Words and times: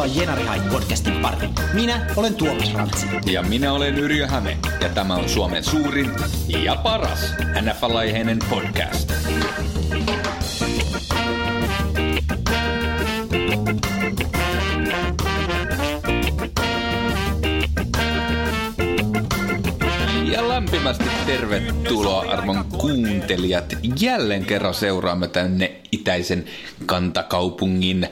Tervetuloa 0.00 0.20
Jenari 0.20 0.44
Hait 0.44 0.68
podcastin 0.68 1.16
pariin. 1.16 1.50
Minä 1.72 2.06
olen 2.16 2.34
Tuomas 2.34 2.74
Rantsi. 2.74 3.06
Ja 3.26 3.42
minä 3.42 3.72
olen 3.72 3.98
Yrjö 3.98 4.26
Häme, 4.26 4.56
ja 4.80 4.88
tämä 4.88 5.14
on 5.14 5.28
Suomen 5.28 5.64
suurin 5.64 6.10
ja 6.48 6.76
paras 6.76 7.34
NFL-aiheinen 7.60 8.38
podcast. 8.50 9.12
Ja 20.32 20.48
lämpimästi 20.48 21.04
tervetuloa 21.26 22.20
arvon 22.20 22.64
kuuntelijat. 22.64 23.76
Jälleen 24.00 24.44
kerran 24.44 24.74
seuraamme 24.74 25.28
tänne 25.28 25.80
itäisen 25.92 26.44
kantakaupungin 26.86 28.08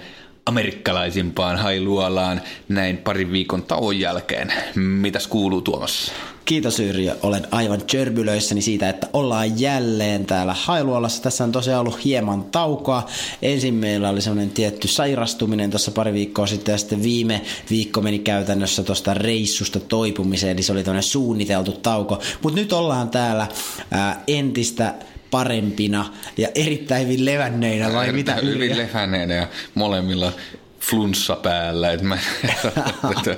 amerikkalaisimpaan 0.48 1.58
hailuolaan 1.58 2.40
näin 2.68 2.98
parin 2.98 3.32
viikon 3.32 3.62
tauon 3.62 4.00
jälkeen. 4.00 4.52
Mitäs 4.74 5.26
kuuluu 5.26 5.60
Tuomas? 5.60 6.12
Kiitos 6.44 6.80
Yrjö, 6.80 7.16
olen 7.22 7.46
aivan 7.50 7.82
körbylöissäni 7.90 8.62
siitä, 8.62 8.88
että 8.88 9.08
ollaan 9.12 9.60
jälleen 9.60 10.26
täällä 10.26 10.54
Hailuolassa. 10.58 11.22
Tässä 11.22 11.44
on 11.44 11.52
tosiaan 11.52 11.80
ollut 11.80 12.04
hieman 12.04 12.44
taukoa. 12.44 13.06
Ensin 13.42 13.74
meillä 13.74 14.08
oli 14.08 14.20
semmoinen 14.20 14.50
tietty 14.50 14.88
sairastuminen 14.88 15.70
tuossa 15.70 15.90
pari 15.90 16.12
viikkoa 16.12 16.46
sitten 16.46 16.72
ja 16.72 16.78
sitten 16.78 17.02
viime 17.02 17.42
viikko 17.70 18.00
meni 18.00 18.18
käytännössä 18.18 18.82
tuosta 18.82 19.14
reissusta 19.14 19.80
toipumiseen, 19.80 20.52
eli 20.52 20.62
se 20.62 20.72
oli 20.72 20.84
tämmöinen 20.84 21.02
suunniteltu 21.02 21.72
tauko. 21.72 22.20
Mutta 22.42 22.60
nyt 22.60 22.72
ollaan 22.72 23.10
täällä 23.10 23.46
ää, 23.90 24.22
entistä 24.26 24.94
parempina 25.30 26.12
ja 26.36 26.48
erittäin 26.54 27.04
hyvin 27.06 27.24
levänneinä 27.24 27.92
vai 27.92 28.12
mitä? 28.12 28.34
Hyvin 28.34 28.78
levänneinä 28.78 29.34
ja 29.34 29.48
molemmilla 29.74 30.32
flunssa 30.80 31.36
päällä, 31.36 31.92
että 31.92 32.06
mä 32.06 32.18
että 33.16 33.36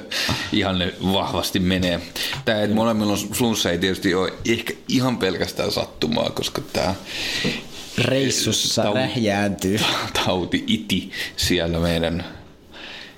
ihan 0.52 0.78
ne 0.78 0.94
vahvasti 1.12 1.60
menee. 1.60 2.00
Tämä, 2.44 2.62
että 2.62 2.76
molemmilla 2.76 3.12
on 3.12 3.18
flunssa 3.18 3.70
ei 3.70 3.78
tietysti 3.78 4.14
ole 4.14 4.32
ehkä 4.48 4.74
ihan 4.88 5.18
pelkästään 5.18 5.72
sattumaa, 5.72 6.30
koska 6.30 6.62
tämä 6.72 6.94
reissussa 7.98 8.82
tauti, 8.82 8.98
rähjääntyy. 8.98 9.78
Tauti 10.24 10.64
iti 10.66 11.10
siellä 11.36 11.78
meidän 11.78 12.24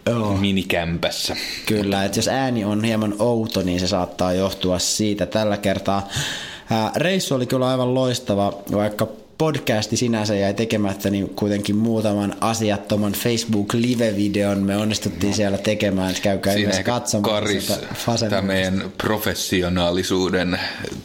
oh. 0.06 0.41
minikämpässä. 0.41 1.37
Kyllä, 1.67 2.05
että 2.05 2.19
jos 2.19 2.28
ääni 2.28 2.65
on 2.65 2.84
hieman 2.84 3.15
outo, 3.19 3.62
niin 3.62 3.81
se 3.81 3.87
saattaa 3.87 4.33
johtua 4.33 4.78
siitä. 4.78 5.27
Tällä 5.27 5.56
kertaa 5.56 6.09
reissu 6.97 7.34
oli 7.34 7.47
kyllä 7.47 7.69
aivan 7.69 7.95
loistava, 7.95 8.62
vaikka 8.73 9.09
podcasti 9.39 9.97
sinänsä 9.97 10.34
jäi 10.34 10.55
tekemättä, 10.55 11.11
niin 11.11 11.28
kuitenkin 11.28 11.77
muutaman 11.77 12.34
asiattoman 12.41 13.12
Facebook 13.12 13.75
live-videon 13.75 14.59
me 14.59 14.77
onnistuttiin 14.77 15.31
no. 15.31 15.37
siellä 15.37 15.59
tekemään, 15.59 16.11
että 16.11 16.23
käykää 16.23 16.55
Siinä 16.55 16.73
myös 16.73 16.84
katsomaan. 16.84 17.34
Karis, 17.34 17.73
tämä 18.28 18.43
meidän 18.43 18.93
professionaalisuuden 18.98 20.61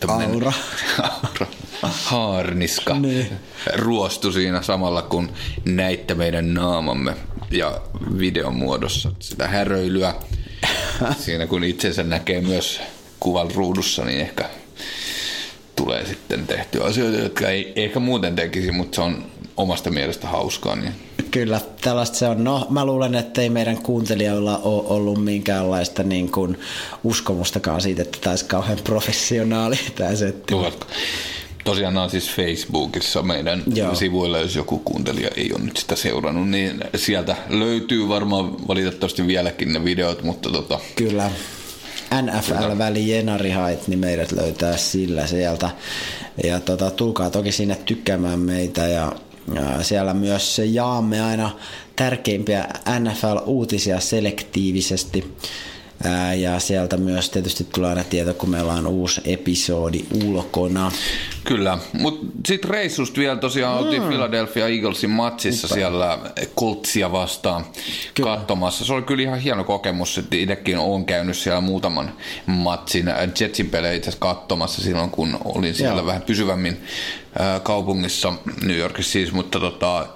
aura. 0.07 0.53
aura 1.23 1.47
haarniska 1.81 2.99
niin. 2.99 3.27
ruostu 3.75 4.31
siinä 4.31 4.61
samalla, 4.61 5.01
kun 5.01 5.29
näitte 5.65 6.15
meidän 6.15 6.53
naamamme 6.53 7.13
ja 7.51 7.81
videon 8.19 8.55
muodossa 8.55 9.11
sitä 9.19 9.47
häröilyä. 9.47 10.15
Siinä 11.25 11.47
kun 11.47 11.63
itsensä 11.63 12.03
näkee 12.03 12.41
myös 12.41 12.81
kuvan 13.19 13.51
ruudussa, 13.51 14.05
niin 14.05 14.21
ehkä 14.21 14.49
tulee 15.77 16.05
sitten 16.05 16.47
tehtyä 16.47 16.83
asioita, 16.83 17.17
jotka 17.17 17.49
ei 17.49 17.73
ehkä 17.75 17.99
muuten 17.99 18.35
tekisi, 18.35 18.71
mutta 18.71 18.95
se 18.95 19.01
on 19.01 19.25
omasta 19.57 19.91
mielestä 19.91 20.27
hauskaa. 20.27 20.75
Niin. 20.75 20.93
Kyllä, 21.31 21.61
tällaista 21.81 22.17
se 22.17 22.27
on. 22.27 22.43
No, 22.43 22.67
mä 22.69 22.85
luulen, 22.85 23.15
että 23.15 23.41
ei 23.41 23.49
meidän 23.49 23.77
kuuntelijoilla 23.77 24.57
ole 24.57 24.83
ollut 24.87 25.23
minkäänlaista 25.23 26.03
niin 26.03 26.31
kuin 26.31 26.59
uskomustakaan 27.03 27.81
siitä, 27.81 28.01
että 28.01 28.17
tämä 28.21 28.31
olisi 28.31 28.45
kauhean 28.45 28.77
professionaali 28.83 29.79
tämä 29.95 30.15
setti. 30.15 30.53
Tosiaan 31.63 31.93
nämä 31.93 32.03
on 32.03 32.09
siis 32.09 32.31
Facebookissa 32.31 33.23
meidän 33.23 33.63
Joo. 33.75 33.95
sivuilla, 33.95 34.39
jos 34.39 34.55
joku 34.55 34.79
kuuntelija 34.79 35.29
ei 35.35 35.51
ole 35.53 35.63
nyt 35.63 35.77
sitä 35.77 35.95
seurannut, 35.95 36.49
niin 36.49 36.83
sieltä 36.95 37.35
löytyy 37.49 38.07
varmaan 38.07 38.67
valitettavasti 38.67 39.27
vieläkin 39.27 39.73
ne 39.73 39.85
videot, 39.85 40.23
mutta 40.23 40.51
tota, 40.51 40.79
Kyllä. 40.95 41.31
NFL-väli 42.21 43.09
Jenari 43.09 43.49
Hait, 43.49 43.87
niin 43.87 43.99
meidät 43.99 44.31
löytää 44.31 44.77
sillä 44.77 45.27
sieltä. 45.27 45.69
Ja 46.43 46.59
tota, 46.59 46.91
tulkaa 46.91 47.29
toki 47.29 47.51
sinne 47.51 47.75
tykkäämään 47.75 48.39
meitä 48.39 48.87
ja, 48.87 49.11
ja 49.55 49.83
siellä 49.83 50.13
myös 50.13 50.61
jaamme 50.65 51.21
aina 51.21 51.49
tärkeimpiä 51.95 52.67
NFL-uutisia 52.99 53.99
selektiivisesti. 53.99 55.35
Ja 56.37 56.59
sieltä 56.59 56.97
myös 56.97 57.29
tietysti 57.29 57.67
tulee 57.73 57.89
aina 57.89 58.03
tieto, 58.03 58.33
kun 58.33 58.49
meillä 58.49 58.73
on 58.73 58.87
uusi 58.87 59.21
episodi 59.25 60.05
ulkona. 60.25 60.91
Kyllä, 61.43 61.77
mutta 61.93 62.25
sitten 62.47 62.69
reissusta 62.69 63.19
vielä 63.19 63.35
tosiaan 63.35 63.77
mm. 63.77 63.83
oltiin 63.83 64.03
Philadelphia 64.03 64.67
Eaglesin 64.67 65.09
matsissa 65.09 65.67
Uppa. 65.67 65.75
siellä 65.75 66.19
Coltsia 66.59 67.11
vastaan 67.11 67.65
kyllä. 68.13 68.37
katsomassa. 68.37 68.85
Se 68.85 68.93
oli 68.93 69.01
kyllä 69.01 69.23
ihan 69.23 69.39
hieno 69.39 69.63
kokemus, 69.63 70.17
että 70.17 70.35
itsekin 70.35 70.77
olen 70.77 71.05
käynyt 71.05 71.37
siellä 71.37 71.61
muutaman 71.61 72.13
matsin 72.45 73.05
Jetsin 73.39 73.69
pelejä 73.69 73.93
itse 73.93 74.11
katsomassa 74.19 74.81
silloin, 74.81 75.09
kun 75.09 75.37
olin 75.45 75.75
siellä 75.75 75.99
Joo. 75.99 76.05
vähän 76.05 76.21
pysyvämmin 76.21 76.77
kaupungissa, 77.63 78.33
New 78.63 78.77
Yorkissa 78.77 79.11
siis, 79.11 79.31
mutta 79.31 79.59
tota, 79.59 80.07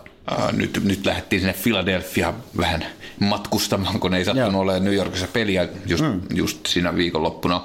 nyt, 0.52 0.82
nyt 0.84 1.06
lähdettiin 1.06 1.40
sinne 1.40 1.56
Philadelphia 1.64 2.34
vähän 2.58 2.86
matkustamaan, 3.22 4.00
kun 4.00 4.14
ei 4.14 4.26
sattunut 4.26 4.62
olemaan 4.62 4.84
New 4.84 4.94
Yorkissa 4.94 5.28
peliä 5.34 5.68
just, 5.88 6.04
mm. 6.04 6.22
just 6.34 6.66
siinä 6.66 6.96
viikonloppuna. 6.96 7.62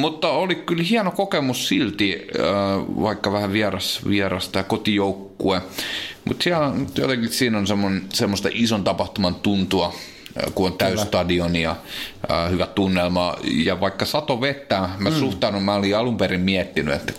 Mutta 0.00 0.28
oli 0.28 0.54
kyllä 0.54 0.82
hieno 0.82 1.10
kokemus 1.10 1.68
silti, 1.68 2.26
vaikka 3.02 3.32
vähän 3.32 3.52
vieras, 3.52 4.00
vieras 4.08 4.48
tämä 4.48 4.62
kotijoukkue. 4.62 5.62
Mutta 6.24 6.44
jotenkin 6.98 7.28
siinä 7.28 7.58
on 7.58 7.66
semmoista 8.12 8.48
ison 8.52 8.84
tapahtuman 8.84 9.34
tuntua, 9.34 9.94
kun 10.54 10.66
on 10.66 10.78
täystadion 10.78 11.56
ja 11.56 11.76
äh, 12.30 12.50
hyvä 12.50 12.66
tunnelma. 12.66 13.36
Ja 13.44 13.80
vaikka 13.80 14.04
sato 14.04 14.40
vettä, 14.40 14.88
mä 14.98 15.10
mm. 15.10 15.16
suhtaudun, 15.16 15.62
mä 15.62 15.74
olin 15.74 15.96
alun 15.96 16.16
perin 16.16 16.40
miettinyt, 16.40 16.94
että 16.94 17.12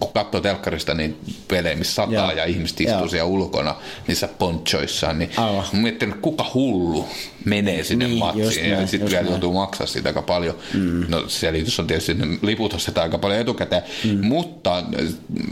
kun 0.00 0.12
katsoo 0.12 0.40
telkkarista 0.40 0.94
niin 0.94 1.18
pelejä, 1.48 1.76
missä 1.76 1.94
sataa 1.94 2.12
Joo. 2.14 2.30
ja 2.30 2.44
ihmiset 2.44 2.80
istuu 2.80 2.98
Joo. 2.98 3.08
siellä 3.08 3.24
ulkona 3.30 3.74
niissä 4.06 4.28
ponchoissaan, 4.38 5.18
niin 5.18 5.30
Aivan. 5.36 5.64
mä 5.72 5.80
miettinyt, 5.80 6.16
kuka 6.20 6.46
hullu 6.54 7.08
menee 7.44 7.84
sinne 7.84 8.06
niin, 8.06 8.18
matsiin 8.18 8.70
ja 8.70 8.86
sitten 8.86 9.10
vielä 9.10 9.28
joutuu 9.28 9.52
maksaa 9.52 9.86
siitä 9.86 10.08
aika 10.08 10.22
paljon. 10.22 10.54
Mm. 10.74 11.04
No 11.08 11.24
selitys 11.28 11.80
on 11.80 11.86
tietysti, 11.86 12.12
että 12.12 12.26
liput 12.42 12.74
ostetaan 12.74 13.02
aika 13.02 13.18
paljon 13.18 13.40
etukäteen, 13.40 13.82
mm. 14.04 14.26
mutta 14.26 14.84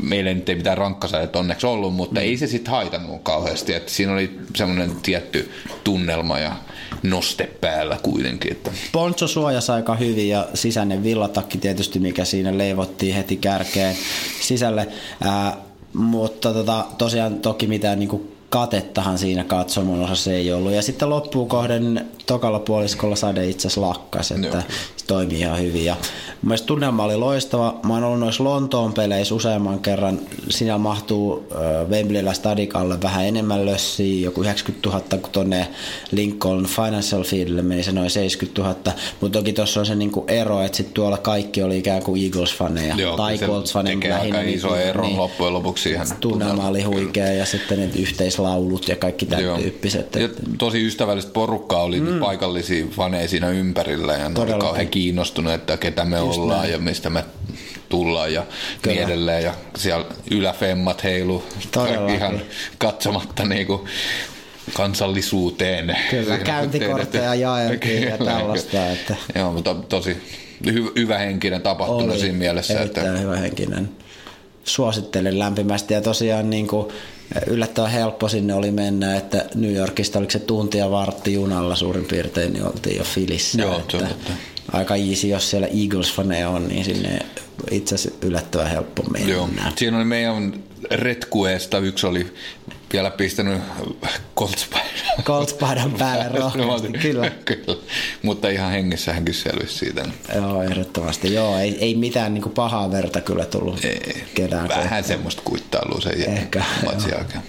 meillä 0.02 0.34
nyt 0.34 0.48
ei 0.48 0.54
mitään 0.54 0.78
rankkasaajat 0.78 1.36
onneksi 1.36 1.66
ollut, 1.66 1.94
mutta 1.94 2.20
mm. 2.20 2.26
ei 2.26 2.36
se 2.36 2.46
sitten 2.46 2.72
haitannut 2.72 3.22
kauheasti, 3.22 3.74
että 3.74 3.92
siinä 3.92 4.12
oli 4.12 4.40
semmoinen 4.56 4.90
tietty 5.02 5.50
tunnelma 5.84 6.38
ja 6.38 6.56
noste 7.02 7.50
päällä 7.60 7.98
kuitenkin. 8.02 8.52
Että. 8.52 8.70
Poncho 8.92 9.28
suojasi 9.28 9.72
aika 9.72 9.96
hyvin 9.96 10.28
ja 10.28 10.48
sisäinen 10.54 11.02
villatakki 11.02 11.58
tietysti, 11.58 11.98
mikä 11.98 12.24
siinä 12.24 12.58
leivottiin 12.58 13.14
heti 13.14 13.36
kärkeen 13.36 13.96
sisälle. 14.40 14.88
Ää, 15.24 15.56
mutta 15.92 16.52
tota, 16.52 16.86
tosiaan 16.98 17.34
toki 17.34 17.66
mitään 17.66 17.98
niinku 17.98 18.35
katettahan 18.50 19.18
siinä 19.18 19.44
katsomon 19.44 20.02
osassa 20.04 20.32
ei 20.32 20.52
ollut. 20.52 20.72
Ja 20.72 20.82
sitten 20.82 21.10
loppuun 21.10 21.48
kohden 21.48 22.06
tokalla 22.26 22.58
puoliskolla 22.58 23.16
sade 23.16 23.48
itse 23.48 23.68
asiassa 23.68 23.80
lakkas, 23.80 24.32
että 24.32 24.62
toimii 25.06 25.40
ihan 25.40 25.60
hyvin. 25.60 25.84
Ja 25.84 25.96
mun 26.42 26.56
tunnelma 26.66 27.04
oli 27.04 27.16
loistava. 27.16 27.80
Mä 27.86 27.94
oon 27.94 28.04
ollut 28.04 28.20
noissa 28.20 28.44
Lontoon 28.44 28.92
peleissä 28.92 29.34
useamman 29.34 29.80
kerran. 29.80 30.20
Siinä 30.48 30.78
mahtuu 30.78 31.48
Wembleyllä 31.90 32.32
stadikalle 32.32 33.02
vähän 33.02 33.26
enemmän 33.26 33.66
lössiä, 33.66 34.24
joku 34.24 34.42
90 34.42 34.88
000, 34.88 35.00
kun 35.22 35.30
tonne 35.32 35.68
Lincoln 36.12 36.66
Financial 36.66 37.22
Fieldille 37.22 37.62
meni 37.62 37.82
se 37.82 37.92
noin 37.92 38.10
70 38.10 38.62
000. 38.62 38.98
Mutta 39.20 39.38
toki 39.38 39.52
tuossa 39.52 39.80
on 39.80 39.86
se 39.86 39.94
niinku 39.94 40.24
ero, 40.28 40.62
että 40.62 40.76
sitten 40.76 40.94
tuolla 40.94 41.18
kaikki 41.18 41.62
oli 41.62 41.78
ikään 41.78 42.02
kuin 42.02 42.22
Eagles-faneja 42.22 43.16
tai 43.16 43.36
Colts-faneja. 43.36 44.08
Lähinnä 44.08 44.38
aika 44.38 44.40
iso 44.40 44.74
niin, 44.74 44.88
ero 44.88 45.02
niin, 45.02 45.16
loppujen 45.16 45.52
lopuksi 45.52 45.82
siihen. 45.82 46.06
Tunnelma 46.20 46.68
oli 46.68 46.82
huikea 46.82 47.32
ja 47.32 47.46
sitten 47.46 47.78
ne 47.78 47.90
yhteislaulut 47.98 48.88
ja 48.88 48.96
kaikki 48.96 49.26
tämän 49.26 49.62
tyyppiset. 49.62 50.14
Ja 50.14 50.28
tosi 50.58 50.86
ystävällistä 50.86 51.32
porukkaa 51.32 51.82
oli 51.82 52.00
mm. 52.00 52.18
paikallisia 52.18 52.86
faneja 52.90 53.28
siinä 53.28 53.48
ympärillä 53.48 54.12
ja 54.12 54.28
ne 54.28 54.40
oli 54.40 54.52
kauhean 54.52 54.88
kiinnostuneet, 54.96 55.60
että 55.60 55.76
ketä 55.76 56.04
me 56.04 56.18
Just 56.18 56.38
ollaan 56.38 56.60
näin. 56.60 56.72
ja 56.72 56.78
mistä 56.78 57.10
me 57.10 57.24
tullaan 57.88 58.32
ja 58.32 58.46
Kyllä. 58.82 58.96
niin 58.96 59.06
edelleen. 59.06 59.42
Ja 59.42 59.54
siellä 59.76 60.06
yläfemmat 60.30 61.04
heilu 61.04 61.44
ihan 62.14 62.40
katsomatta 62.78 63.44
niinku 63.44 63.88
kansallisuuteen. 64.72 65.96
Kyllä, 66.10 66.38
käyntikortteja 66.38 67.34
jaeltiin 67.34 68.02
ja 68.02 68.18
tällaista. 68.18 68.86
Että... 68.86 69.16
Joo, 69.34 69.52
mutta 69.52 69.74
tosi 69.74 70.16
hy- 70.66 70.92
hyvä 70.96 71.18
henkinen 71.18 71.62
tapahtuma 71.62 72.12
Oli 72.12 72.20
siinä 72.20 72.38
mielessä. 72.38 72.80
Erittäin 72.80 73.06
että... 73.06 73.20
hyvä 73.20 73.36
henkinen. 73.36 73.88
Suosittelen 74.64 75.38
lämpimästi 75.38 75.94
ja 75.94 76.00
tosiaan 76.00 76.50
niin 76.50 76.66
kuin 76.66 76.88
yllättävän 77.46 77.90
helppo 77.90 78.28
sinne 78.28 78.54
oli 78.54 78.70
mennä, 78.70 79.16
että 79.16 79.44
New 79.54 79.74
Yorkista 79.74 80.18
oliko 80.18 80.30
se 80.30 80.38
tunti 80.38 80.78
ja 80.78 80.90
vartti 80.90 81.32
junalla 81.32 81.76
suurin 81.76 82.04
piirtein, 82.04 82.52
niin 82.52 82.64
oltiin 82.64 82.96
jo 82.96 83.04
Filissä. 83.04 83.62
Joo, 83.62 83.78
että 83.78 83.98
totta. 83.98 84.32
aika 84.72 84.96
easy, 84.96 85.26
jos 85.26 85.50
siellä 85.50 85.66
Eagles-faneja 85.66 86.48
on, 86.48 86.68
niin 86.68 86.84
sinne 86.84 87.18
itse 87.70 87.94
asiassa 87.94 88.26
yllättävän 88.26 88.70
helppo 88.70 89.02
mennä. 89.02 89.32
Joo. 89.32 89.48
Siinä 89.76 89.96
oli 89.96 90.04
meidän 90.04 90.54
retkueesta 90.90 91.78
yksi 91.78 92.06
oli 92.06 92.26
vielä 92.92 93.10
pistänyt 93.10 93.62
koltspaidan. 94.34 94.90
Colts-paidan 95.22 95.94
päälle 95.98 96.28
rohkeasti, 96.38 96.92
kyllä. 96.92 97.30
kyllä. 97.44 97.78
Mutta 98.22 98.48
ihan 98.48 98.70
hengessä 98.72 99.12
hänkin 99.12 99.34
selvisi 99.34 99.78
siitä. 99.78 100.04
Joo, 100.34 100.62
ehdottomasti. 100.62 101.34
Joo, 101.34 101.58
ei, 101.58 101.78
ei 101.80 101.94
mitään 101.94 102.34
niin 102.34 102.50
pahaa 102.50 102.90
verta 102.90 103.20
kyllä 103.20 103.44
tullut 103.44 103.84
Ei, 103.84 104.24
kedään. 104.34 104.68
Vähän 104.68 104.82
kohtaan. 104.82 105.04
semmoista 105.04 105.42
kuittailua 105.44 106.00
sen. 106.00 106.20
Ehkä, 106.38 106.64
matsin 106.84 107.10
joo. 107.10 107.18
jälkeen. 107.18 107.42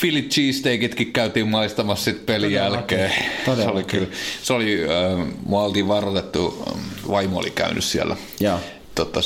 Philly 0.00 0.22
cheesesteakitkin 0.22 1.12
käytiin 1.12 1.48
maistamassa 1.48 2.04
sit 2.04 2.26
pelin 2.26 2.52
Todellakin, 2.52 2.98
jälkeen. 2.98 3.10
Se 3.10 3.44
todellakin. 3.44 3.74
oli 3.76 3.84
kyllä, 3.84 4.06
se 4.42 4.52
oli, 4.52 4.84
äh, 4.84 5.26
mua 5.46 5.62
oltiin 5.62 5.88
varoitettu, 5.88 6.64
vaimo 7.08 7.38
oli 7.38 7.50
käynyt 7.50 7.84
siellä. 7.84 8.16
Joo. 8.40 8.60
Totta, 8.94 9.20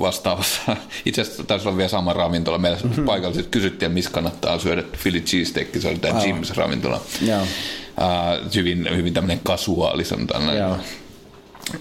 vastaavassa. 0.00 0.76
Itse 1.06 1.20
asiassa 1.20 1.44
taisi 1.44 1.68
olla 1.68 1.76
vielä 1.76 1.88
sama 1.88 2.12
ravintola. 2.12 2.58
Meillä 2.58 2.78
mm-hmm. 2.84 3.04
paikalliset 3.04 3.46
kysyttiin, 3.46 3.92
missä 3.92 4.10
kannattaa 4.10 4.58
syödä 4.58 4.82
Philly 5.02 5.20
cheesesteak. 5.20 5.68
Se 5.78 5.88
oli 5.88 5.98
tämä. 5.98 6.20
Jim's 6.20 6.56
ravintola. 6.56 7.00
Joo. 7.26 7.40
Äh, 7.40 8.54
hyvin, 8.54 8.88
hyvin 8.96 9.14
tämmöinen 9.14 9.40
kasuaali, 9.44 10.04
sanotaan 10.04 10.46
näin. 10.46 10.58
Joo. 10.58 10.76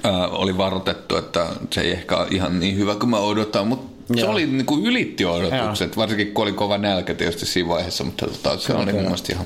Äh, 0.06 0.34
oli 0.34 0.58
varoitettu, 0.58 1.18
että 1.18 1.48
se 1.72 1.82
ei 1.82 1.92
ehkä 1.92 2.18
ole 2.18 2.28
ihan 2.32 2.60
niin 2.60 2.78
hyvä 2.78 2.96
kuin 2.96 3.10
mä 3.10 3.18
odotan, 3.18 3.68
mutta 3.68 3.98
se 4.16 4.22
Joo. 4.22 4.32
oli 4.32 4.46
niin 4.46 4.66
kuin 4.66 4.86
ylitti 4.86 5.26
odotukset, 5.26 5.98
varsinkin 5.98 6.34
kun 6.34 6.44
oli 6.44 6.52
kova 6.54 6.78
nälkä 6.78 7.14
tietysti 7.14 7.46
siinä 7.46 7.70
vaiheessa, 7.70 8.04
mutta 8.04 8.26
tota, 8.26 8.58
se 8.58 8.74
oli 8.74 8.94
mun 8.94 9.02
mielestä 9.02 9.34
ihan, 9.34 9.46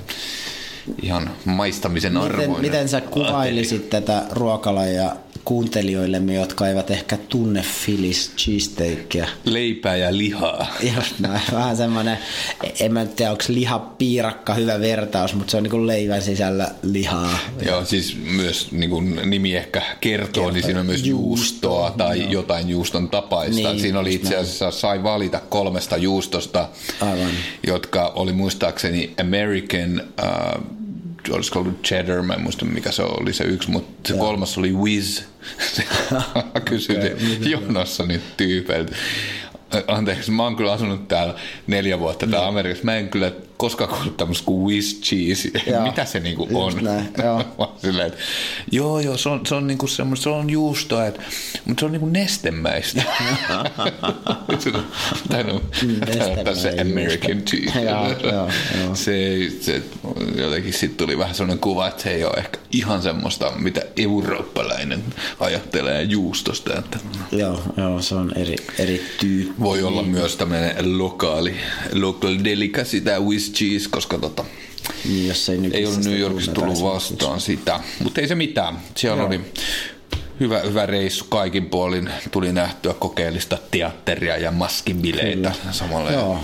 ihan 1.01 1.30
maistamisen 1.45 2.13
Miten, 2.13 2.25
arvoinen. 2.25 2.62
miten 2.62 2.89
sä 2.89 3.01
kuvailisit 3.01 3.89
tätä 3.89 4.25
ruokalajia 4.31 5.15
kuuntelijoillemme, 5.45 6.33
jotka 6.33 6.67
eivät 6.67 6.91
ehkä 6.91 7.17
tunne 7.17 7.61
Philly's 7.61 8.35
cheesesteakia? 8.38 9.27
Leipää 9.45 9.95
ja 9.95 10.17
lihaa. 10.17 10.67
Just 10.95 11.19
näin. 11.19 11.41
Vähän 11.51 11.77
semmoinen, 11.77 12.17
en 12.79 12.93
mä 12.93 13.05
tiedä, 13.05 13.31
onko 13.31 13.43
lihapiirakka 13.47 14.53
hyvä 14.53 14.79
vertaus, 14.79 15.33
mutta 15.35 15.51
se 15.51 15.57
on 15.57 15.63
niinku 15.63 15.88
leivän 15.88 16.21
sisällä 16.21 16.71
lihaa. 16.83 17.38
Joo, 17.65 17.85
siis 17.85 18.17
myös 18.23 18.71
niin 18.71 18.89
kuin 18.89 19.21
nimi 19.23 19.55
ehkä 19.55 19.81
kertoo, 20.01 20.51
niin 20.51 20.63
siinä 20.63 20.79
on 20.79 20.85
myös 20.85 21.05
juustoa 21.05 21.61
Juustoa, 21.61 21.91
tai 21.97 22.31
jotain 22.31 22.69
juuston 22.69 23.09
tapaista. 23.09 23.69
Niin, 23.69 23.79
siinä 23.79 23.99
oli 23.99 24.13
itse 24.13 24.35
asiassa, 24.35 24.71
sai 24.71 25.03
valita 25.03 25.39
kolmesta 25.49 25.97
juustosta, 25.97 26.69
Aivan. 27.01 27.31
jotka 27.67 28.07
oli 28.15 28.33
muistaakseni 28.33 29.13
American, 29.21 30.01
äh, 30.23 30.61
olisiko 31.29 31.59
ollut 31.59 31.83
cheddar, 31.83 32.21
mä 32.21 32.33
en 32.33 32.41
muista 32.41 32.65
mikä 32.65 32.91
se 32.91 33.03
oli 33.03 33.33
se 33.33 33.44
yksi, 33.44 33.71
mutta 33.71 34.13
se 34.13 34.19
kolmas 34.19 34.57
oli 34.57 34.73
whiz. 34.73 35.21
Kysytin 36.65 37.13
Okay, 37.13 37.51
jonossa 37.51 38.06
niitä 38.06 38.25
tyypeiltä. 38.38 38.95
Anteeksi, 39.88 40.31
mä 40.31 40.44
oon 40.44 40.56
kyllä 40.56 40.71
asunut 40.71 41.07
täällä 41.07 41.35
neljä 41.68 42.00
vuotta 42.00 42.27
täällä 42.27 42.47
Amerikassa. 42.47 42.85
Mä 42.85 42.95
en 42.95 43.09
kyllä 43.09 43.31
koskaan 43.61 43.89
kuullut 43.89 44.17
tämmöistä 44.17 44.45
kuin 44.45 44.63
whiz 44.65 45.01
cheese. 45.01 45.51
Joo. 45.71 45.83
Mitä 45.83 46.05
se 46.05 46.19
niinku 46.19 46.47
Just 46.49 46.77
on? 46.77 46.83
näin, 46.83 47.09
joo. 47.23 47.75
Silleen, 47.81 48.07
että 48.07 48.19
joo, 48.71 48.99
joo, 48.99 49.17
se 49.17 49.29
on, 49.29 49.45
se 49.45 49.55
on 49.55 49.67
niinku 49.67 49.87
semmoista, 49.87 50.23
se 50.23 50.29
on 50.29 50.49
juustoa, 50.49 51.05
että, 51.05 51.21
mutta 51.65 51.79
se 51.81 51.85
on 51.85 51.91
niinku 51.91 52.07
nestemäistä. 52.09 53.03
tai 55.29 55.43
no, 55.43 55.61
se 56.53 56.75
American 56.81 57.41
cheese. 57.41 57.81
Joo, 57.81 58.07
joo, 58.23 58.49
joo. 58.81 58.95
Se, 58.95 59.13
se, 59.61 59.81
jotenkin 60.35 60.73
sitten 60.73 60.97
tuli 60.97 61.17
vähän 61.17 61.35
sellainen 61.35 61.59
kuva, 61.59 61.87
että 61.87 62.03
se 62.03 62.09
ei 62.09 62.23
ole 62.23 62.33
ehkä 62.37 62.57
ihan 62.71 63.01
semmoista, 63.01 63.51
mitä 63.55 63.81
eurooppalainen 63.97 65.03
ajattelee 65.39 66.03
juustosta. 66.03 66.79
Että 66.79 66.99
Joo, 67.31 67.61
joo, 67.77 68.01
se 68.01 68.15
on 68.15 68.37
eri, 68.37 68.55
eri 68.79 69.01
tyyppi. 69.19 69.53
voi 69.59 69.83
olla 69.83 70.03
myös 70.03 70.35
tämmöinen 70.35 70.97
lokaali, 70.97 71.55
local 71.93 72.37
delicacy, 72.43 73.01
tämä 73.01 73.19
Swiss 73.19 73.50
cheese, 73.51 73.89
koska 73.89 74.18
tota, 74.18 74.45
Niin, 75.06 75.27
jos 75.27 75.50
ei, 75.50 75.59
ei 75.74 75.86
ollut 75.86 76.03
New 76.03 76.19
Yorkissa 76.19 76.51
tullut 76.51 76.83
vastaan 76.83 77.42
sitä. 77.42 77.80
Mutta 78.03 78.21
ei 78.21 78.27
se 78.27 78.36
mitään. 78.36 78.80
Siellä 78.95 79.18
Joo. 79.18 79.27
oli 79.27 79.42
hyvä, 80.39 80.59
hyvä 80.59 80.86
reissu 80.86 81.25
kaikin 81.30 81.65
puolin. 81.65 82.09
Tuli 82.31 82.53
nähtyä 82.53 82.94
kokeellista 82.94 83.57
teatteria 83.71 84.38
ja 84.38 84.51
maskinbileitä 84.51 85.51
samalla. 85.71 86.12
Joo, 86.12 86.39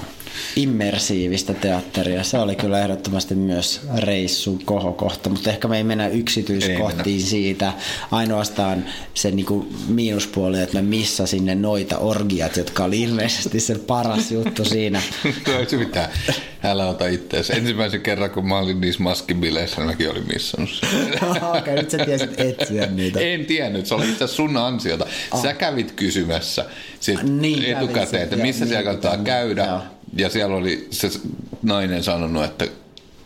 immersiivistä 0.55 1.53
teatteria. 1.53 2.23
Se 2.23 2.37
oli 2.39 2.55
kyllä 2.55 2.79
ehdottomasti 2.79 3.35
myös 3.35 3.81
reissun 3.97 4.65
kohokohta, 4.65 5.29
mutta 5.29 5.49
ehkä 5.49 5.67
me 5.67 5.77
ei 5.77 5.83
mennä 5.83 6.07
yksityiskohtiin 6.07 7.21
siitä. 7.21 7.73
Ainoastaan 8.11 8.85
se 9.13 9.31
niinku 9.31 9.67
miinuspuoli, 9.87 10.61
että 10.61 10.75
me 10.75 10.81
missasin 10.81 11.45
ne 11.45 11.55
noita 11.55 11.97
orgiat, 11.97 12.57
jotka 12.57 12.83
oli 12.83 13.01
ilmeisesti 13.01 13.59
se 13.59 13.75
paras 13.75 14.31
juttu 14.31 14.65
siinä. 14.65 15.01
No 15.47 15.59
ei 15.59 15.69
se 15.69 15.77
mitään. 15.77 16.09
Älä 16.63 16.87
ota 16.87 17.07
itseäsi. 17.07 17.53
Ensimmäisen 17.57 18.01
kerran, 18.01 18.29
kun 18.31 18.47
mä 18.47 18.57
olin 18.57 18.81
niissä 18.81 19.03
maskinbileissä, 19.03 19.81
mäkin 19.81 20.11
olin 20.11 20.27
missannut 20.33 20.69
sen. 20.69 20.89
Okei, 21.57 21.75
nyt 21.75 21.89
sä 21.89 21.97
tiesit 21.97 22.39
etsiä 22.39 22.85
niitä. 22.85 23.19
En 23.19 23.45
tiennyt, 23.45 23.85
se 23.85 23.95
oli 23.95 24.09
itse 24.09 24.27
sun 24.27 24.57
ansiota. 24.57 25.05
Sä 25.41 25.53
kävit 25.53 25.91
kysymässä 25.91 26.65
sit 26.99 27.23
Niin 27.23 27.63
etukäteen, 27.63 28.23
että 28.23 28.35
missä 28.35 28.65
niin, 28.65 28.69
siellä 28.69 28.83
kannattaa 28.83 29.15
niin, 29.15 29.25
käydä. 29.25 29.65
joo. 29.65 29.81
Ja 30.13 30.29
siellä 30.29 30.55
oli 30.55 30.87
se 30.91 31.11
nainen 31.63 32.03
sanonut, 32.03 32.43
että 32.43 32.67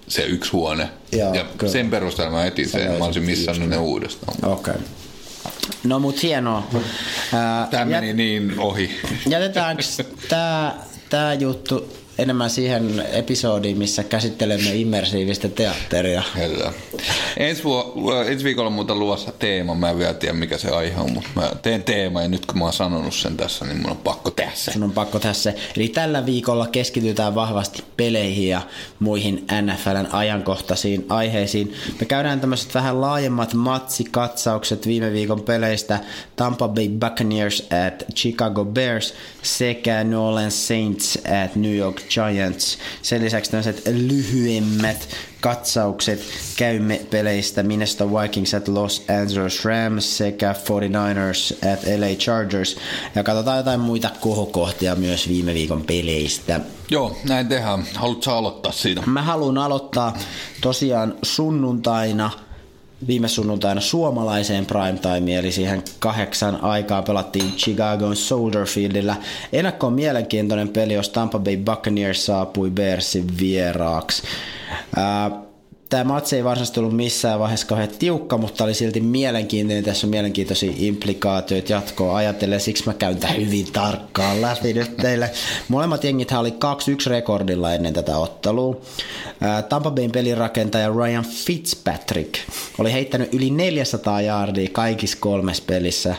se 0.07 0.23
yksi 0.23 0.51
huone. 0.51 0.89
Joo, 1.11 1.33
ja 1.33 1.45
kyllä. 1.57 1.73
sen 1.73 1.89
perusteella 1.89 2.31
mä 2.31 2.45
etin 2.45 2.69
sen, 2.69 2.91
mä 2.91 3.05
olisin 3.05 3.23
missannut 3.23 3.69
ne 3.69 3.77
uudestaan. 3.77 4.51
Okei. 4.51 4.73
Okay. 4.73 4.87
No 5.83 5.99
mut 5.99 6.23
hienoa. 6.23 6.67
Ää, 7.33 7.67
Tämä 7.71 7.83
jät- 7.83 7.89
meni 7.89 8.13
niin 8.13 8.59
ohi. 8.59 8.91
Jätetäänkö 9.29 9.83
tämä 10.29 10.75
tää 11.09 11.33
juttu 11.33 11.93
enemmän 12.17 12.49
siihen 12.49 13.05
episodiin, 13.11 13.77
missä 13.77 14.03
käsittelemme 14.03 14.75
immersiivistä 14.75 15.49
teatteria? 15.49 16.23
Kyllä. 16.33 16.73
Ensi, 17.37 17.63
vuo, 17.63 18.23
ensi 18.27 18.43
viikolla 18.43 18.67
on 18.67 18.73
muuta 18.73 18.95
luvassa 18.95 19.31
teema. 19.39 19.75
Mä 19.75 19.89
en 19.89 19.97
vielä 19.97 20.13
tiedä 20.13 20.33
mikä 20.33 20.57
se 20.57 20.69
aihe 20.69 20.99
on, 20.99 21.11
mutta 21.11 21.29
mä 21.35 21.51
teen 21.61 21.83
teema 21.83 22.21
ja 22.21 22.27
nyt 22.27 22.45
kun 22.45 22.57
mä 22.57 22.63
oon 22.63 22.73
sanonut 22.73 23.13
sen 23.13 23.37
tässä, 23.37 23.65
niin 23.65 23.77
mun 23.81 23.91
on 23.91 23.97
pakko 23.97 24.31
tehdä 24.31 24.51
se. 24.55 24.71
Sun 24.71 24.83
on 24.83 24.91
pakko 24.91 25.19
tässä. 25.19 25.53
Eli 25.77 25.87
tällä 25.87 26.25
viikolla 26.25 26.67
keskitytään 26.67 27.35
vahvasti 27.35 27.83
peleihin 27.97 28.49
ja 28.49 28.61
muihin 28.99 29.45
NFLn 29.61 30.07
ajankohtaisiin 30.11 31.05
aiheisiin. 31.09 31.73
Me 31.99 32.05
käydään 32.05 32.39
tämmöiset 32.39 32.75
vähän 32.75 33.01
laajemmat 33.01 33.53
matsikatsaukset 33.53 34.87
viime 34.87 35.13
viikon 35.13 35.41
peleistä 35.41 35.99
Tampa 36.35 36.67
Bay 36.67 36.89
Buccaneers 36.89 37.67
at 37.87 38.03
Chicago 38.15 38.65
Bears 38.65 39.13
sekä 39.41 40.03
New 40.03 40.19
Orleans 40.19 40.67
Saints 40.67 41.17
at 41.43 41.55
New 41.55 41.75
York 41.75 42.01
Giants. 42.13 42.77
Sen 43.01 43.21
lisäksi 43.21 43.51
tämmöiset 43.51 43.81
lyhyemmät 43.87 45.07
katsaukset 45.41 46.21
käymme 46.57 47.01
peleistä 47.09 47.63
Minnesota 47.63 48.21
Vikings 48.21 48.53
at 48.53 48.67
Los 48.67 49.05
Angeles 49.21 49.65
Rams 49.65 50.17
sekä 50.17 50.53
49ers 50.53 51.69
at 51.73 51.79
LA 51.99 52.15
Chargers. 52.15 52.77
Ja 53.15 53.23
katsotaan 53.23 53.57
jotain 53.57 53.79
muita 53.79 54.09
kohokohtia 54.21 54.95
myös 54.95 55.29
viime 55.29 55.53
viikon 55.53 55.83
peleistä. 55.83 56.59
Joo, 56.89 57.17
näin 57.27 57.47
tehdään. 57.47 57.83
Haluatko 57.95 58.31
aloittaa 58.31 58.71
siitä? 58.71 59.03
Mä 59.05 59.21
haluan 59.21 59.57
aloittaa 59.57 60.17
tosiaan 60.61 61.15
sunnuntaina, 61.23 62.31
viime 63.07 63.27
sunnuntaina 63.27 63.81
suomalaiseen 63.81 64.65
primetimeen, 64.65 65.39
eli 65.39 65.51
siihen 65.51 65.83
kahdeksan 65.99 66.63
aikaa 66.63 67.01
pelattiin 67.01 67.51
Chicagon 67.51 68.15
Soldier 68.15 68.65
Fieldillä. 68.65 69.15
Ennakko 69.53 69.87
on 69.87 69.93
mielenkiintoinen 69.93 70.69
peli, 70.69 70.93
jos 70.93 71.09
Tampa 71.09 71.39
Bay 71.39 71.57
Buccaneers 71.57 72.25
saapui 72.25 72.69
Bearsin 72.69 73.27
vieraaksi. 73.39 74.23
Ää, 74.95 75.31
Tämä 75.91 76.03
matsi 76.03 76.35
ei 76.35 76.43
varsinaisesti 76.43 76.79
ollut 76.79 76.95
missään 76.95 77.39
vaiheessa 77.39 77.67
kauhean 77.67 77.89
tiukka, 77.99 78.37
mutta 78.37 78.63
oli 78.63 78.73
silti 78.73 79.01
mielenkiintoinen. 79.01 79.83
Tässä 79.83 80.07
on 80.07 80.11
mielenkiintoisia 80.11 80.71
implikaatioita 80.75 81.71
jatkoa 81.71 82.15
ajatellen, 82.15 82.59
siksi 82.59 82.83
mä 82.85 82.93
käyn 82.93 83.17
tämän 83.17 83.37
hyvin 83.37 83.71
tarkkaan 83.71 84.41
läpi 84.41 84.73
nyt 84.73 84.97
teille. 84.97 85.31
Molemmat 85.67 86.03
jengithän 86.03 86.39
oli 86.39 86.49
2-1 86.49 87.09
rekordilla 87.09 87.73
ennen 87.73 87.93
tätä 87.93 88.17
ottelua. 88.17 88.81
Tampa 89.69 89.91
Bayn 89.91 90.11
pelirakentaja 90.11 90.89
Ryan 90.89 91.25
Fitzpatrick 91.25 92.33
oli 92.77 92.93
heittänyt 92.93 93.33
yli 93.33 93.49
400 93.49 94.21
yardia 94.21 94.69
kaikissa 94.71 95.17
kolmessa 95.21 95.63
pelissä 95.67 96.15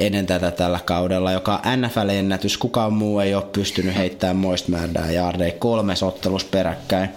ennen 0.00 0.26
tätä 0.26 0.50
tällä 0.50 0.80
kaudella, 0.84 1.32
joka 1.32 1.54
on 1.54 1.80
NFL-ennätys. 1.82 2.58
Kukaan 2.58 2.92
muu 2.92 3.20
ei 3.20 3.34
ole 3.34 3.44
pystynyt 3.52 3.96
heittämään 3.96 4.36
moista 4.36 4.70
määrää 4.70 5.10
jaardeja 5.10 5.52
kolmes 5.58 6.02
ottelus 6.02 6.44
peräkkäin. 6.44 7.10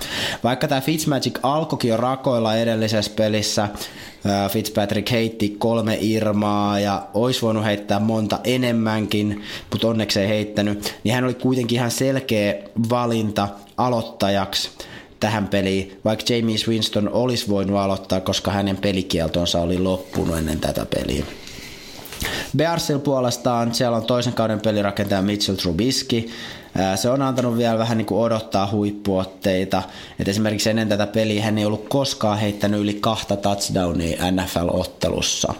Vaikka 0.44 0.68
tämä 0.68 0.82
Fitzmagic 0.82 1.40
alkoikin 1.44 1.90
jo 1.90 1.98
rakoilla 1.98 2.56
edellisessä 2.56 3.12
pelissä, 3.16 3.70
Fitzpatrick 4.50 5.12
heitti 5.12 5.56
kolme 5.58 5.98
irmaa 6.02 6.80
ja 6.80 7.08
olisi 7.14 7.42
voinut 7.42 7.66
heittää 7.66 8.00
monta 8.00 8.40
enemmänkin, 8.44 9.44
mutta 9.72 9.88
onneksi 9.88 10.20
ei 10.20 10.28
heittänyt, 10.28 10.96
niin 11.04 11.16
hän 11.16 11.24
oli 11.24 11.34
kuitenkin 11.34 11.76
ihan 11.76 11.92
selkeä 11.92 12.56
valinta 12.90 13.48
aloittajaksi 13.78 14.70
tähän 15.20 15.48
peliin, 15.48 16.00
vaikka 16.06 16.34
James 16.34 16.68
Winston 16.68 17.10
olisi 17.10 17.48
voinut 17.48 17.78
aloittaa, 17.78 18.22
koska 18.22 18.52
hänen 18.52 18.78
pelikieltonsa 18.78 19.62
oli 19.62 19.80
loppunut 19.80 20.38
ennen 20.38 20.60
tätä 20.60 20.86
peliä. 20.86 21.26
Bearsil 22.58 23.00
puolestaan 23.00 23.74
siellä 23.74 23.98
on 23.98 24.06
toisen 24.06 24.34
kauden 24.34 24.62
pelirakentaja 24.62 25.22
Mitchell 25.22 25.58
Trubisky. 25.58 26.30
Se 26.96 27.10
on 27.10 27.22
antanut 27.22 27.58
vielä 27.58 27.78
vähän 27.78 27.98
niin 27.98 28.06
kuin 28.06 28.22
odottaa 28.22 28.70
huippuotteita. 28.72 29.84
Et 30.20 30.28
esimerkiksi 30.28 30.70
ennen 30.70 30.90
tätä 30.90 31.08
peliä 31.08 31.44
hän 31.44 31.58
ei 31.58 31.66
ollut 31.66 31.90
koskaan 31.90 32.38
heittänyt 32.38 32.82
yli 32.82 32.94
kahta 32.94 33.38
touchdownia 33.38 34.32
NFL-ottelussa. 34.32 35.54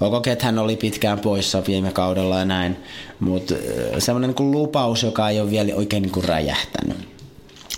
Olkoon, 0.00 0.22
että 0.26 0.44
hän 0.44 0.58
oli 0.58 0.76
pitkään 0.76 1.18
poissa 1.18 1.62
viime 1.66 1.92
kaudella 1.92 2.38
ja 2.38 2.44
näin, 2.44 2.76
mutta 3.20 3.54
semmoinen 3.98 4.34
niin 4.38 4.50
lupaus, 4.50 5.02
joka 5.02 5.28
ei 5.28 5.40
ole 5.40 5.50
vielä 5.50 5.74
oikein 5.74 6.02
niin 6.02 6.12
kuin 6.12 6.24
räjähtänyt. 6.24 7.09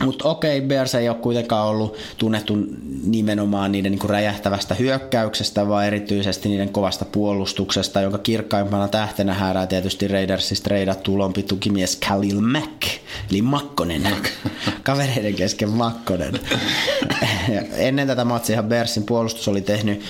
Mutta 0.01 0.29
okei, 0.29 0.59
okay, 0.59 0.69
Bears 0.69 0.95
ei 0.95 1.09
ole 1.09 1.17
kuitenkaan 1.17 1.69
ollut 1.69 1.97
tunnettu 2.19 2.57
nimenomaan 3.05 3.73
niiden 3.73 3.93
niin 3.93 4.11
räjähtävästä 4.11 4.75
hyökkäyksestä, 4.75 5.69
vaan 5.69 5.87
erityisesti 5.87 6.49
niiden 6.49 6.69
kovasta 6.69 7.05
puolustuksesta, 7.05 8.01
jonka 8.01 8.19
kirkkaimpana 8.19 8.89
tähtenä 8.89 9.35
häärää 9.35 9.67
tietysti 9.67 10.09
Raidersista 10.09 10.71
reidattu 10.71 11.19
lompi 11.19 11.43
tukimies 11.43 11.97
Khalil 11.97 12.41
Mack, 12.41 12.83
eli 13.31 13.43
Makkonen, 13.43 14.03
kavereiden 14.85 15.35
kesken 15.35 15.71
Makkonen. 15.71 16.41
Ennen 17.77 18.07
tätä 18.07 18.25
matsia 18.25 18.63
Bearsin 18.63 19.05
puolustus 19.05 19.49
oli 19.49 19.61
tehnyt 19.61 20.03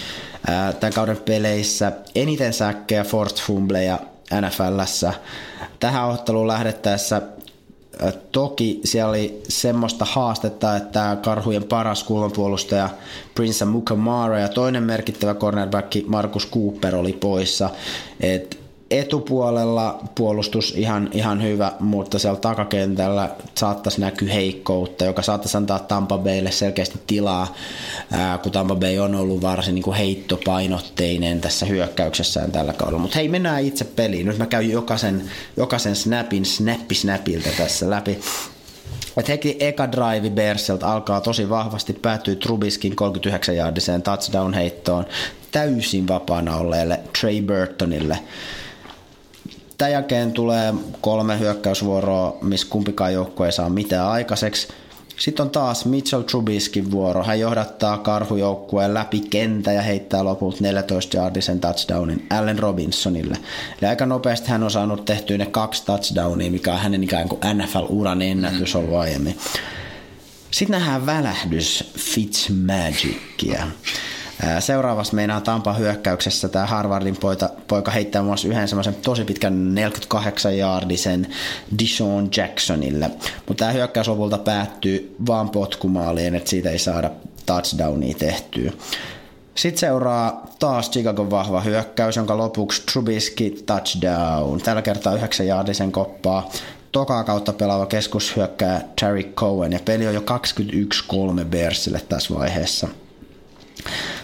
tämän 0.81 0.93
kauden 0.95 1.17
peleissä 1.17 1.93
eniten 2.15 2.53
säkkejä 2.53 3.05
Fort 3.05 3.43
Fumbleja 3.43 3.99
NFLssä. 4.41 5.12
Tähän 5.81 6.09
otteluun 6.09 6.49
lähdettäessä 6.49 7.23
Toki 8.32 8.80
siellä 8.85 9.11
oli 9.11 9.42
semmoista 9.49 10.04
haastetta, 10.04 10.76
että 10.76 11.16
karhujen 11.23 11.64
paras 11.64 12.04
kulmapuolustaja 12.04 12.88
Prince 13.35 13.64
Mukamara 13.64 14.38
ja 14.38 14.49
toinen 14.49 14.82
merkittävä 14.82 15.35
cornerback 15.35 15.97
Markus 16.06 16.49
Cooper 16.50 16.97
oli 16.97 17.12
poissa. 17.12 17.71
Et 18.21 18.62
etupuolella 18.93 20.01
puolustus 20.15 20.75
ihan, 20.77 21.09
ihan 21.13 21.43
hyvä, 21.43 21.73
mutta 21.81 22.19
siellä 22.19 22.41
takakentällä 22.41 23.31
saattaisi 23.55 24.01
näkyä 24.01 24.33
heikkoutta, 24.33 25.05
joka 25.05 25.23
saattaisi 25.23 25.57
antaa 25.57 25.79
Tampa 25.79 26.19
Baylle 26.19 26.51
selkeästi 26.51 27.01
tilaa, 27.07 27.55
ää, 28.11 28.39
kun 28.39 28.53
Tampa 28.53 28.75
Bay 28.75 28.99
on 28.99 29.15
ollut 29.15 29.43
varsin 29.43 29.75
niin 29.75 29.83
kuin 29.83 29.97
heittopainotteinen 29.97 31.41
tässä 31.41 31.67
hyökkäyksessään 31.67 32.53
tällä 32.53 32.73
kaudella. 32.73 33.03
Mutta 33.03 33.19
hei, 33.19 33.29
mennään 33.29 33.65
itse 33.65 33.85
peliin. 33.85 34.27
Nyt 34.27 34.39
mä 34.39 34.47
käyn 34.47 34.71
jokaisen, 34.71 35.23
jokaisen 35.57 35.97
snapin 35.97 36.45
snappi 36.45 36.95
snapilta 36.95 37.49
tässä 37.57 37.91
läpi. 37.91 38.19
Et 39.17 39.29
heti 39.29 39.57
eka 39.61 39.93
drive 39.93 40.31
Berselt 40.31 40.83
alkaa 40.83 41.21
tosi 41.21 41.49
vahvasti, 41.49 41.93
päättyy 41.93 42.37
Trubiskin 42.37 42.93
39-jaardiseen 42.93 44.03
touchdown-heittoon 44.03 45.05
täysin 45.53 46.09
vapaana 46.09 46.57
olleelle 46.57 47.01
Trey 47.21 47.43
Burtonille. 47.43 48.19
Tämän 49.79 49.93
jälkeen 49.93 50.33
tulee 50.33 50.75
kolme 51.00 51.38
hyökkäysvuoroa, 51.38 52.38
missä 52.43 52.67
kumpikaan 52.71 53.12
joukkue 53.12 53.47
ei 53.47 53.52
saa 53.52 53.71
mitään 53.71 54.09
aikaiseksi. 54.09 54.69
Sitten 55.19 55.45
on 55.45 55.50
taas 55.50 55.85
Mitchell 55.85 56.23
Trubiskin 56.23 56.91
vuoro. 56.91 57.23
Hän 57.25 57.41
johdattaa 57.41 57.99
karhujoukkueen 57.99 58.95
läpi 58.95 59.21
kentä 59.21 59.73
ja 59.73 59.83
heittää 59.83 60.25
lopulta 60.25 60.57
14 60.61 61.17
jaardisen 61.17 61.61
touchdownin 61.61 62.26
Allen 62.31 62.59
Robinsonille. 62.59 63.37
Eli 63.83 63.88
aika 63.88 64.07
nopeasti 64.07 64.49
hän 64.49 64.62
on 64.62 64.71
saanut 64.71 65.05
tehtyä 65.05 65.38
ne 65.38 65.47
kaksi 65.47 65.85
touchdownia, 65.87 66.50
mikä 66.50 66.73
on 66.73 66.79
hänen 66.79 67.05
ikään 67.05 67.29
kuin 67.29 67.41
NFL-uran 67.59 68.23
ennätys 68.23 68.76
ollut 68.76 68.95
aiemmin. 68.95 69.38
Sitten 70.50 70.81
nähdään 70.81 71.07
välähdys 71.07 71.93
Fitzmagicia. 71.99 73.67
Seuraavassa 74.59 75.17
meinaa 75.17 75.41
Tampa 75.41 75.73
hyökkäyksessä 75.73 76.49
tämä 76.49 76.67
Harvardin 76.67 77.17
poika, 77.17 77.51
poika 77.69 77.91
heittää 77.91 78.23
muassa 78.23 78.49
yhden 78.49 78.69
semmoisen 78.69 78.95
tosi 78.95 79.25
pitkän 79.25 79.75
48 79.75 80.59
jaardisen 80.59 81.27
Dishon 81.79 82.31
Jacksonille. 82.37 83.11
Mutta 83.49 83.65
tämä 83.65 83.73
hyökkäys 83.73 84.09
lopulta 84.09 84.39
päättyy 84.39 85.17
vaan 85.27 85.51
potkumaaliin, 85.51 86.35
että 86.35 86.51
siitä 86.51 86.71
ei 86.71 86.79
saada 86.79 87.11
touchdownia 87.47 88.15
tehtyä. 88.19 88.73
Sitten 89.55 89.81
seuraa 89.81 90.47
taas 90.59 90.91
Chicagon 90.91 91.31
vahva 91.31 91.61
hyökkäys, 91.61 92.17
jonka 92.17 92.37
lopuksi 92.37 92.83
Trubisky 92.93 93.51
touchdown. 93.67 94.61
Tällä 94.61 94.83
kertaa 94.83 95.15
9 95.15 95.47
jaardisen 95.47 95.93
koppaa. 95.93 96.51
Tokaa 96.93 97.25
kautta 97.25 97.53
pelaava 97.53 97.87
keskushyökkää 97.87 98.81
Terry 99.01 99.23
Cohen 99.23 99.73
ja 99.73 99.79
peli 99.85 100.07
on 100.07 100.15
jo 100.15 100.23
21-3 101.43 101.45
Bearsille 101.45 102.01
tässä 102.09 102.35
vaiheessa– 102.35 102.89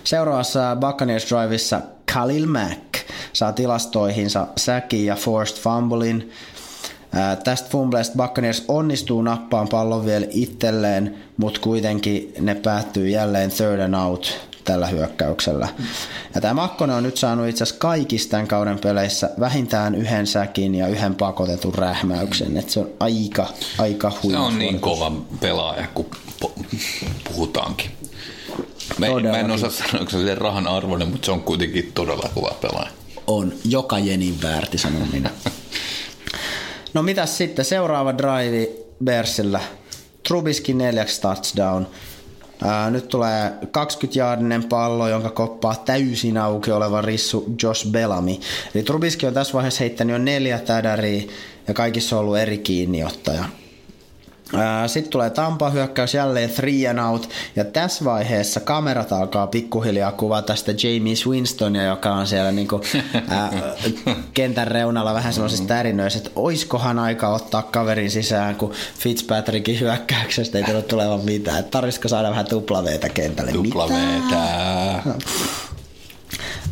Seuraavassa 0.04 0.76
Buccaneers 0.80 1.26
Driveissa 1.30 1.80
Khalil 2.12 2.46
Mack 2.46 2.96
saa 3.32 3.52
tilastoihinsa 3.52 4.46
säkin 4.56 5.06
ja 5.06 5.14
forced 5.14 5.56
fumblein. 5.56 6.30
Ää, 7.12 7.36
tästä 7.36 7.68
fumbleista 7.70 8.16
Buccaneers 8.16 8.64
onnistuu 8.68 9.22
nappaan 9.22 9.68
pallon 9.68 10.06
vielä 10.06 10.26
itselleen, 10.30 11.16
mutta 11.36 11.60
kuitenkin 11.60 12.34
ne 12.40 12.54
päättyy 12.54 13.08
jälleen 13.08 13.50
third 13.50 13.80
and 13.80 13.94
out 13.94 14.48
tällä 14.64 14.86
hyökkäyksellä. 14.86 15.68
Ja 16.34 16.40
tämä 16.40 16.54
Makkonen 16.54 16.96
on 16.96 17.02
nyt 17.02 17.16
saanut 17.16 17.48
itse 17.48 17.64
asiassa 17.64 17.80
kaikista 17.80 18.30
tämän 18.30 18.46
kauden 18.46 18.78
peleissä 18.78 19.30
vähintään 19.40 19.94
yhden 19.94 20.26
säkin 20.26 20.74
ja 20.74 20.88
yhden 20.88 21.14
pakotetun 21.14 21.74
rähmäyksen. 21.74 22.56
Et 22.56 22.70
se 22.70 22.80
on 22.80 22.90
aika, 23.00 23.46
aika 23.78 24.12
huikea. 24.22 24.40
Se 24.40 24.46
on 24.46 24.58
niin 24.58 24.80
kova 24.80 25.12
pelaaja, 25.40 25.86
kun 25.94 26.06
puhutaankin. 27.24 27.90
Mä, 28.98 29.06
mä 29.30 29.38
en 29.38 29.50
osaa 29.50 29.70
sanoa, 29.70 30.00
onko 30.00 30.10
se 30.10 30.34
rahan 30.34 30.66
arvoinen, 30.66 31.08
mutta 31.08 31.26
se 31.26 31.32
on 31.32 31.42
kuitenkin 31.42 31.92
todella 31.94 32.30
kova 32.34 32.56
pelaaja. 32.60 32.90
On, 33.26 33.52
joka 33.64 33.98
jenin 33.98 34.42
väärti, 34.42 34.78
sanon 34.78 35.08
minä. 35.12 35.30
no 36.94 37.02
mitäs 37.02 37.38
sitten, 37.38 37.64
seuraava 37.64 38.18
drive 38.18 38.68
Bersillä. 39.04 39.60
Trubiski 40.28 40.74
neljäksi 40.74 41.20
touchdown. 41.20 41.86
Ää, 42.64 42.90
nyt 42.90 43.08
tulee 43.08 43.52
20-jaardinen 43.64 44.64
pallo, 44.68 45.08
jonka 45.08 45.30
koppaa 45.30 45.74
täysin 45.74 46.38
auki 46.38 46.70
oleva 46.70 47.00
rissu 47.00 47.54
Josh 47.62 47.86
Bellamy. 47.90 48.36
Eli 48.74 48.82
Trubiski 48.82 49.26
on 49.26 49.34
tässä 49.34 49.52
vaiheessa 49.52 49.80
heittänyt 49.80 50.12
jo 50.12 50.18
neljä 50.18 50.58
tädäriä 50.58 51.22
ja 51.68 51.74
kaikissa 51.74 52.16
on 52.16 52.20
ollut 52.20 52.38
eri 52.38 52.58
kiinniottaja. 52.58 53.44
Sitten 54.86 55.10
tulee 55.12 55.30
Tampa 55.30 55.70
hyökkäys 55.70 56.14
jälleen 56.14 56.50
three 56.50 56.88
and 56.88 56.98
out, 56.98 57.28
ja 57.56 57.64
tässä 57.64 58.04
vaiheessa 58.04 58.60
kamerat 58.60 59.12
alkaa 59.12 59.46
pikkuhiljaa 59.46 60.12
kuvata 60.12 60.56
sitä 60.56 60.72
James 60.72 61.26
Winstonia, 61.26 61.84
joka 61.84 62.14
on 62.14 62.26
siellä 62.26 62.52
niinku, 62.52 62.80
ää, 63.28 63.52
kentän 64.34 64.68
reunalla 64.68 65.14
vähän 65.14 65.32
semmoisessa 65.32 65.64
tärinöissä, 65.64 66.18
että 66.18 66.30
oiskohan 66.36 66.98
aika 66.98 67.28
ottaa 67.28 67.62
kaverin 67.62 68.10
sisään, 68.10 68.56
kun 68.56 68.72
Fitzpatrickin 68.98 69.80
hyökkäyksestä 69.80 70.58
ei 70.58 70.64
tule 70.64 70.82
tulevan 70.82 71.20
mitään. 71.20 71.64
Tarvisiko 71.64 72.08
saada 72.08 72.30
vähän 72.30 72.46
tuplaveetä 72.46 73.08
kentälle? 73.08 73.52
Tuplaveetä. 73.52 74.38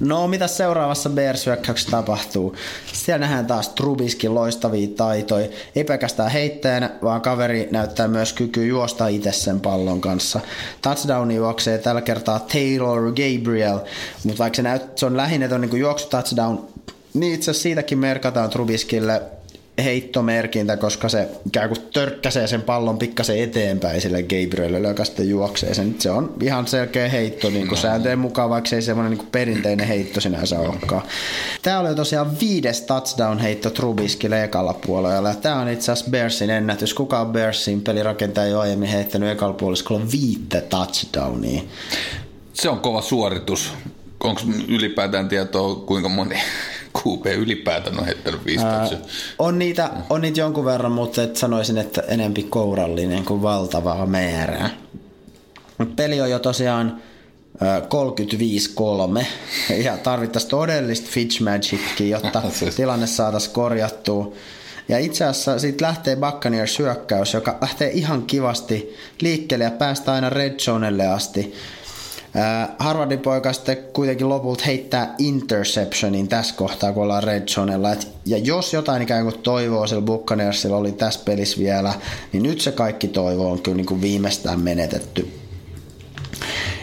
No, 0.00 0.28
mitä 0.28 0.46
seuraavassa 0.46 1.10
bears 1.10 1.46
tapahtuu? 1.90 2.56
Siellä 2.92 3.26
nähdään 3.26 3.46
taas 3.46 3.68
Trubiskin 3.68 4.34
loistavia 4.34 4.88
taitoja. 4.96 5.48
Ei 5.76 5.84
pelkästään 5.84 6.30
heittäjänä, 6.30 6.90
vaan 7.02 7.20
kaveri 7.20 7.68
näyttää 7.70 8.08
myös 8.08 8.32
kyky 8.32 8.66
juosta 8.66 9.08
itse 9.08 9.32
sen 9.32 9.60
pallon 9.60 10.00
kanssa. 10.00 10.40
Touchdown 10.82 11.30
juoksee 11.30 11.78
tällä 11.78 12.00
kertaa 12.00 12.38
Taylor 12.38 13.02
Gabriel, 13.02 13.78
mutta 14.24 14.38
vaikka 14.38 14.56
se, 14.56 14.62
näyt, 14.62 14.98
se 14.98 15.06
on 15.06 15.16
lähinnä 15.16 15.58
niin 15.58 15.78
juoksu 15.78 16.08
touchdown, 16.08 16.58
niin 17.14 17.34
itse 17.34 17.50
asiassa 17.50 17.62
siitäkin 17.62 17.98
merkataan 17.98 18.50
Trubiskille 18.50 19.22
heittomerkintä, 19.84 20.76
koska 20.76 21.08
se 21.08 21.28
ikään 21.46 21.68
kuin 21.68 21.80
törkkäsee 21.92 22.46
sen 22.46 22.62
pallon 22.62 22.98
pikkasen 22.98 23.38
eteenpäin 23.38 24.00
sille 24.00 24.22
Gabrielille, 24.22 24.88
joka 24.88 25.04
sitten 25.04 25.28
juoksee 25.28 25.74
sen. 25.74 25.94
Se 25.98 26.10
on 26.10 26.34
ihan 26.42 26.66
selkeä 26.66 27.08
heitto 27.08 27.50
niin 27.50 27.68
kuin 27.68 27.78
sääntöjen 27.78 28.18
mukaan, 28.18 28.50
vaikka 28.50 28.70
se 28.70 28.76
ei 28.76 28.82
semmoinen 28.82 29.18
niin 29.18 29.28
perinteinen 29.32 29.88
heitto 29.88 30.20
sinänsä 30.20 30.58
olekaan. 30.58 31.02
Tämä 31.62 31.80
oli 31.80 31.94
tosiaan 31.94 32.40
viides 32.40 32.80
touchdown-heitto 32.80 33.70
Trubiskille 33.70 34.44
ekalla 34.44 34.74
puolella. 34.74 35.34
Tämä 35.34 35.60
on 35.60 35.68
itse 35.68 35.92
asiassa 35.92 36.10
Bearsin 36.10 36.50
ennätys. 36.50 36.94
Kuka 36.94 37.20
on 37.20 37.32
Bearsin 37.32 37.80
pelirakentaja 37.80 38.46
jo 38.46 38.60
aiemmin 38.60 38.88
heittänyt 38.88 39.30
ekalla 39.30 39.54
puoliskolla 39.54 40.06
viittä 40.12 40.60
touchdownia? 40.60 41.62
Se 42.52 42.68
on 42.68 42.80
kova 42.80 43.02
suoritus. 43.02 43.72
Onko 44.20 44.40
ylipäätään 44.68 45.28
tietoa, 45.28 45.74
kuinka 45.74 46.08
moni 46.08 46.36
QB 46.98 47.26
ylipäätään 47.26 47.98
on 47.98 48.04
heittänyt 48.04 48.44
viistauksia. 48.44 48.98
On 49.38 49.58
niitä, 49.58 49.90
on 50.10 50.20
niitä 50.20 50.40
jonkun 50.40 50.64
verran, 50.64 50.92
mutta 50.92 51.22
et 51.22 51.36
sanoisin, 51.36 51.78
että 51.78 52.02
enempi 52.08 52.42
kourallinen 52.42 53.24
kuin 53.24 53.42
valtavaa 53.42 54.06
määrää. 54.06 54.70
Mut 55.78 55.96
peli 55.96 56.20
on 56.20 56.30
jo 56.30 56.38
tosiaan 56.38 57.02
ö, 57.62 57.64
35-3 59.20 59.24
ja 59.84 59.96
tarvittaisiin 59.96 60.50
todellista 60.50 61.08
Fitzmagicia, 61.10 62.06
jotta 62.06 62.42
tilanne 62.76 63.06
saataisiin 63.06 63.54
korjattua. 63.54 64.32
Ja 64.88 64.98
itse 64.98 65.24
asiassa 65.24 65.58
siitä 65.58 65.84
lähtee 65.84 66.16
Buccaneers 66.16 66.74
syökkäys, 66.74 67.34
joka 67.34 67.58
lähtee 67.60 67.90
ihan 67.90 68.22
kivasti 68.22 68.94
liikkeelle 69.20 69.64
ja 69.64 69.70
päästään 69.70 70.14
aina 70.14 70.30
red 70.30 70.58
zonelle 70.58 71.06
asti. 71.06 71.54
Harvardin 72.78 73.18
poika 73.18 73.52
sitten 73.52 73.78
kuitenkin 73.92 74.28
lopulta 74.28 74.64
heittää 74.66 75.14
interceptionin 75.18 76.28
tässä 76.28 76.54
kohtaa, 76.54 76.92
kun 76.92 77.02
ollaan 77.02 77.22
red 77.22 77.48
zonella. 77.48 77.92
Et, 77.92 78.08
ja 78.26 78.38
jos 78.38 78.72
jotain 78.72 79.02
ikään 79.02 79.22
kuin 79.22 79.38
toivoa 79.38 79.86
sillä 79.86 80.02
Buccaneersilla 80.02 80.76
oli 80.76 80.92
tässä 80.92 81.20
pelissä 81.24 81.58
vielä, 81.58 81.94
niin 82.32 82.42
nyt 82.42 82.60
se 82.60 82.72
kaikki 82.72 83.08
toivo 83.08 83.50
on 83.50 83.62
kyllä 83.62 83.76
niin 83.76 83.86
kuin 83.86 84.00
viimeistään 84.00 84.60
menetetty. 84.60 85.28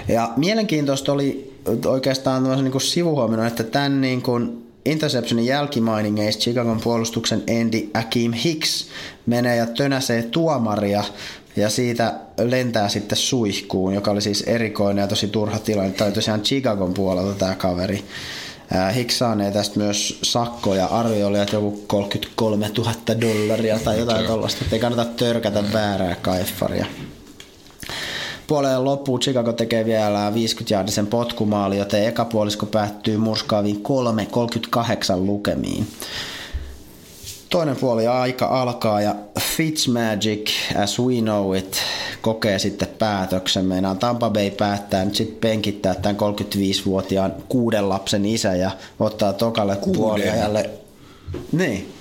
Ja 0.08 0.30
mielenkiintoista 0.38 1.12
oli 1.12 1.54
oikeastaan 1.86 2.44
niin 2.44 2.72
kuin 2.72 2.82
sivuhuomioon, 2.82 3.48
että 3.48 3.64
tämän 3.64 4.02
niin 4.02 4.22
kuin 4.22 4.64
interceptionin 4.86 5.46
jälkimainingeista 5.46 6.42
Chicagon 6.42 6.82
puolustuksen 6.82 7.44
endi 7.48 7.90
Akeem 7.94 8.34
Hicks 8.34 8.88
menee 9.26 9.56
ja 9.56 9.66
tönäsee 9.66 10.24
tuomaria 10.24 11.04
ja 11.56 11.70
siitä 11.70 12.14
lentää 12.42 12.90
sitten 12.90 13.18
suihkuun, 13.18 13.94
joka 13.94 14.12
oli 14.12 14.22
siis 14.22 14.42
erikoinen 14.42 15.02
ja 15.02 15.08
tosi 15.08 15.28
turha 15.28 15.60
tilanne. 15.60 15.92
Tämä 15.92 16.06
oli 16.06 16.16
tosiaan 16.16 16.42
Chicagon 16.42 16.94
puolelta 16.94 17.34
tämä 17.34 17.56
kaveri. 17.56 18.04
Hicks 18.96 19.18
saanee 19.18 19.52
tästä 19.52 19.80
myös 19.80 20.20
sakkoja. 20.24 20.86
Arvio 20.86 21.28
oli, 21.28 21.40
että 21.40 21.56
joku 21.56 21.84
33 21.88 22.72
000 22.78 22.94
dollaria 23.22 23.80
tai 23.80 24.00
jotain 24.00 24.26
tuollaista. 24.26 24.66
Ei 24.72 24.80
kannata 24.80 25.06
törkätä 25.06 25.64
väärää 25.74 26.16
kaiffaria. 26.22 26.86
Puoleen 28.48 28.86
loppuun 28.86 29.20
Chicago 29.20 29.54
tekee 29.54 29.86
vielä 29.86 30.32
50-jaardisen 30.32 31.08
potkumaali, 31.08 31.78
joten 31.78 32.06
eka 32.06 32.26
puolisko 32.26 32.66
päättyy 32.66 33.18
murskaaviin 33.18 33.84
3.38 34.76 34.82
lukemiin. 35.16 35.88
Toinen 37.54 37.76
puoli 37.76 38.08
aika 38.08 38.46
alkaa 38.46 39.02
ja 39.02 39.16
Fitzmagic, 39.40 40.52
as 40.76 41.00
we 41.00 41.22
know 41.22 41.56
it, 41.56 41.82
kokee 42.22 42.60
sitten 42.60 42.88
päätöksen. 43.00 43.66
Meinaan 43.66 43.98
Tampa 43.98 44.30
Bay 44.30 44.52
päättää 44.52 45.06
nyt 45.06 45.16
sitten 45.16 45.38
penkittää 45.40 45.96
tämän 45.96 46.16
35-vuotiaan 46.16 47.34
kuuden 47.50 47.90
lapsen 47.90 48.26
isä 48.26 48.56
ja 48.56 48.72
ottaa 49.00 49.34
tokalle 49.34 49.78
puoliajalle. 49.96 50.70
Niin. 51.52 51.94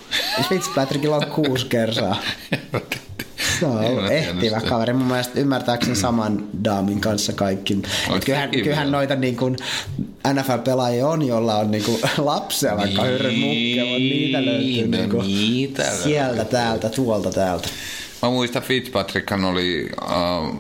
Fitzpatrickilla 0.48 1.16
on 1.16 1.26
kuusi 1.26 1.66
kertaa. 1.66 2.16
Se 3.60 3.66
on 3.66 4.12
ehtivä 4.12 4.60
kaveri. 4.60 4.92
Mun 4.92 5.06
mielestä 5.06 5.40
ymmärtääkseni 5.40 5.96
saman 5.96 6.48
daamin 6.64 7.00
kanssa 7.00 7.32
kaikki. 7.32 7.82
Kyllähän, 8.24 8.50
kyllähän 8.50 8.90
noita 8.90 9.14
niin 9.14 9.36
kuin 9.36 9.56
NFL-pelaajia 10.28 11.08
on, 11.08 11.26
jolla 11.26 11.56
on 11.56 11.70
niin 11.70 11.84
kuin 11.84 12.00
lapsia, 12.18 12.76
vaikka 12.76 13.02
niin, 13.02 13.98
niitä 13.98 14.44
löytyy 14.44 14.88
niin 14.88 15.10
kuin 15.10 15.26
niitä 15.26 15.84
sieltä, 16.02 16.36
löytyy. 16.36 16.50
täältä, 16.50 16.88
tuolta, 16.88 17.30
täältä. 17.30 17.68
Mä 18.22 18.30
muistan 18.30 18.62
Fitzpatrickhan 18.62 19.44
oli, 19.44 19.90
uh, 20.02 20.56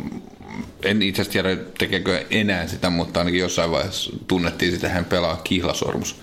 en 0.82 1.02
itse 1.02 1.22
asiassa 1.22 1.32
tiedä 1.32 1.56
tekeekö 1.78 2.24
enää 2.30 2.66
sitä, 2.66 2.90
mutta 2.90 3.20
ainakin 3.20 3.40
jossain 3.40 3.70
vaiheessa 3.70 4.10
tunnettiin 4.28 4.72
sitä, 4.72 4.88
hän 4.88 5.04
pelaa 5.04 5.40
kihlasormus 5.44 6.16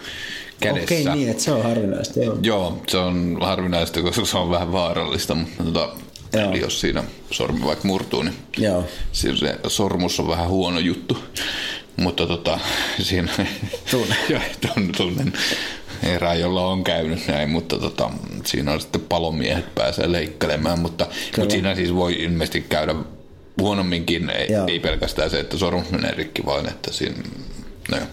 kädessä. 0.59 0.83
Okei, 0.83 1.05
niin, 1.15 1.29
että 1.29 1.43
se 1.43 1.51
on 1.51 1.63
harvinaista. 1.63 2.19
Joo, 2.19 2.37
joo 2.41 2.81
se 2.87 2.97
on 2.97 3.37
harvinaista, 3.41 4.01
koska 4.01 4.25
se 4.25 4.37
on 4.37 4.49
vähän 4.49 4.71
vaarallista, 4.71 5.35
mutta 5.35 5.63
tota, 5.63 5.89
Joo. 6.33 6.51
Eli 6.51 6.59
jos 6.59 6.81
siinä 6.81 7.03
sormi 7.31 7.65
vaikka 7.65 7.87
murtuu, 7.87 8.23
niin 8.23 8.35
Joo. 8.57 8.87
se 9.11 9.29
sormus 9.67 10.19
on 10.19 10.27
vähän 10.27 10.49
huono 10.49 10.79
juttu. 10.79 11.17
Mutta 11.97 12.27
tota, 12.27 12.59
siinä 13.01 13.31
Tunne. 13.91 14.15
tunnen 14.97 15.33
erää, 16.03 16.35
jolla 16.35 16.67
on 16.67 16.83
käynyt 16.83 17.27
näin, 17.27 17.49
mutta 17.49 17.77
tota, 17.77 18.09
siinä 18.45 18.71
on 18.71 18.81
sitten 18.81 19.01
palomiehet 19.01 19.75
pääsee 19.75 20.11
leikkelemään, 20.11 20.79
mutta, 20.79 21.07
mutta 21.37 21.51
siinä 21.53 21.75
siis 21.75 21.95
voi 21.95 22.13
ilmeisesti 22.13 22.61
käydä 22.61 22.95
huonomminkin, 23.59 24.29
ei, 24.29 24.47
ei 24.67 24.79
pelkästään 24.79 25.29
se, 25.29 25.39
että 25.39 25.57
sormus 25.57 25.91
menee 25.91 26.11
rikki, 26.11 26.45
vaan 26.45 26.67
että 26.67 26.93
siinä 26.93 27.23
No 27.91 27.97
joo. 27.97 28.07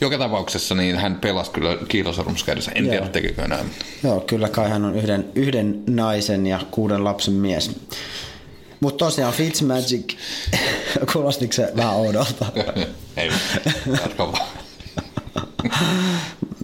Joka 0.00 0.18
tapauksessa 0.18 0.74
niin 0.74 0.96
hän 0.96 1.14
pelasi 1.14 1.50
kyllä 1.50 1.76
kiilosormuskädessä. 1.88 2.72
En 2.74 2.84
joo. 2.84 2.90
tiedä, 2.90 3.08
tekekö 3.08 3.42
enää. 3.42 3.64
Joo, 4.02 4.20
kyllä 4.20 4.48
kai 4.48 4.70
hän 4.70 4.84
on 4.84 4.96
yhden, 4.96 5.24
yhden 5.34 5.82
naisen 5.86 6.46
ja 6.46 6.60
kuuden 6.70 7.04
lapsen 7.04 7.34
mies. 7.34 7.70
Mutta 8.80 9.04
tosiaan 9.04 9.32
Fitzmagic, 9.32 10.14
kuulostiko 11.12 11.52
se 11.52 11.72
vähän 11.76 11.94
oudolta? 11.94 12.46
Ei, 13.16 13.30
jatka 14.02 14.32
vaan. 14.32 14.48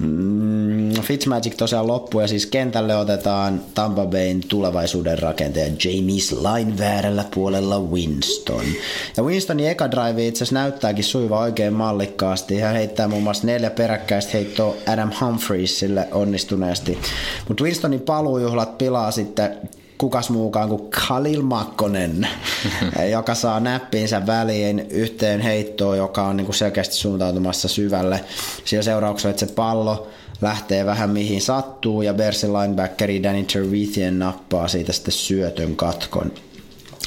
Mm, 0.00 1.02
Fitzmagic 1.02 1.56
tosiaan 1.56 1.86
loppuu 1.86 2.20
ja 2.20 2.28
siis 2.28 2.46
kentälle 2.46 2.96
otetaan 2.96 3.60
Tampa 3.74 4.06
Bayn 4.06 4.40
tulevaisuuden 4.48 5.18
rakentaja 5.18 5.66
James 5.66 6.32
Line 6.32 6.78
väärällä 6.78 7.24
puolella 7.34 7.80
Winston. 7.80 8.64
Ja 9.16 9.22
Winstonin 9.22 9.68
eka 9.68 9.90
drive 9.90 10.26
itse 10.26 10.38
asiassa 10.38 10.54
näyttääkin 10.54 11.04
suiva 11.04 11.40
oikein 11.40 11.72
mallikkaasti. 11.72 12.60
Hän 12.60 12.74
heittää 12.74 13.08
muun 13.08 13.22
muassa 13.22 13.46
neljä 13.46 13.70
peräkkäistä 13.70 14.30
heittoa 14.32 14.74
Adam 14.86 15.10
Humphriesille 15.20 16.08
onnistuneesti. 16.12 16.98
Mutta 17.48 17.64
Winstonin 17.64 18.00
paluujuhlat 18.00 18.78
pilaa 18.78 19.10
sitten 19.10 19.56
kukas 19.98 20.30
muukaan 20.30 20.68
kuin 20.68 20.90
Khalil 20.90 21.42
Makkonen, 21.42 22.28
joka 23.12 23.34
saa 23.34 23.60
näppiinsä 23.60 24.26
väliin 24.26 24.86
yhteen 24.90 25.40
heittoon, 25.40 25.98
joka 25.98 26.22
on 26.22 26.36
niin 26.36 26.44
kuin 26.44 26.56
selkeästi 26.56 26.94
suuntautumassa 26.94 27.68
syvälle. 27.68 28.24
Sillä 28.64 28.82
seurauksella, 28.82 29.30
että 29.30 29.46
se 29.46 29.52
pallo 29.52 30.08
lähtee 30.40 30.86
vähän 30.86 31.10
mihin 31.10 31.42
sattuu 31.42 32.02
ja 32.02 32.14
Bersin 32.14 32.52
linebackeri 32.52 33.22
Danny 33.22 33.44
Tervithien 33.44 34.18
nappaa 34.18 34.68
siitä 34.68 34.92
sitten 34.92 35.12
syötön 35.12 35.76
katkon. 35.76 36.32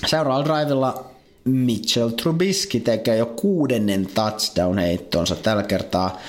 Seuraavalla 0.06 0.46
drivella 0.46 1.09
Mitchell 1.50 2.10
Trubisky 2.10 2.80
tekee 2.80 3.18
jo 3.18 3.26
kuudennen 3.26 4.08
touchdown-heittonsa. 4.14 5.36
Tällä 5.36 5.64
kertaa 5.64 6.20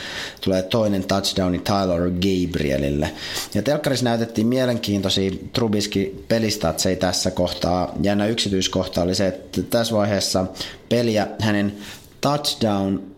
tulee 0.41 0.63
toinen 0.63 1.05
touchdowni 1.05 1.59
Tyler 1.59 2.11
Gabrielille. 2.11 3.11
Ja 3.55 3.63
telkkarissa 3.63 4.05
näytettiin 4.05 4.47
mielenkiintoisia 4.47 5.31
Trubisky 5.53 6.25
pelistatseja 6.29 6.97
tässä 6.97 7.31
kohtaa. 7.31 7.95
Jännä 8.03 8.27
yksityiskohta 8.27 9.03
oli 9.03 9.15
se, 9.15 9.27
että 9.27 9.63
tässä 9.63 9.95
vaiheessa 9.95 10.47
peliä 10.89 11.27
hänen 11.41 11.73
touchdown 12.21 13.10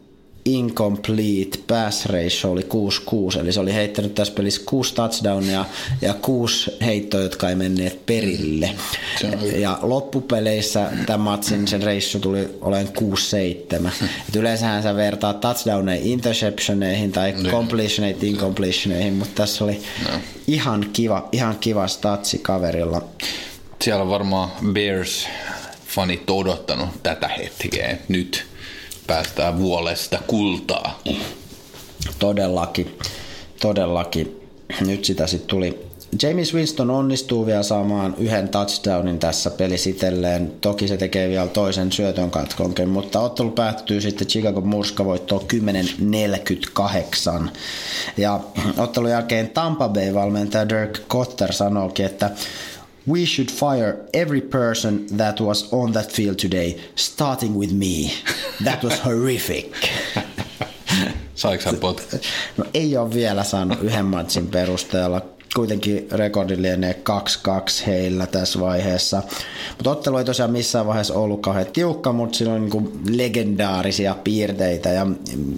incomplete 0.45 1.59
pass 1.69 2.07
ratio 2.07 2.51
oli 2.51 2.67
6-6, 3.37 3.41
eli 3.41 3.53
se 3.53 3.61
oli 3.61 3.75
heittänyt 3.75 4.15
tässä 4.15 4.35
pelissä 4.35 4.63
6 4.67 4.95
touchdownia 4.95 5.65
ja 6.01 6.15
6 6.15 6.71
heittoa, 6.81 7.21
jotka 7.21 7.49
ei 7.49 7.55
menneet 7.55 8.07
perille. 8.07 8.71
Ja 9.57 9.79
loppupeleissä 9.83 10.91
tämän 11.07 11.21
matsin 11.21 11.69
sen 11.69 11.83
ratio 11.83 12.21
tuli 12.21 12.49
olemaan 12.61 12.89
6-7. 13.83 13.89
Et 14.29 14.37
yleensähän 14.37 14.83
sä 14.83 14.97
vertaat 14.97 15.41
touchdowneja 15.41 16.01
interceptioneihin 16.05 17.13
tai 17.13 17.33
niin. 17.33 17.47
completioneihin 17.47 18.29
incompletioneihin, 18.29 19.13
mutta 19.13 19.35
tässä 19.35 19.65
oli 19.65 19.83
no. 20.05 20.21
ihan 20.47 20.87
kiva, 20.93 21.29
ihan 21.33 21.59
kiva 21.59 21.89
statsi 21.89 22.39
kaverilla. 22.39 23.03
Siellä 23.83 24.03
on 24.03 24.11
varmaan 24.11 24.51
Bears 24.73 25.29
fanit 25.87 26.31
odottanut 26.31 26.89
tätä 27.03 27.29
hetkeä 27.29 27.99
nyt 28.09 28.52
päästään 29.13 29.59
vuolesta 29.59 30.19
kultaa. 30.27 31.01
Todellakin, 32.19 32.99
todellakin. 33.61 34.41
Nyt 34.81 35.05
sitä 35.05 35.27
sitten 35.27 35.49
tuli. 35.49 35.87
James 36.23 36.55
Winston 36.55 36.91
onnistuu 36.91 37.47
vielä 37.47 37.63
saamaan 37.63 38.15
yhden 38.19 38.49
touchdownin 38.49 39.19
tässä 39.19 39.51
pelisitelleen. 39.51 40.53
Toki 40.61 40.89
se 40.89 40.97
tekee 40.97 41.29
vielä 41.29 41.47
toisen 41.47 41.93
syötön 41.93 42.31
katkonken, 42.31 42.89
mutta 42.89 43.21
ottelu 43.21 43.51
päättyy 43.51 44.01
sitten 44.01 44.27
Chicago 44.27 44.61
Murska 44.61 45.05
voittoon 45.05 45.43
10-48. 47.45 47.49
Ja 48.17 48.41
ottelun 48.79 49.11
jälkeen 49.11 49.51
Tampa 49.51 49.89
Bay 49.89 50.15
valmentaja 50.15 50.69
Dirk 50.69 50.99
Kotter 51.09 51.53
sanoikin, 51.53 52.07
että 52.07 52.31
We 53.07 53.27
should 53.27 53.51
fire 53.51 53.97
every 54.13 54.41
person 54.41 55.07
that 55.19 55.41
was 55.41 55.69
on 55.73 55.93
that 55.93 56.13
field 56.13 56.37
today, 56.37 56.77
starting 56.95 57.59
with 57.59 57.73
me. 57.73 58.11
That 58.65 58.85
was 58.85 59.05
horrific. 59.05 59.91
Saiko 61.35 61.65
hän 61.65 61.77
pot? 61.77 62.03
No 62.57 62.65
ei 62.75 62.97
ole 62.97 63.15
vielä 63.15 63.45
saanut 63.45 63.83
yhden 63.83 64.05
matsin 64.05 64.47
perusteella. 64.47 65.23
Kuitenkin 65.55 66.09
rekordi 66.11 66.63
lienee 66.63 67.03
2-2 67.11 67.87
heillä 67.87 68.27
tässä 68.27 68.61
vaiheessa. 68.61 69.23
Mutta 69.77 69.91
ottelu 69.91 70.17
ei 70.17 70.25
tosiaan 70.25 70.51
missään 70.51 70.87
vaiheessa 70.87 71.15
ollut 71.15 71.43
kauhean 71.43 71.67
tiukka, 71.73 72.13
mutta 72.13 72.39
sillä 72.39 72.53
on 72.53 72.71
niin 72.71 73.17
legendaarisia 73.17 74.17
piirteitä 74.25 74.89
ja 74.89 75.07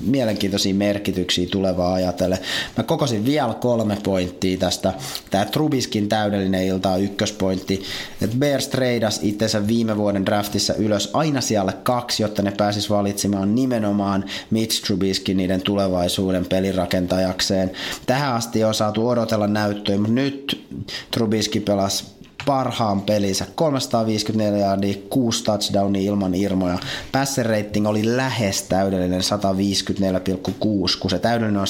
mielenkiintoisia 0.07 0.74
merkityksiä 0.74 1.46
tulevaa 1.50 1.94
ajatellen. 1.94 2.38
Mä 2.76 2.85
kokosin 2.85 3.24
vielä 3.24 3.54
kolme 3.54 3.98
pointtia 4.02 4.59
tästä. 4.59 4.92
Tämä 5.30 5.44
Trubiskin 5.44 6.09
täydellinen 6.09 6.64
ilta 6.64 6.90
on 6.90 7.02
ykköspointti. 7.02 7.83
Et 8.22 8.30
Bears 8.38 8.68
treidas 8.68 9.20
itsensä 9.22 9.66
viime 9.66 9.96
vuoden 9.96 10.26
draftissa 10.26 10.74
ylös 10.74 11.11
aina 11.12 11.40
siellä 11.40 11.72
kaksi, 11.83 12.22
jotta 12.22 12.42
ne 12.42 12.50
pääsis 12.50 12.90
valitsemaan 12.90 13.54
nimenomaan 13.54 14.24
Mitch 14.50 14.87
Trubiskin 14.87 15.37
niiden 15.37 15.62
tulevaisuuden 15.62 16.46
pelirakentajakseen. 16.46 17.70
Tähän 18.07 18.35
asti 18.35 18.64
on 18.64 18.74
saatu 18.74 19.09
odotella 19.09 19.46
näyttöä, 19.46 19.84
mutta 19.92 20.12
nyt 20.12 20.66
Trubiski 21.11 21.61
pelasi 21.61 22.05
parhaan 22.47 23.03
pelinsä. 23.03 23.47
354 23.55 24.66
yardia, 24.66 24.94
6 25.11 25.44
touchdownia 25.44 26.03
ilman 26.03 26.35
irmoja. 26.35 26.79
Passer 27.12 27.47
rating 27.47 27.88
oli 27.88 28.16
lähes 28.16 28.62
täydellinen 28.62 29.20
154,6, 29.20 30.99
kun 31.01 31.11
se 31.11 31.18
täydellinen 31.18 31.61
on 31.61 31.66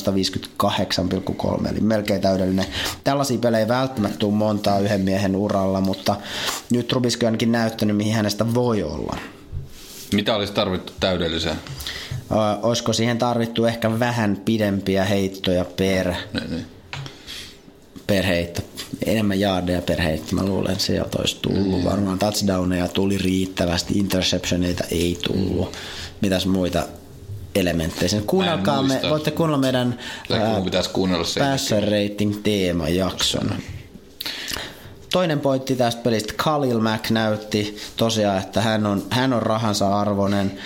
158,3, 1.62 1.68
eli 1.70 1.81
melkein 1.81 2.20
täydellinen. 2.20 2.66
Tällaisia 3.05 3.38
pelejä 3.38 3.61
ei 3.61 3.68
välttämättä 3.68 4.18
tule 4.18 4.35
montaa 4.35 4.79
yhden 4.79 5.00
miehen 5.00 5.37
uralla, 5.37 5.81
mutta 5.81 6.16
nyt 6.70 6.88
Trubiski 6.88 7.27
on 7.27 7.29
ainakin 7.29 7.53
näyttänyt, 7.53 7.96
mihin 7.96 8.14
hänestä 8.14 8.55
voi 8.55 8.83
olla. 8.83 9.16
Mitä 10.12 10.37
olisi 10.37 10.53
tarvittu 10.53 10.92
täydelliseen? 11.00 11.57
olisiko 12.62 12.92
siihen 12.92 13.18
tarvittu 13.18 13.64
ehkä 13.64 13.98
vähän 13.98 14.40
pidempiä 14.44 15.05
heittoja 15.05 15.64
per, 15.64 16.14
Ne, 16.33 16.40
ne. 16.48 16.64
Per 18.06 18.24
heitto. 18.26 18.62
Enemmän 19.06 19.40
jaardeja 19.40 19.82
per 19.82 20.00
heitto. 20.00 20.36
Mä 20.36 20.42
luulen, 20.44 20.80
sieltä 20.80 21.18
olisi 21.18 21.36
tullut. 21.42 21.78
Mm. 21.78 21.84
Varmaan 21.84 22.18
touchdowneja 22.18 22.88
tuli 22.88 23.18
riittävästi, 23.18 23.98
interceptioneita 23.98 24.84
ei 24.90 25.18
tullut. 25.26 25.72
Mitäs 26.20 26.46
muita 26.46 26.86
elementtejä. 27.54 28.08
Sen 28.08 28.22
Kuunnelkaa 28.22 28.82
me, 28.82 29.00
voitte 29.10 29.30
kuunnella 29.30 29.60
meidän 29.60 29.98
passer 31.38 31.84
rating 31.84 32.34
teemajakson. 32.42 33.54
Toinen 35.12 35.40
pointti 35.40 35.76
tästä 35.76 36.02
pelistä, 36.02 36.34
Khalil 36.36 36.80
Mack 36.80 37.10
näytti 37.10 37.76
tosiaan, 37.96 38.38
että 38.38 38.60
hän 38.60 38.86
on, 38.86 39.02
hän 39.10 39.32
on 39.32 39.42
rahansa 39.42 40.00
arvoinen. 40.00 40.58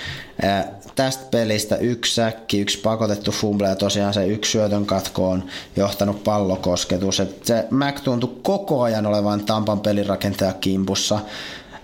Tästä 0.98 1.24
pelistä 1.30 1.76
yksi 1.76 2.14
säkki, 2.14 2.60
yksi 2.60 2.78
pakotettu 2.78 3.30
fumble 3.30 3.68
ja 3.68 3.76
tosiaan 3.76 4.14
se 4.14 4.26
yksi 4.26 4.52
syötön 4.52 4.86
katko 4.86 5.30
on 5.30 5.44
johtanut 5.76 6.24
pallokosketus. 6.24 7.20
Et 7.20 7.44
se 7.44 7.64
Mac 7.70 8.02
tuntui 8.02 8.36
koko 8.42 8.82
ajan 8.82 9.06
olevan 9.06 9.44
Tampan 9.44 9.80
pelirakentaja 9.80 10.52
kimpussa. 10.52 11.18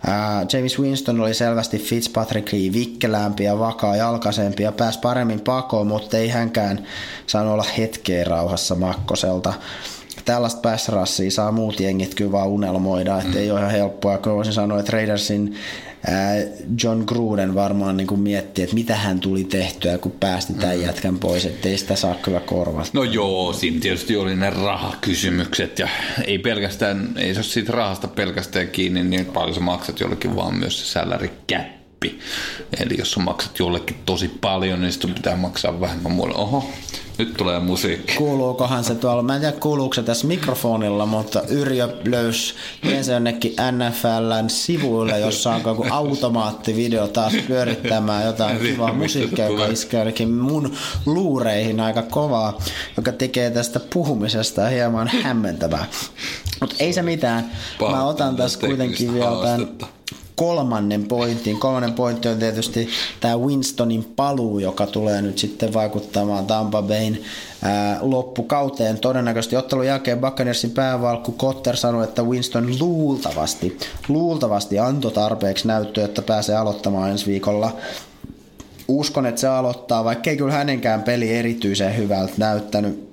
Ää, 0.06 0.46
James 0.52 0.78
Winston 0.78 1.20
oli 1.20 1.34
selvästi 1.34 1.78
Fitzpatrickia 1.78 2.72
vikkelämpi 2.72 3.44
ja 3.44 3.58
vakaa 3.58 3.96
jalkaisempi 3.96 4.62
ja 4.62 4.72
pääsi 4.72 4.98
paremmin 4.98 5.40
pakoon, 5.40 5.86
mutta 5.86 6.16
ei 6.16 6.28
hänkään 6.28 6.86
saanut 7.26 7.52
olla 7.52 7.66
hetkeä 7.78 8.24
rauhassa 8.24 8.74
Makkoselta 8.74 9.54
tällaista 10.24 10.60
pass 10.60 10.90
saa 11.28 11.52
muut 11.52 11.80
jengit 11.80 12.14
kyllä 12.14 12.32
vaan 12.32 12.48
unelmoida, 12.48 13.18
että 13.18 13.30
mm. 13.30 13.36
ei 13.36 13.50
ole 13.50 13.60
ihan 13.60 13.72
helppoa. 13.72 14.18
Kun 14.18 14.32
voisin 14.32 14.52
sanoa, 14.52 14.80
että 14.80 14.92
Raidersin 14.92 15.54
John 16.82 17.02
Gruden 17.06 17.54
varmaan 17.54 17.96
niin 17.96 18.20
miettii, 18.20 18.64
että 18.64 18.74
mitä 18.74 18.96
hän 18.96 19.20
tuli 19.20 19.44
tehtyä, 19.44 19.98
kun 19.98 20.12
päästi 20.12 20.54
tämän 20.54 20.80
jätkän 20.80 21.18
pois, 21.18 21.46
että 21.46 21.68
ei 21.68 21.78
sitä 21.78 21.96
saa 21.96 22.14
kyllä 22.14 22.40
korvata. 22.40 22.90
No 22.92 23.04
joo, 23.04 23.52
siinä 23.52 23.80
tietysti 23.80 24.16
oli 24.16 24.36
ne 24.36 24.50
rahakysymykset 24.50 25.78
ja 25.78 25.88
ei 26.26 26.38
pelkästään, 26.38 27.08
ei 27.16 27.34
se 27.34 27.38
ole 27.38 27.44
siitä 27.44 27.72
rahasta 27.72 28.08
pelkästään 28.08 28.68
kiinni, 28.68 29.04
niin 29.04 29.26
paljon 29.26 29.54
sä 29.54 29.60
maksat 29.60 30.00
jollekin 30.00 30.36
vaan 30.36 30.54
myös 30.54 30.80
se 30.80 30.86
salary 30.86 31.30
käppi. 31.46 32.18
Eli 32.80 32.94
jos 32.98 33.10
sä 33.10 33.20
maksat 33.20 33.58
jollekin 33.58 33.96
tosi 34.06 34.28
paljon, 34.28 34.80
niin 34.80 34.92
sitten 34.92 35.14
pitää 35.14 35.36
maksaa 35.36 35.80
vähemmän 35.80 36.12
muulle. 36.12 36.34
Oho, 36.34 36.70
nyt 37.18 37.34
tulee 37.36 37.60
musiikki. 37.60 38.14
Kuuluukohan 38.14 38.84
se 38.84 38.94
tuolla, 38.94 39.22
mä 39.22 39.34
en 39.34 39.40
tiedä 39.40 39.56
kuuluuko 39.56 39.94
se 39.94 40.02
tässä 40.02 40.26
mikrofonilla, 40.26 41.06
mutta 41.06 41.42
Yrjö 41.48 41.88
löysi 42.04 42.54
tiensä 42.82 43.12
jonnekin 43.12 43.54
NFLn 43.72 44.50
sivuille, 44.50 45.20
jossa 45.20 45.54
on 45.54 45.62
joku 45.66 45.86
automaattivideo 45.90 47.08
taas 47.08 47.32
pyörittämään 47.48 48.26
jotain 48.26 48.58
kivaa 48.58 48.92
musiikkia, 48.92 49.48
joka 49.48 49.66
iskee 49.66 50.00
ainakin 50.00 50.30
mun 50.30 50.72
luureihin 51.06 51.80
aika 51.80 52.02
kovaa, 52.02 52.58
joka 52.96 53.12
tekee 53.12 53.50
tästä 53.50 53.80
puhumisesta 53.80 54.68
hieman 54.68 55.08
hämmentävää. 55.22 55.86
Mutta 56.60 56.76
ei 56.78 56.92
se 56.92 57.02
mitään. 57.02 57.50
Mä 57.90 58.04
otan 58.04 58.36
tässä 58.36 58.58
kuitenkin 58.58 59.14
vielä 59.14 59.42
tämän 59.42 59.68
kolmannen 60.36 61.04
pointin. 61.04 61.60
Kolmannen 61.60 61.92
pointti 61.92 62.28
on 62.28 62.38
tietysti 62.38 62.88
tämä 63.20 63.36
Winstonin 63.36 64.04
paluu, 64.16 64.58
joka 64.58 64.86
tulee 64.86 65.22
nyt 65.22 65.38
sitten 65.38 65.74
vaikuttamaan 65.74 66.46
Tampa 66.46 66.82
Bayn 66.82 67.18
ää, 67.62 67.98
loppukauteen. 68.00 68.98
Todennäköisesti 68.98 69.56
ottelun 69.56 69.86
jälkeen 69.86 70.20
Buccaneersin 70.20 70.70
päävalkku 70.70 71.32
Kotter 71.32 71.76
sanoi, 71.76 72.04
että 72.04 72.22
Winston 72.22 72.78
luultavasti, 72.80 73.78
luultavasti 74.08 74.78
antoi 74.78 75.12
tarpeeksi 75.12 75.68
näyttöä, 75.68 76.04
että 76.04 76.22
pääsee 76.22 76.56
aloittamaan 76.56 77.10
ensi 77.10 77.26
viikolla. 77.26 77.76
Uskon, 78.88 79.26
että 79.26 79.40
se 79.40 79.48
aloittaa, 79.48 80.04
vaikka 80.04 80.30
ei 80.30 80.36
kyllä 80.36 80.52
hänenkään 80.52 81.02
peli 81.02 81.36
erityisen 81.36 81.96
hyvältä 81.96 82.32
näyttänyt 82.36 83.03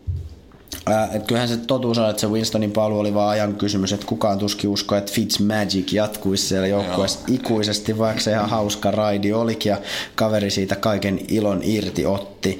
Äh, 0.90 1.16
et 1.16 1.28
kyllähän 1.28 1.50
se 1.50 1.58
totuus 1.58 1.98
on, 1.98 2.10
että 2.10 2.20
se 2.20 2.28
Winstonin 2.28 2.72
paluu 2.72 3.00
oli 3.00 3.14
vaan 3.14 3.30
ajan 3.30 3.56
kysymys, 3.56 3.94
että 3.94 4.06
kukaan 4.06 4.40
tuskin 4.40 4.70
uskoi, 4.70 4.98
että 4.98 5.12
Fitzmagic 5.14 5.94
jatkuisi 5.94 6.46
siellä 6.48 6.68
joukkueessa 6.68 7.20
ikuisesti, 7.28 7.98
vaikka 7.98 8.22
se 8.22 8.32
ihan 8.32 8.50
hauska 8.50 8.92
raidi 8.92 9.34
olikin 9.34 9.70
ja 9.70 9.78
kaveri 10.16 10.52
siitä 10.52 10.76
kaiken 10.76 11.20
ilon 11.28 11.60
irti 11.64 12.06
otti. 12.06 12.60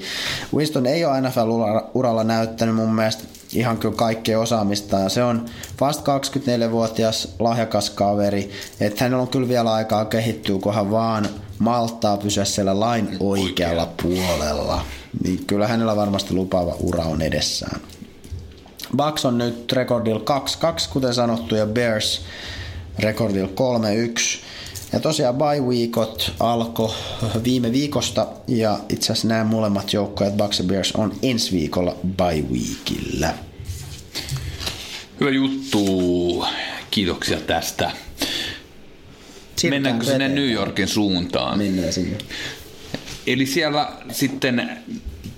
Winston 0.54 0.86
ei 0.86 1.04
ole 1.04 1.20
NFL-uralla 1.20 2.24
näyttänyt 2.24 2.74
mun 2.74 2.94
mielestä 2.94 3.24
ihan 3.54 3.78
kyllä 3.78 3.94
kaikkea 3.94 4.40
osaamistaan. 4.40 5.10
Se 5.10 5.24
on 5.24 5.46
vasta 5.80 6.18
24-vuotias 6.18 7.28
lahjakas 7.38 7.90
kaveri, 7.90 8.50
että 8.80 9.04
hänellä 9.04 9.22
on 9.22 9.28
kyllä 9.28 9.48
vielä 9.48 9.72
aikaa 9.72 10.04
kehittyä, 10.04 10.58
kunhan 10.58 10.90
vaan 10.90 11.28
malttaa 11.58 12.16
pysyä 12.16 12.44
siellä 12.44 12.80
lain 12.80 13.16
oikealla 13.20 13.88
puolella. 14.02 14.84
Niin 15.24 15.44
kyllä 15.46 15.68
hänellä 15.68 15.96
varmasti 15.96 16.34
lupaava 16.34 16.76
ura 16.80 17.04
on 17.04 17.22
edessään. 17.22 17.80
Bucks 18.96 19.24
on 19.24 19.38
nyt 19.38 19.72
rekordilla 19.72 20.20
2-2, 20.20 20.22
kuten 20.92 21.14
sanottu, 21.14 21.54
ja 21.54 21.66
Bears 21.66 22.22
rekordilla 22.98 23.48
3-1. 23.48 23.50
Ja 24.92 25.00
tosiaan 25.00 25.34
bye 25.34 25.60
weekot 25.60 26.32
alkoi 26.40 26.94
viime 27.44 27.72
viikosta, 27.72 28.26
ja 28.48 28.78
itse 28.88 29.12
asiassa 29.12 29.28
nämä 29.28 29.44
molemmat 29.44 29.92
joukkueet, 29.92 30.36
Bucks 30.36 30.58
ja 30.58 30.64
Bears, 30.64 30.92
on 30.92 31.14
ensi 31.22 31.52
viikolla 31.52 31.96
bye 32.16 32.44
weekillä. 32.52 33.34
Hyvä 35.20 35.30
juttu. 35.30 36.44
Kiitoksia 36.90 37.40
tästä. 37.40 37.90
Siirrytään 39.56 39.82
Mennäänkö 39.82 40.04
sinne. 40.06 40.28
New 40.28 40.50
Yorkin 40.50 40.88
suuntaan? 40.88 41.58
Mennään 41.58 41.92
sinne. 41.92 42.18
Eli 43.26 43.46
siellä 43.46 43.92
sitten 44.10 44.78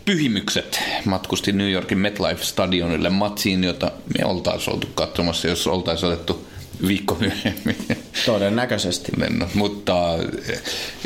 pyhimykset 0.04 0.80
matkusti 1.04 1.52
New 1.52 1.70
Yorkin 1.70 1.98
MetLife-stadionille 1.98 3.10
matsiin, 3.10 3.64
jota 3.64 3.92
me 4.18 4.24
oltaisiin 4.24 4.74
oltu 4.74 4.86
katsomassa, 4.94 5.48
jos 5.48 5.66
oltaisiin 5.66 6.12
otettu 6.12 6.46
viikko 6.86 7.16
myöhemmin. 7.20 7.76
Todennäköisesti. 8.26 9.12
No, 9.30 9.48
mutta 9.54 9.94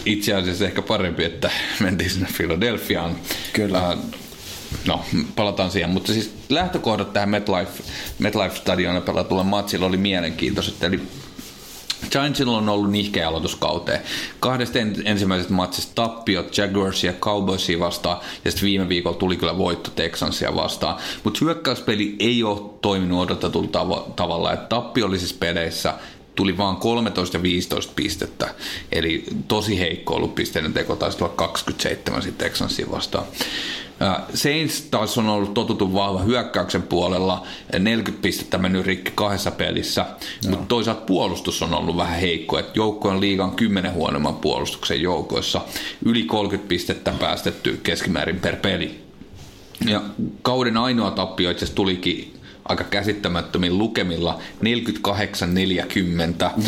itse 0.05 0.35
asiassa 0.35 0.65
ehkä 0.65 0.83
parempi, 0.83 1.25
että 1.25 1.51
mentiin 1.81 2.11
sinne 2.11 2.29
Philadelphiaan. 2.37 3.17
Kyllä. 3.53 3.89
Äh, 3.91 3.99
No, 4.87 5.05
palataan 5.37 5.71
siihen. 5.71 5.91
Mutta 5.91 6.13
siis 6.13 6.35
lähtökohdat 6.49 7.13
tähän 7.13 7.29
MetLife, 7.29 7.83
MetLife-stadionille 8.19 9.01
pelatulle 9.01 9.45
matsille 9.45 9.87
oli 9.87 9.97
mielenkiintoiset. 9.97 10.83
Eli 10.83 11.01
Giantsilla 12.11 12.57
on 12.57 12.69
ollut 12.69 12.91
nihkeä 12.91 13.29
aloituskauteen. 13.29 14.01
Kahdesta 14.41 14.79
en- 14.79 15.03
ensimmäisestä 15.05 15.53
matsista 15.53 15.93
tappiot 15.95 16.59
Jaguarsia 16.59 17.11
ja 17.11 17.19
Cowboysia 17.19 17.79
vastaan, 17.79 18.19
ja 18.45 18.51
sitten 18.51 18.67
viime 18.67 18.89
viikolla 18.89 19.17
tuli 19.17 19.37
kyllä 19.37 19.59
voitto 19.59 19.91
Texansia 19.91 20.55
vastaan. 20.55 20.97
Mutta 21.25 21.39
hyökkäyspeli 21.43 22.17
ei 22.19 22.43
ole 22.43 22.71
toiminut 22.81 23.21
odotetulla 23.21 23.69
tava- 23.69 24.11
tavalla, 24.17 24.53
että 24.53 24.67
tappiollisissa 24.67 25.37
peleissä 25.41 25.95
tuli 26.39 26.57
vaan 26.57 26.77
13 26.77 27.37
ja 27.37 27.43
15 27.43 27.93
pistettä, 27.97 28.55
eli 28.93 29.25
tosi 29.49 29.79
heikko 29.79 30.15
ollut 30.15 30.35
pisteiden 30.35 30.73
teko, 30.73 30.97
taisi 30.97 31.19
tulla 31.19 31.33
27 31.37 32.23
sitten 32.23 32.49
Texansia 32.49 32.91
vastaan. 32.91 33.25
Saints 34.35 34.81
taas 34.81 35.19
on 35.19 35.29
ollut 35.29 35.55
totutun 35.55 35.95
vahva 35.95 36.19
hyökkäyksen 36.19 36.83
puolella, 36.83 37.47
40 37.79 38.23
pistettä 38.23 38.59
mennyt 38.59 38.87
rikki 38.87 39.13
kahdessa 39.15 39.51
pelissä, 39.51 40.07
no. 40.45 40.51
mutta 40.51 40.67
toisaalta 40.67 41.01
puolustus 41.01 41.63
on 41.63 41.75
ollut 41.75 41.97
vähän 41.97 42.21
heikko, 42.21 42.59
että 42.59 42.73
joukko 42.75 43.09
on 43.09 43.21
liigan 43.21 43.51
10 43.51 43.93
huonomman 43.93 44.37
puolustuksen 44.37 45.03
joukoissa, 45.03 45.61
yli 46.05 46.23
30 46.23 46.69
pistettä 46.69 47.15
päästetty 47.21 47.81
keskimäärin 47.83 48.41
per 48.41 48.57
peli. 48.57 49.01
Ja 49.87 50.03
kauden 50.43 50.77
ainoa 50.77 51.11
tappio 51.11 51.51
itse 51.51 51.65
asiassa 51.65 51.77
tulikin 51.77 52.38
aika 52.69 52.85
käsittämättömin 52.85 53.79
lukemilla 53.79 54.39
48-40 54.61 54.65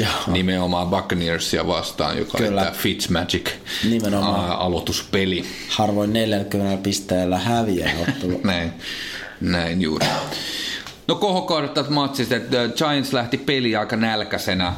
Joo. 0.01 0.11
nimenomaan 0.27 0.87
Buccaneersia 0.89 1.67
vastaan, 1.67 2.19
joka 2.19 2.39
Kyllä. 2.39 2.51
oli 2.61 2.61
tämä 2.61 2.77
Fitzmagic 2.83 3.51
Nimenomaan. 3.91 4.59
aloituspeli. 4.59 5.45
Harvoin 5.69 6.13
40 6.13 6.83
pisteellä 6.83 7.39
häviää 7.39 7.93
ottelu. 8.09 8.41
Näin, 8.45 8.73
näin 9.41 9.83
juuri. 9.83 10.07
No 11.09 11.15
kohokohdat 11.15 11.89
matsista, 11.89 12.37
että 12.37 12.57
Giants 12.77 13.13
lähti 13.13 13.39
peli 13.39 13.77
aika 13.77 13.97
nälkäisenä, 13.97 14.73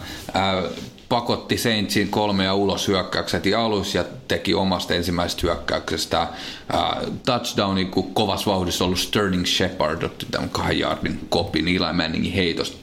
pakotti 1.12 1.58
Saintsin 1.58 2.08
kolme 2.08 2.44
ja 2.44 2.54
ulos 2.54 2.88
hyökkäykset 2.88 3.46
ja 3.46 3.64
alus 3.64 3.94
ja 3.94 4.04
teki 4.28 4.54
omasta 4.54 4.94
ensimmäisestä 4.94 5.42
hyökkäyksestä 5.42 6.18
ää, 6.72 7.00
touchdownin, 7.26 7.90
kun 7.90 8.14
kovassa 8.14 8.50
vauhdissa 8.50 8.84
ollut 8.84 8.98
Sterling 8.98 9.46
Shepard 9.46 10.02
otti 10.02 10.26
tämän 10.30 10.50
kahden 10.50 10.78
jardin 10.78 11.20
kopin 11.28 11.68
Eli 11.68 11.92
Manningin 11.92 12.32
heitosta. 12.32 12.76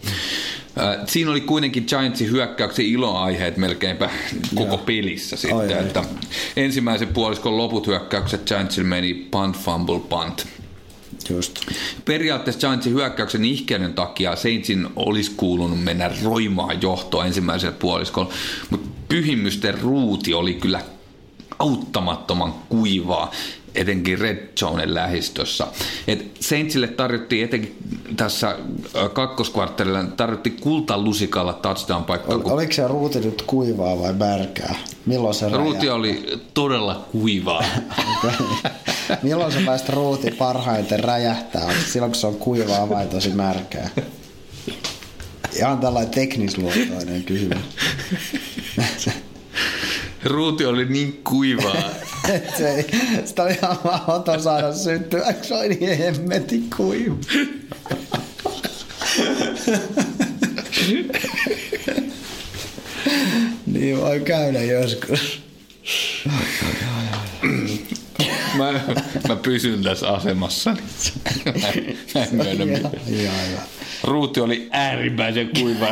Ää, 0.77 1.03
Siinä 1.05 1.31
oli 1.31 1.41
kuitenkin 1.41 1.85
Giantsin 1.87 2.31
hyökkäyksen 2.31 2.85
iloaiheet 2.85 3.57
melkeinpä 3.57 4.09
koko 4.55 4.77
pelissä 4.77 5.37
sitten, 5.37 5.57
oi. 5.57 5.73
että 5.73 6.03
ensimmäisen 6.55 7.07
puoliskon 7.07 7.57
loput 7.57 7.87
hyökkäykset 7.87 8.47
Giantsilla 8.47 8.89
meni 8.89 9.13
punt, 9.13 9.57
fumble, 9.57 9.99
punt. 9.99 10.47
Just. 11.29 11.55
Periaatteessa 12.05 12.59
Giantsin 12.59 12.93
hyökkäyksen 12.93 13.45
ihkeyden 13.45 13.93
takia 13.93 14.35
Saintsin 14.35 14.87
olisi 14.95 15.31
kuulunut 15.37 15.83
mennä 15.83 16.11
roimaan 16.23 16.81
johtoa 16.81 17.25
ensimmäisellä 17.25 17.75
puoliskolla, 17.79 18.33
mutta 18.69 18.89
pyhimysten 19.09 19.81
ruuti 19.81 20.33
oli 20.33 20.53
kyllä 20.53 20.81
auttamattoman 21.59 22.53
kuivaa, 22.69 23.31
etenkin 23.75 24.19
Red 24.19 24.47
Zonen 24.59 24.93
lähistössä. 24.93 25.67
Et 26.07 26.31
Saintsille 26.39 26.87
tarjottiin 26.87 27.43
etenkin 27.45 27.75
tässä 28.17 28.55
kakkoskvartterilla 29.13 30.03
tarjottiin 30.03 30.57
kultalusikalla 30.61 31.53
touchdown 31.53 32.03
paikkaa, 32.03 32.35
Ol, 32.35 32.41
kun 32.41 32.51
oliko 32.51 32.73
se 32.73 32.87
ruuti 32.87 33.19
nyt 33.19 33.41
kuivaa 33.41 33.99
vai 33.99 34.13
märkää? 34.13 34.75
Milloin 35.05 35.33
se 35.33 35.49
ruuti 35.49 35.69
räjähtää? 35.71 35.93
oli 35.93 36.41
todella 36.53 37.05
kuivaa. 37.11 37.63
Milloin 39.23 39.51
se 39.51 39.59
päästä 39.65 39.91
ruuti 39.93 40.31
parhaiten 40.31 40.99
räjähtää? 40.99 41.69
Silloin, 41.91 42.11
kun 42.11 42.19
se 42.21 42.27
on 42.27 42.35
kuivaa 42.35 42.89
vai 42.89 43.07
tosi 43.07 43.29
märkää? 43.29 43.89
Ihan 45.55 45.77
tällainen 45.77 46.11
teknisluontoinen 46.13 47.23
kysymys. 47.23 47.57
Ruuti 50.23 50.65
oli 50.65 50.85
niin 50.85 51.21
kuivaa, 51.23 51.89
se 52.57 52.85
sitä 53.25 53.43
oli 53.43 53.51
ihan 53.51 53.77
mahdoton 53.83 54.41
saada 54.41 54.73
syttyä, 54.73 55.33
se 55.41 55.55
oli 55.55 55.69
niin 55.69 55.97
hemmetin 55.97 56.69
kuiva. 56.77 57.15
niin 63.65 64.01
voi 64.01 64.19
käydä 64.19 64.63
joskus. 64.63 65.41
mä, 68.57 68.71
mä 69.27 69.35
pysyn 69.35 69.83
tässä 69.83 70.09
asemassa. 70.09 70.75
Mä, 71.45 71.53
mä 72.31 72.43
en 72.43 72.61
ihan 73.07 73.35
hyvä. 73.49 73.61
Ruuti 74.03 74.39
oli 74.39 74.67
äärimmäisen 74.71 75.49
kuiva. 75.59 75.87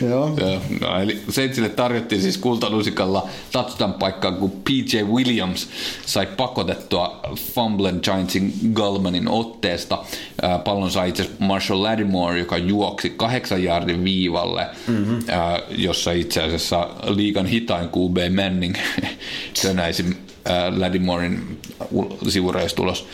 Joo. 0.00 0.38
No, 0.80 1.00
eli 1.02 1.22
Saintsille 1.28 1.68
tarjottiin 1.68 2.22
siis 2.22 2.38
kultalusikalla 2.38 3.28
touchdown 3.52 3.92
paikkaa, 3.92 4.32
kun 4.32 4.50
PJ 4.50 5.02
Williams 5.02 5.68
sai 6.06 6.26
pakotettua 6.26 7.20
Fumblen 7.54 8.00
Giantsin 8.02 8.52
Gulmanin 8.74 9.28
otteesta. 9.28 9.98
Pallon 10.64 10.90
sai 10.90 11.08
itse 11.08 11.22
asiassa 11.22 11.44
Marshall 11.44 11.82
Lattimore, 11.82 12.38
joka 12.38 12.58
juoksi 12.58 13.10
kahdeksan 13.10 13.64
jardin 13.64 14.04
viivalle, 14.04 14.66
mm-hmm. 14.86 15.18
jossa 15.68 16.12
itse 16.12 16.42
asiassa 16.42 16.88
liigan 17.06 17.46
hitain 17.46 17.88
QB 17.88 18.16
Manning 18.34 18.74
tönäisi 19.62 20.16
Lattimoren 20.76 21.58
ul- 21.92 22.30
sivureistulos 22.30 23.06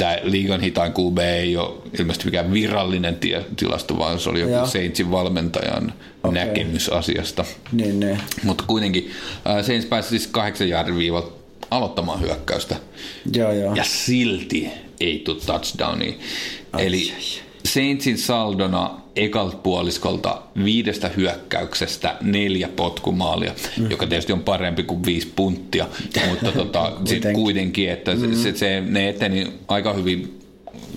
tämä 0.00 0.18
liigan 0.22 0.60
hitain 0.60 0.92
QB 0.92 1.18
ei 1.18 1.56
ole 1.56 1.74
ilmeisesti 1.98 2.24
mikään 2.24 2.52
virallinen 2.52 3.16
tie, 3.16 3.44
tilasto, 3.56 3.98
vaan 3.98 4.20
se 4.20 4.30
oli 4.30 4.40
joku 4.40 4.52
Joo. 4.52 4.66
Saintsin 4.66 5.10
valmentajan 5.10 5.92
Okei. 6.22 6.46
näkemys 6.46 6.88
asiasta. 6.88 7.44
Niin, 7.72 8.00
niin. 8.00 8.18
Mutta 8.42 8.64
kuitenkin 8.66 9.10
äh, 9.46 9.64
Saints 9.64 9.86
pääsi 9.86 10.08
siis 10.08 10.26
kahdeksan 10.26 10.68
jardin 10.68 10.98
viivalta 10.98 11.30
aloittamaan 11.70 12.20
hyökkäystä. 12.20 12.76
Joo, 13.34 13.52
joo. 13.52 13.74
Ja 13.74 13.84
silti 13.84 14.68
ei 15.00 15.18
tule 15.24 15.40
touchdownia. 15.46 16.12
Eli 16.78 17.12
Saintsin 17.64 18.18
saldona 18.18 18.99
ekalta 19.16 19.56
puoliskolta 19.56 20.42
viidestä 20.64 21.10
hyökkäyksestä 21.16 22.16
neljä 22.20 22.68
potkumaalia, 22.68 23.52
mm. 23.78 23.90
joka 23.90 24.06
tietysti 24.06 24.32
on 24.32 24.42
parempi 24.42 24.82
kuin 24.82 25.04
viisi 25.04 25.32
punttia, 25.36 25.86
mutta 26.28 26.52
tota, 26.52 26.84
sit 26.90 26.96
Kuitenkin. 27.06 27.32
kuitenkin, 27.32 27.90
että 27.90 28.14
mm. 28.14 28.34
se, 28.34 28.56
se, 28.56 28.80
ne 28.86 29.08
eteni 29.08 29.52
aika 29.68 29.92
hyvin 29.92 30.40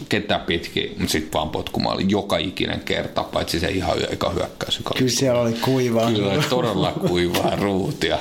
ketään 0.09 0.41
pitkin, 0.41 0.95
mutta 0.97 1.11
sitten 1.11 1.33
vaan 1.33 1.49
potkumaali 1.49 2.05
joka 2.07 2.37
ikinen 2.37 2.79
kerta, 2.79 3.23
paitsi 3.23 3.59
se 3.59 3.67
ihan 3.67 3.97
eka 4.09 4.29
hyökkäys, 4.29 4.77
joka 4.77 4.89
oli 4.89 4.99
Kyllä 4.99 5.11
siellä 5.11 5.41
oli 5.41 5.53
kuivaa. 5.53 6.11
Kyllä 6.11 6.31
oli 6.31 6.43
todella 6.49 6.91
kuivaa 7.09 7.55
ruutia. 7.55 8.19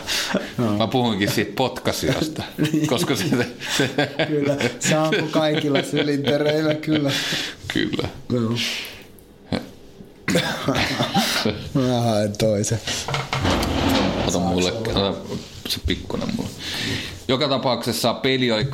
Mä 0.79 0.87
puhuinkin 0.87 1.31
siitä 1.31 1.53
potkasiosta, 1.57 2.43
koska 2.87 3.17
se, 3.17 3.25
se, 3.29 3.47
se 3.77 3.91
Kyllä, 4.29 4.57
se 4.81 4.95
ampui 4.95 5.29
kaikilla 5.31 5.83
sylintereillä, 5.83 6.75
kyllä. 6.75 7.11
kyllä. 7.69 8.09
Joo. 8.33 8.53
Mä 11.75 12.01
haen 12.01 12.33
toisen. 12.39 12.81
Ota 14.29 14.39
mulle, 14.39 14.73
ota 14.73 15.15
se 15.69 15.81
pikkunen 15.87 16.29
mulle. 16.37 16.51
Joka 17.29 17.49
tapauksessa 17.49 18.15
peli 18.15 18.53
oli 18.53 18.63
12-7 18.63 18.67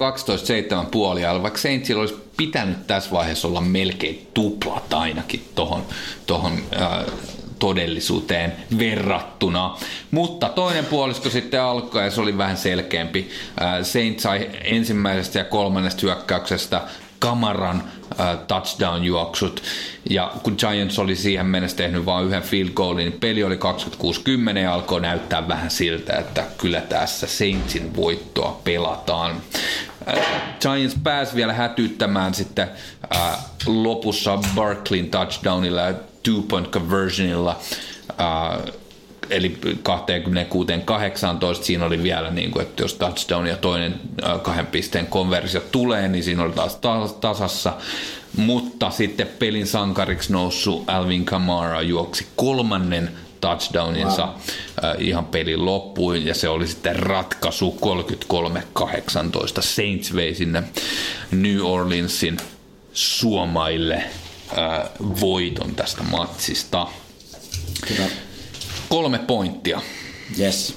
puoliajalla, 0.90 1.42
vaikka 1.42 1.58
Saintsilla 1.58 2.00
olisi 2.00 2.16
pitänyt 2.36 2.86
tässä 2.86 3.10
vaiheessa 3.10 3.48
olla 3.48 3.60
melkein 3.60 4.28
tuplat 4.34 4.94
ainakin 4.94 5.48
tohon, 5.54 5.86
tohon 6.26 6.52
äh, 6.80 7.04
todellisuuteen 7.58 8.52
verrattuna. 8.78 9.76
Mutta 10.10 10.48
toinen 10.48 10.84
puolisko 10.84 11.30
sitten 11.30 11.62
alkoi 11.62 12.04
ja 12.04 12.10
se 12.10 12.20
oli 12.20 12.38
vähän 12.38 12.56
selkeämpi. 12.56 13.30
Äh, 13.62 13.82
Saints 13.82 14.22
sai 14.22 14.50
ensimmäisestä 14.64 15.38
ja 15.38 15.44
kolmannesta 15.44 16.00
hyökkäyksestä 16.02 16.80
Kamaran 17.18 17.82
äh, 18.20 18.38
touchdown-juoksut. 18.46 19.62
Ja 20.10 20.32
kun 20.42 20.56
Giants 20.58 20.98
oli 20.98 21.16
siihen 21.16 21.46
mennessä 21.46 21.76
tehnyt 21.76 22.06
vain 22.06 22.26
yhden 22.26 22.42
field 22.42 22.70
goalin, 22.70 23.10
niin 23.10 23.20
peli 23.20 23.44
oli 23.44 23.58
26-10 24.54 24.58
ja 24.58 24.74
alkoi 24.74 25.00
näyttää 25.00 25.48
vähän 25.48 25.70
siltä, 25.70 26.16
että 26.16 26.44
kyllä 26.58 26.80
tässä 26.80 27.26
Saintsin 27.26 27.96
voittoa 27.96 28.60
pelataan. 28.64 29.42
Äh, 30.08 30.24
Giants 30.60 30.96
pääsi 31.02 31.36
vielä 31.36 31.52
hätyttämään 31.52 32.34
sitten 32.34 32.68
äh, 33.16 33.38
lopussa 33.66 34.38
Barkleyn 34.54 35.10
touchdownilla 35.10 35.80
ja 35.80 35.94
two-point 36.22 36.70
conversionilla. 36.70 37.60
Äh, 38.20 38.74
eli 39.30 39.58
26-18 39.64 41.62
siinä 41.62 41.84
oli 41.84 42.02
vielä, 42.02 42.30
niin 42.30 42.50
kuin, 42.50 42.62
että 42.62 42.82
jos 42.82 42.94
touchdown 42.94 43.46
ja 43.46 43.56
toinen 43.56 43.94
kahden 44.42 44.66
pisteen 44.66 45.06
konversio 45.06 45.60
tulee, 45.72 46.08
niin 46.08 46.24
siinä 46.24 46.42
oli 46.42 46.52
taas 46.52 46.76
ta- 46.76 47.14
tasassa. 47.20 47.72
Mutta 48.36 48.90
sitten 48.90 49.28
pelin 49.38 49.66
sankariksi 49.66 50.32
noussut 50.32 50.84
Alvin 50.86 51.24
Kamara 51.24 51.82
juoksi 51.82 52.26
kolmannen 52.36 53.10
touchdowninsa 53.40 54.26
wow. 54.26 54.94
ihan 54.98 55.24
pelin 55.24 55.64
loppuun 55.64 56.26
ja 56.26 56.34
se 56.34 56.48
oli 56.48 56.66
sitten 56.66 56.96
ratkaisu 56.96 57.78
33-18. 58.78 58.82
Saints 59.60 60.14
vei 60.14 60.34
sinne 60.34 60.62
New 61.30 61.60
Orleansin 61.60 62.36
suomaille 62.92 64.04
voiton 65.20 65.74
tästä 65.74 66.02
matsista. 66.02 66.86
Kyllä. 67.88 68.27
Kolme 68.88 69.18
pointtia. 69.18 69.80
Yes. 70.38 70.76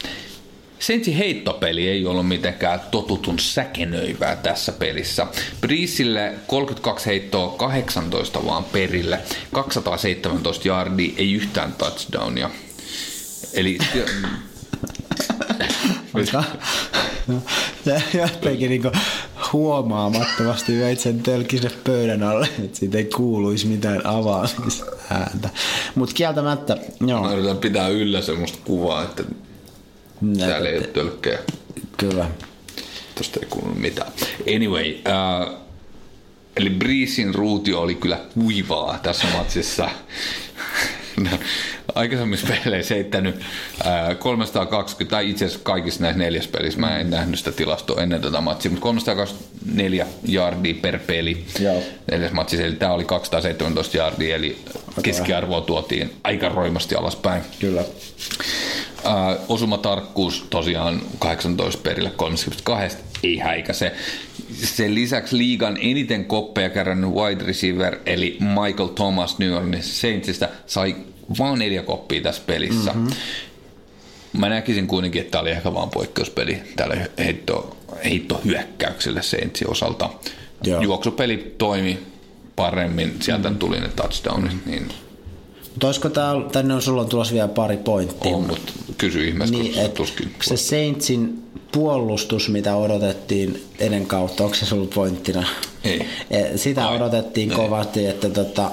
Sensi 0.80 1.18
heittopeli 1.18 1.90
ei 1.90 2.06
ollut 2.06 2.28
mitenkään 2.28 2.80
totutun 2.92 3.40
säkenöivää 3.40 4.36
tässä 4.36 4.72
pelissä. 4.72 5.28
Briisille 5.62 6.34
32 6.48 7.06
heittoa 7.06 7.56
18 7.58 8.46
vaan 8.46 8.64
perille, 8.64 9.20
217 9.52 10.68
yardia, 10.68 11.14
ei 11.18 11.34
yhtään 11.34 11.74
touchdownia. 11.74 12.50
Eli 13.54 13.78
Ja 17.86 18.02
jotenkin 18.14 18.70
niinku 18.70 18.92
huomaamattomasti 19.54 20.80
veit 20.80 21.00
sen 21.00 21.20
tölkisen 21.20 21.72
pöydän 21.84 22.24
alle, 22.24 22.50
että 22.64 22.78
siitä 22.78 22.98
ei 22.98 23.06
kuuluisi 23.06 23.68
mitään 23.68 24.06
avaamisääntä. 24.06 25.50
Mutta 25.96 26.16
kieltämättä, 26.16 26.78
joo. 27.08 27.22
mä 27.22 27.34
yritän 27.34 27.58
pitää 27.58 27.88
yllä 27.88 28.22
semmoista 28.22 28.58
kuvaa, 28.66 29.04
että 29.04 29.24
täällä 30.40 30.70
ei 30.70 30.78
ole 30.78 30.88
tölkkejä. 30.88 31.40
Kyllä. 31.98 32.30
Tosta 33.16 33.40
ei 33.44 33.48
kuulu 33.50 33.76
mitään. 33.76 34.12
Anyway, 34.56 34.92
uh, 34.92 35.62
Eli 36.58 36.70
Breesin 36.70 37.36
ruutio 37.36 37.82
oli 37.82 37.96
kyllä 37.96 38.20
kuivaa 38.34 39.00
tässä 39.04 39.28
matsissa. 39.38 39.90
Aikaisemmissa 41.96 42.48
peleissä 42.64 42.96
heittänyt 42.96 43.40
ää, 43.84 44.16
320, 44.16 45.16
tai 45.16 45.30
itse 45.30 45.46
asiassa 45.46 45.64
kaikissa 45.64 46.02
näissä 46.02 46.20
neljässä 46.20 46.50
pelissä, 46.52 46.80
mä 46.80 47.00
en 47.00 47.10
nähnyt 47.10 47.40
sitä 47.40 47.52
tilastoa 47.52 48.02
ennen 48.02 48.22
tätä 48.22 48.42
matsia, 48.42 48.72
mutta 48.72 48.84
324 48.84 50.08
jardia 50.24 50.76
per 50.82 51.00
peli 51.00 51.46
Joo. 51.60 51.84
neljäs 52.12 52.32
matsissa, 52.32 52.66
eli 52.66 52.76
tämä 52.76 52.94
oli 52.94 53.06
217 53.06 53.98
jardia, 53.98 54.36
eli 54.36 54.58
keskiarvoa 55.04 55.62
tuotiin 55.62 56.14
aika 56.24 56.50
roimasti 56.50 56.96
alaspäin. 56.96 57.42
Kyllä. 57.60 57.84
Ää, 59.04 59.38
osumatarkkuus 59.50 60.46
tosiaan 60.50 61.02
18 61.20 61.82
perille 61.82 62.12
32, 62.16 62.98
ei 63.24 63.38
häikäse. 63.38 63.92
Sen 64.54 64.96
lisäksi 64.96 65.38
liigan 65.38 65.78
eniten 65.82 66.26
koppeja 66.26 66.70
kerännyt 66.70 67.10
wide 67.10 67.44
receiver, 67.44 67.98
eli 68.06 68.38
Michael 68.40 68.88
Thomas 68.88 69.40
New 69.40 69.54
Orleans 69.54 70.02
Saintsista, 70.02 70.48
sai 70.66 70.96
vain 71.40 71.60
neljä 71.60 71.84
koppia 71.84 72.22
tässä 72.22 72.42
pelissä. 72.48 72.92
Mm-hmm. 72.94 73.10
Mä 74.38 74.50
näkisin 74.50 74.88
kuitenkin, 74.88 75.22
että 75.22 75.32
tämä 75.32 75.42
oli 75.42 75.52
ehkä 75.52 75.74
vaan 75.74 75.90
poikkeuspeli 75.90 76.58
tälle 76.76 77.12
heitto, 77.18 77.78
heittohyökkäykselle 78.04 79.22
Saintsin 79.22 79.70
osalta. 79.72 80.10
Joo. 80.64 80.82
Juoksupeli 80.82 81.56
toimi 81.58 82.00
paremmin, 82.56 83.16
sieltä 83.20 83.44
mm-hmm. 83.44 83.60
tuli 83.60 83.80
ne 83.80 83.88
touchdownit, 83.96 84.66
niin 84.66 84.88
Mutta 85.70 85.88
olisiko 85.88 86.10
tää, 86.10 86.34
tänne 86.52 86.74
on 86.74 86.82
sulla 86.82 87.02
on 87.02 87.10
tulossa 87.10 87.34
vielä 87.34 87.48
pari 87.48 87.78
pointtia. 87.78 88.36
on, 88.36 88.48
mutta 88.48 88.74
kysy 88.98 89.28
ihmeessä, 89.28 89.56
Niin, 89.56 89.80
et, 89.80 89.94
tuskin. 89.94 90.32
se 90.44 90.58
Saintsin 90.58 91.44
puolustus, 91.72 92.50
mitä 92.50 92.76
odotettiin 92.76 93.64
ennen 93.80 94.06
kautta, 94.06 94.44
onko 94.44 94.56
se 94.56 94.66
sulla 94.66 94.88
pointtina? 94.96 95.44
Ei. 95.84 96.06
E, 96.30 96.58
Sitä 96.58 96.88
Ai, 96.88 96.96
odotettiin 96.96 97.52
ei. 97.52 97.56
kovasti, 97.58 98.06
että, 98.06 98.30
tota, 98.30 98.72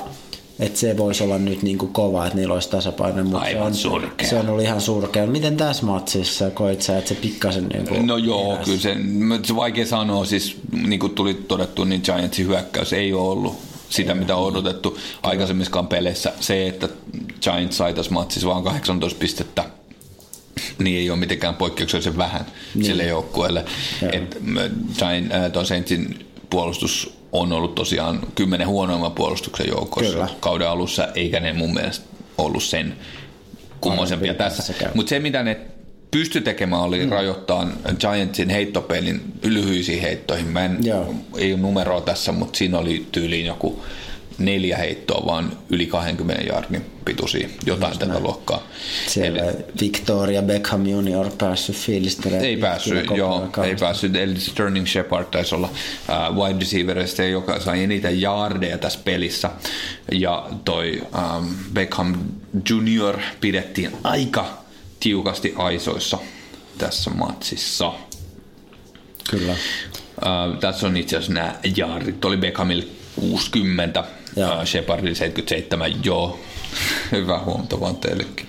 että 0.59 0.79
se 0.79 0.97
voisi 0.97 1.25
olla 1.25 1.39
nyt 1.39 1.63
niinku 1.63 1.87
kova, 1.87 2.27
että 2.27 2.39
niillä 2.39 2.55
olisi 2.55 2.71
tasapaino, 2.71 3.25
mutta 3.25 3.39
se 3.41 3.47
Aivan 3.47 3.67
on, 3.67 3.75
surkea. 3.75 4.29
se 4.29 4.37
on 4.39 4.49
ollut 4.49 4.63
ihan 4.65 4.81
surkea. 4.81 5.27
Miten 5.27 5.57
tässä 5.57 5.87
matsissa 5.87 6.51
koit 6.51 6.83
sä, 6.83 6.99
että 6.99 7.09
se 7.09 7.15
pikkasen 7.15 7.67
niinku 7.69 7.95
No 8.03 8.17
joo, 8.17 8.53
heräsi? 8.53 8.65
kyllä 8.65 8.81
se, 8.81 8.97
se 9.47 9.57
vaikea 9.57 9.87
sanoa, 9.87 10.25
siis 10.25 10.57
niin 10.87 11.01
kuin 11.01 11.15
tuli 11.15 11.35
todettu, 11.35 11.85
niin 11.85 12.01
Giantsin 12.05 12.47
hyökkäys 12.47 12.93
ei 12.93 13.13
ole 13.13 13.29
ollut 13.29 13.57
sitä, 13.91 14.15
mitä 14.15 14.37
on 14.37 14.47
odotettu 14.47 14.99
aikaisemmissakaan 15.23 15.87
peleissä. 15.87 16.33
Se, 16.41 16.69
että 16.69 16.89
Giants 17.43 17.77
sai 17.77 17.95
tässä 17.95 18.13
matsissa 18.13 18.49
vain 18.49 18.65
18 18.65 19.19
pistettä, 19.19 19.65
niin 20.79 20.99
ei 20.99 21.11
ole 21.11 21.19
mitenkään 21.19 21.55
poikkeuksellisen 21.55 22.17
vähän 22.17 22.47
niin. 22.75 22.85
sille 22.85 23.05
joukkueelle. 23.05 23.65
Mä- 24.41 24.71
Giant, 24.99 25.33
äh, 25.33 25.65
Saintsin 25.65 26.27
puolustus 26.51 27.18
on 27.33 27.53
ollut 27.53 27.75
tosiaan 27.75 28.21
kymmenen 28.35 28.69
huonoimman 28.69 29.13
puolustuksen 29.13 29.69
joukossa 29.69 30.13
Kyllä. 30.13 30.29
kauden 30.41 30.69
alussa, 30.69 31.09
eikä 31.15 31.41
ne 31.41 31.53
mun 31.53 31.75
mielestä 31.75 32.07
ollut 32.39 32.63
sen 32.63 32.97
kummoisempia 33.81 34.35
tässä. 34.35 34.75
Mutta 34.95 35.11
se, 35.11 35.19
mitä 35.19 35.43
ne 35.43 35.61
pysty 36.11 36.41
tekemään, 36.41 36.83
oli 36.83 37.05
mm. 37.07 37.13
rajoittaa 37.13 37.69
Giantsin 38.01 38.51
heittopelin 38.51 39.21
lyhyisiin 39.43 40.03
heittoihin. 40.03 40.47
Mä 40.47 40.65
en, 40.65 40.79
Joo. 40.83 41.15
ei 41.37 41.53
ole 41.53 41.61
numeroa 41.61 42.01
tässä, 42.01 42.33
mutta 42.33 42.59
siinä 42.59 42.79
oli 42.79 43.07
tyyliin 43.13 43.47
joku 43.47 43.83
neljä 44.39 44.77
heittoa, 44.77 45.27
vaan 45.27 45.53
yli 45.71 45.87
20 45.87 46.45
jardin 46.45 46.85
pituisia, 47.05 47.49
jotain 47.67 47.99
tätä 47.99 48.19
luokkaa. 48.21 48.63
Siellä 49.07 49.43
Eli- 49.43 49.57
Victoria 49.81 50.43
Beckham 50.43 50.87
Junior 50.87 51.31
päässyt 51.39 51.77
fiilistelemään. 51.77 52.45
ei 52.45 52.57
päässyt, 52.57 53.07
joo, 53.17 53.49
ei 53.65 53.77
päässyt. 53.77 54.17
Eli 54.17 54.41
Sterling 54.41 54.87
Shepard 54.87 55.25
taisi 55.25 55.55
olla 55.55 55.69
äh, 56.11 56.37
wide 56.37 56.59
receiverista, 56.59 57.23
joka 57.23 57.61
sai 57.61 57.83
eniten 57.85 58.23
yardeja 58.23 58.79
tässä 58.79 58.99
pelissä. 59.05 59.51
Ja 60.13 60.49
toi 60.65 61.03
ähm, 61.19 61.45
Beckham 61.73 62.15
Junior 62.71 63.19
pidettiin 63.41 63.91
aika 64.05 64.59
tiukasti 65.01 65.55
aisoissa 65.57 66.19
tässä 66.79 67.11
matsissa. 67.11 67.93
Kyllä. 69.31 69.53
Äh, 69.53 70.59
tässä 70.61 70.87
on 70.87 70.97
itse 70.97 71.17
asiassa 71.17 71.33
nämä 71.33 71.55
jaarit. 71.77 72.25
Oli 72.25 72.37
Beckhamille 72.37 72.85
60, 73.15 74.05
Joo. 74.39 74.67
Shepardille 74.67 75.15
77, 75.15 76.05
joo. 76.05 76.41
Hyvä 77.13 77.39
huomata 77.39 77.81
vaan 77.81 77.97
teillekin. 77.97 78.49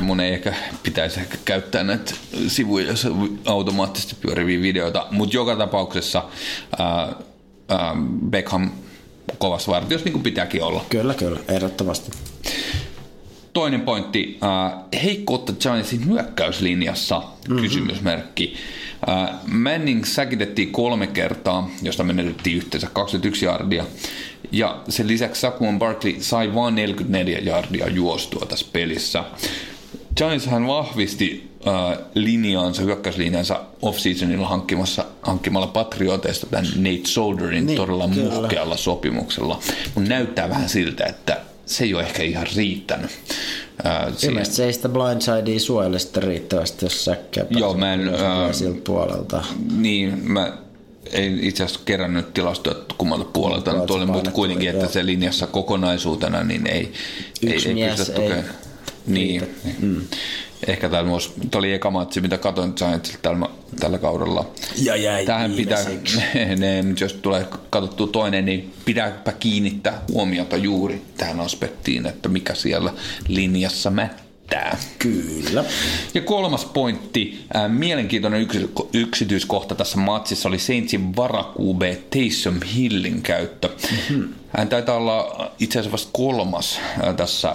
Mun 0.00 0.20
ei 0.20 0.32
ehkä 0.32 0.54
pitäisi 0.82 1.20
ehkä 1.20 1.38
käyttää 1.44 1.84
näitä 1.84 2.14
sivuja, 2.48 2.86
joissa 2.86 3.08
automaattisesti 3.44 4.16
pyöriviä 4.20 4.60
videoita, 4.62 5.06
mutta 5.10 5.36
joka 5.36 5.56
tapauksessa 5.56 6.24
ää, 6.78 7.12
ää, 7.68 7.96
Beckham 8.30 8.70
kovassa 9.38 9.72
vartiossa 9.72 10.04
niin 10.04 10.12
kuin 10.12 10.22
pitääkin 10.22 10.62
olla. 10.62 10.84
Kyllä, 10.88 11.14
kyllä, 11.14 11.40
ehdottomasti. 11.48 12.10
Toinen 13.52 13.80
pointti, 13.80 14.38
äh, 14.42 15.02
heikkoutta 15.02 15.52
Giantsin 15.52 16.06
hyökkäyslinjassa, 16.06 17.18
mm-hmm. 17.18 17.62
kysymysmerkki. 17.62 18.56
Äh, 19.08 19.30
Manning 19.46 20.04
säkitettiin 20.04 20.72
kolme 20.72 21.06
kertaa, 21.06 21.70
josta 21.82 22.04
menetettiin 22.04 22.56
yhteensä 22.56 22.88
21 22.92 23.44
jardia. 23.44 23.84
Ja 24.54 24.80
sen 24.88 25.08
lisäksi 25.08 25.40
Saquon 25.40 25.78
Barkley 25.78 26.16
sai 26.20 26.54
vain 26.54 26.74
44 26.74 27.38
jardia 27.38 27.88
juostua 27.88 28.46
tässä 28.46 28.66
pelissä. 28.72 29.24
Giants 30.16 30.46
hän 30.46 30.66
vahvisti 30.66 31.50
äh, 31.66 31.98
linjaansa, 32.14 32.82
hyökkäyslinjansa 32.82 33.60
off-seasonilla 33.82 34.48
hankkimassa, 34.48 35.04
hankkimalla 35.22 35.66
Patrioteista 35.66 36.46
tämän 36.46 36.66
Nate 36.76 37.00
Solderin 37.04 37.66
Niin, 37.66 37.76
todella 37.76 38.08
kyllä. 38.08 38.30
muhkealla 38.34 38.76
sopimuksella. 38.76 39.60
Mutta 39.94 40.08
näyttää 40.10 40.48
vähän 40.48 40.68
siltä, 40.68 41.04
että 41.04 41.40
se 41.66 41.84
ei 41.84 41.94
ole 41.94 42.02
ehkä 42.02 42.22
ihan 42.22 42.46
riittänyt. 42.56 43.10
Siihen. 43.10 44.16
Ilmeisesti 44.22 44.56
se 44.56 44.64
ei 44.64 44.72
sitä 44.72 44.88
blindsidea 44.88 45.60
suojele 45.60 45.98
riittävästi, 46.16 46.86
jos 46.86 47.04
säkkää 47.04 47.44
Joo, 47.50 47.74
mä 47.74 47.94
en, 47.94 48.00
siltä 48.52 48.80
puolelta. 48.84 49.44
Niin, 49.76 50.30
mä 50.30 50.63
en 51.14 51.38
itse 51.42 51.64
asiassa 51.64 51.84
kerännyt 51.84 52.34
tilastoja 52.34 52.76
kummalta 52.98 53.24
puolelta, 53.24 53.72
nyt 53.72 53.90
oli, 53.90 54.06
mutta 54.06 54.30
kuitenkin, 54.30 54.70
että 54.70 54.88
se 54.88 55.06
linjassa 55.06 55.46
kokonaisuutena 55.46 56.42
niin 56.42 56.66
ei, 56.66 56.92
Yksi 57.42 57.68
ei, 57.68 57.82
ei 57.82 57.90
pystytä 57.90 58.22
ei 58.22 58.28
tukemaan. 58.28 58.54
Niin. 59.06 59.54
Mm. 59.80 60.00
Ehkä 60.66 60.88
tämä 60.88 61.12
olisi, 61.12 61.32
tämä 61.50 61.58
oli 61.58 61.72
eka 61.72 61.90
matsi, 61.90 62.20
mitä 62.20 62.38
katsoin 62.38 62.72
Giantsilta 62.76 63.18
tällä, 63.22 63.48
tällä 63.80 63.98
kaudella. 63.98 64.50
Ja 64.82 64.96
jäi 64.96 65.26
Tähän 65.26 65.52
pitää, 65.52 65.84
ne, 66.58 66.82
nyt 66.82 67.00
jos 67.00 67.12
tulee 67.12 67.46
katsottua 67.70 68.06
toinen, 68.06 68.44
niin 68.44 68.74
pitääpä 68.84 69.32
kiinnittää 69.32 70.02
huomiota 70.12 70.56
juuri 70.56 71.02
tähän 71.16 71.40
aspektiin, 71.40 72.06
että 72.06 72.28
mikä 72.28 72.54
siellä 72.54 72.92
linjassa 73.28 73.90
mättää. 73.90 74.23
Kyllä. 74.98 75.64
Ja 76.14 76.20
kolmas 76.20 76.64
pointti, 76.64 77.44
äh, 77.56 77.70
mielenkiintoinen 77.70 78.40
yksi, 78.40 78.70
yksityiskohta 78.92 79.74
tässä 79.74 79.98
matsissa 79.98 80.48
oli 80.48 80.58
Saintsin 80.58 81.16
varakuube 81.16 81.98
Taysom 82.10 82.60
Hillin 82.74 83.22
käyttö. 83.22 83.68
Mm-hmm. 83.68 84.34
Hän 84.56 84.68
taitaa 84.68 84.96
olla 84.96 85.50
itse 85.60 85.78
asiassa 85.78 85.92
vasta 85.92 86.10
kolmas 86.12 86.80
äh, 87.04 87.14
tässä 87.14 87.48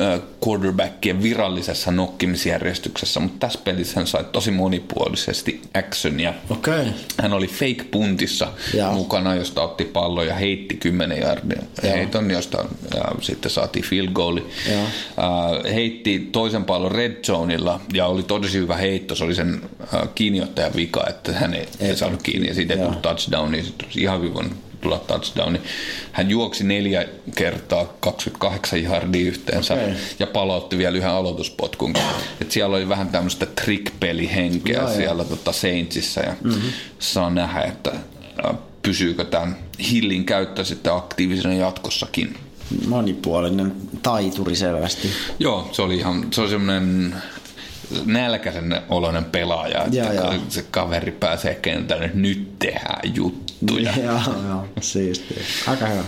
äh, 0.00 0.20
quarterbackien 0.48 1.22
virallisessa 1.22 1.90
nokkimisjärjestyksessä, 1.90 3.20
mutta 3.20 3.46
tässä 3.46 3.60
pelissä 3.64 4.00
hän 4.00 4.06
sai 4.06 4.24
tosi 4.32 4.50
monipuolisesti 4.50 5.62
actionia. 5.74 6.34
Okay. 6.50 6.86
Hän 7.22 7.32
oli 7.32 7.46
fake 7.46 7.84
puntissa 7.90 8.48
Joo. 8.74 8.92
mukana, 8.92 9.34
josta 9.34 9.62
otti 9.62 9.84
pallon 9.84 10.26
ja 10.26 10.34
heitti 10.34 10.76
10 10.76 11.20
jardia 11.20 11.62
heiton, 11.82 12.30
josta 12.30 12.64
ja 12.94 13.04
sitten 13.20 13.50
saatiin 13.50 13.84
field 13.84 14.08
goali. 14.08 14.46
Äh, 14.70 15.74
heitti 15.74 16.28
toisen 16.32 16.64
pallon 16.64 16.92
red 16.92 17.24
zoneilla 17.24 17.80
ja 17.92 18.06
oli 18.06 18.22
tosi 18.22 18.58
hyvä 18.58 18.76
heitto. 18.76 19.14
Se 19.14 19.24
oli 19.24 19.34
sen 19.34 19.60
äh, 19.94 20.00
kiinniottajan 20.14 20.72
vika, 20.76 21.04
että 21.08 21.32
hän 21.32 21.54
ei, 21.54 21.68
ei 21.80 21.96
saanut 21.96 22.22
kiinni 22.22 22.48
ja 22.48 22.54
siitä 22.54 22.74
ei 22.74 22.78
Joo. 22.78 22.86
tullut 22.86 23.02
touchdown, 23.02 23.52
niin 23.52 23.64
sitten 23.64 23.86
olisi 23.86 24.00
ihan 24.00 24.18
hyvin 24.22 24.32
tulla 24.82 24.98
touchdown. 24.98 25.58
Hän 26.12 26.30
juoksi 26.30 26.64
neljä 26.64 27.08
kertaa 27.36 27.86
28 28.00 28.82
jardia 28.82 29.28
yhteensä 29.28 29.74
Okei. 29.74 29.94
ja 30.18 30.26
palautti 30.26 30.78
vielä 30.78 30.96
yhden 30.96 31.10
aloituspotkun. 31.10 31.94
Et 32.40 32.50
siellä 32.50 32.76
oli 32.76 32.88
vähän 32.88 33.08
tämmöistä 33.08 33.46
trick-pelihenkeä 33.46 34.78
joo. 34.78 34.94
siellä 34.94 35.24
tota 35.24 35.52
Saintsissa 35.52 36.20
ja 36.20 36.34
mm-hmm. 36.44 36.70
saa 36.98 37.30
nähdä, 37.30 37.62
että 37.62 37.92
pysyykö 38.82 39.24
tämän 39.24 39.56
Hillin 39.90 40.24
käyttö 40.24 40.64
sitten 40.64 40.92
aktiivisena 40.92 41.54
jatkossakin. 41.54 42.34
Monipuolinen 42.86 43.72
taituri 44.02 44.56
selvästi. 44.56 45.08
Joo, 45.38 45.68
se 45.72 45.82
oli 45.82 45.96
ihan, 45.96 46.26
se 46.30 46.40
oli 46.40 46.50
semmoinen 46.50 47.14
nälkäisen 48.04 48.82
oloinen 48.88 49.24
pelaaja, 49.24 49.84
että 49.84 49.96
Joo, 49.96 50.12
joo. 50.12 50.34
se 50.48 50.64
kaveri 50.70 51.12
pääsee 51.12 51.54
kentälle, 51.54 52.10
nyt 52.14 52.58
tehdään 52.58 53.14
juttuja. 53.62 53.92
Joo, 54.04 54.20
joo, 54.48 54.64
siistiä. 54.80 55.42
Aika 55.66 55.86
hyvä. 55.86 56.04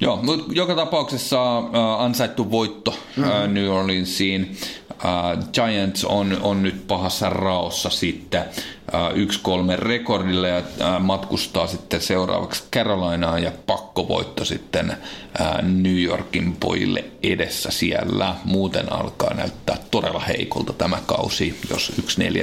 Joo, 0.00 0.18
mutta 0.22 0.52
joka 0.52 0.74
tapauksessa 0.74 1.58
äh, 1.58 1.64
ansaittu 1.98 2.50
voitto 2.50 2.90
mm-hmm. 2.90 3.32
äh, 3.32 3.48
New 3.48 3.70
Orleansiin. 3.70 4.56
Äh, 5.04 5.48
Giants 5.52 6.04
on, 6.04 6.38
on 6.42 6.62
nyt 6.62 6.86
pahassa 6.86 7.30
raossa 7.30 7.90
sitten. 7.90 8.44
1-3 8.88 9.76
rekordille 9.76 10.48
ja 10.48 10.62
matkustaa 11.00 11.66
sitten 11.66 12.00
seuraavaksi 12.00 12.62
Carolinaan 12.72 13.42
ja 13.42 13.52
pakkovoitto 13.66 14.44
sitten 14.44 14.96
New 15.62 16.02
Yorkin 16.02 16.56
pojille 16.60 17.04
edessä 17.22 17.70
siellä. 17.70 18.34
Muuten 18.44 18.92
alkaa 18.92 19.34
näyttää 19.34 19.78
todella 19.90 20.20
heikolta 20.20 20.72
tämä 20.72 20.98
kausi, 21.06 21.58
jos 21.70 21.92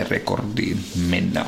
1-4 0.04 0.08
rekordiin 0.10 0.80
mennään. 1.10 1.48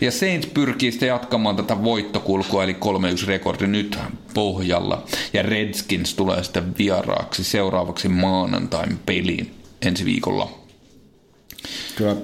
Ja 0.00 0.10
Saints 0.10 0.46
pyrkii 0.46 0.90
sitten 0.90 1.08
jatkamaan 1.08 1.56
tätä 1.56 1.84
voittokulkua, 1.84 2.64
eli 2.64 2.76
3-1 3.24 3.26
rekordi 3.26 3.66
nyt 3.66 3.98
pohjalla. 4.34 5.02
Ja 5.32 5.42
Redskins 5.42 6.14
tulee 6.14 6.42
sitten 6.44 6.78
vieraaksi 6.78 7.44
seuraavaksi 7.44 8.08
maanantain 8.08 8.98
peliin 9.06 9.59
ensi 9.82 10.04
viikolla. 10.04 10.50
Kyllä 11.96 12.16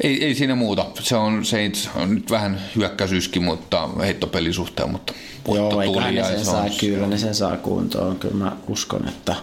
ei, 0.00 0.24
ei 0.24 0.34
siinä 0.34 0.54
muuta. 0.54 0.86
Se 1.00 1.16
on, 1.16 1.44
se 1.44 1.72
on 1.94 2.14
nyt 2.14 2.30
vähän 2.30 2.60
hyökkäysyskin, 2.76 3.42
mutta 3.42 3.88
heittopelisuhteen, 4.00 4.88
suhteen, 4.88 4.90
mutta 4.90 5.12
Joo, 5.54 5.80
eiköhän 5.80 6.14
ne 6.14 6.24
sen 6.24 6.44
saa, 6.44 6.66
kyllä 6.80 7.06
ne 7.06 7.18
sen 7.18 7.34
saa 7.34 7.56
kuntoon. 7.56 8.18
Kyllä 8.18 8.34
mä 8.34 8.56
uskon, 8.68 9.08
että 9.08 9.34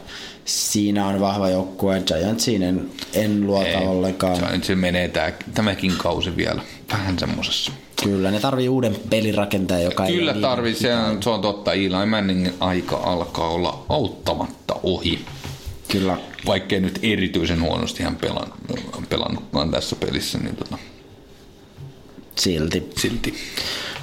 siinä 0.45 1.07
on 1.07 1.19
vahva 1.19 1.49
joukkue. 1.49 2.03
Giantsiin 2.05 2.63
en, 2.63 2.89
en 3.13 3.47
luota 3.47 3.67
ei, 3.67 3.87
ollenkaan. 3.87 4.63
Se 4.63 4.75
menee 4.75 5.07
tää, 5.07 5.33
tämäkin 5.53 5.93
kausi 5.97 6.35
vielä 6.35 6.61
vähän 6.91 7.19
semmosessa. 7.19 7.71
Kyllä, 8.03 8.31
ne 8.31 8.39
tarvii 8.39 8.69
uuden 8.69 8.95
pelirakentajan, 9.09 9.83
joka 9.83 10.05
Kyllä 10.05 10.31
ei 10.31 10.41
tarvii, 10.41 10.75
se 10.75 10.95
on, 10.95 11.23
se 11.23 11.29
on 11.29 11.41
totta. 11.41 11.73
Eli 11.73 11.89
Manningin 12.09 12.53
aika 12.59 12.97
alkaa 12.97 13.49
olla 13.49 13.85
auttamatta 13.89 14.75
ohi. 14.83 15.25
Kyllä. 15.87 16.17
Vaikkei 16.45 16.79
nyt 16.79 16.99
erityisen 17.03 17.61
huonosti 17.61 18.03
hän 18.03 18.15
pelan, 18.15 18.53
pelannutkaan 19.09 19.71
tässä 19.71 19.95
pelissä, 19.95 20.37
niin 20.37 20.55
tota, 20.55 20.77
silti. 22.35 22.89
silti. 22.97 23.33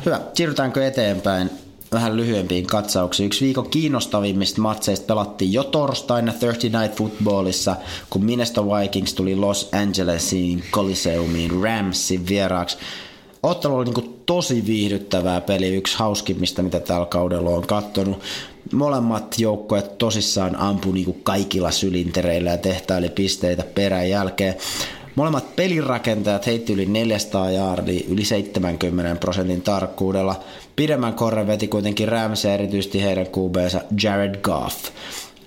Hyvä, 0.07 0.21
siirrytäänkö 0.35 0.87
eteenpäin? 0.87 1.51
vähän 1.95 2.17
lyhyempiin 2.17 2.67
katsauksiin. 2.67 3.27
Yksi 3.27 3.45
viikon 3.45 3.71
kiinnostavimmista 3.71 4.61
matseista 4.61 5.07
pelattiin 5.07 5.53
jo 5.53 5.65
torstaina 5.65 6.33
Thursday 6.33 6.71
Night 6.71 6.99
Footballissa, 6.99 7.77
kun 8.11 8.25
Minnesota 8.25 8.67
Vikings 8.67 9.15
tuli 9.15 9.37
Los 9.37 9.69
Angelesiin 9.73 10.65
Coliseumiin 10.71 11.63
Ramsin 11.63 12.29
vieraaksi. 12.29 12.77
Ottelu 13.43 13.77
oli 13.77 13.85
niin 13.85 14.21
tosi 14.27 14.67
viihdyttävää 14.67 15.41
peli, 15.41 15.75
yksi 15.75 15.99
hauskimmista, 15.99 16.63
mitä 16.63 16.81
tällä 16.81 17.07
kaudella 17.07 17.51
on 17.51 17.67
katsonut. 17.67 18.23
Molemmat 18.73 19.35
joukkueet 19.39 19.99
tosissaan 19.99 20.57
ampu 20.57 20.93
niin 20.93 21.21
kaikilla 21.23 21.71
sylintereillä 21.71 22.51
ja 22.51 22.59
tehtäili 22.59 23.09
pisteitä 23.09 23.65
perän 23.75 24.11
jälkeen. 24.11 24.55
Molemmat 25.15 25.57
pelirakentajat 25.57 26.47
heitti 26.47 26.73
yli 26.73 26.87
400 26.87 27.51
jaardia 27.51 28.05
yli 28.09 28.25
70 28.25 29.21
prosentin 29.21 29.63
tarkkuudella. 29.63 30.41
Pidemmän 30.77 31.15
korren 31.15 31.47
veti 31.47 31.69
kuitenkin 31.69 32.09
Rams 32.09 32.45
ja 32.45 32.55
erityisesti 32.55 33.03
heidän 33.03 33.27
QBnsa 33.27 33.81
Jared 34.03 34.41
Goff, 34.41 34.85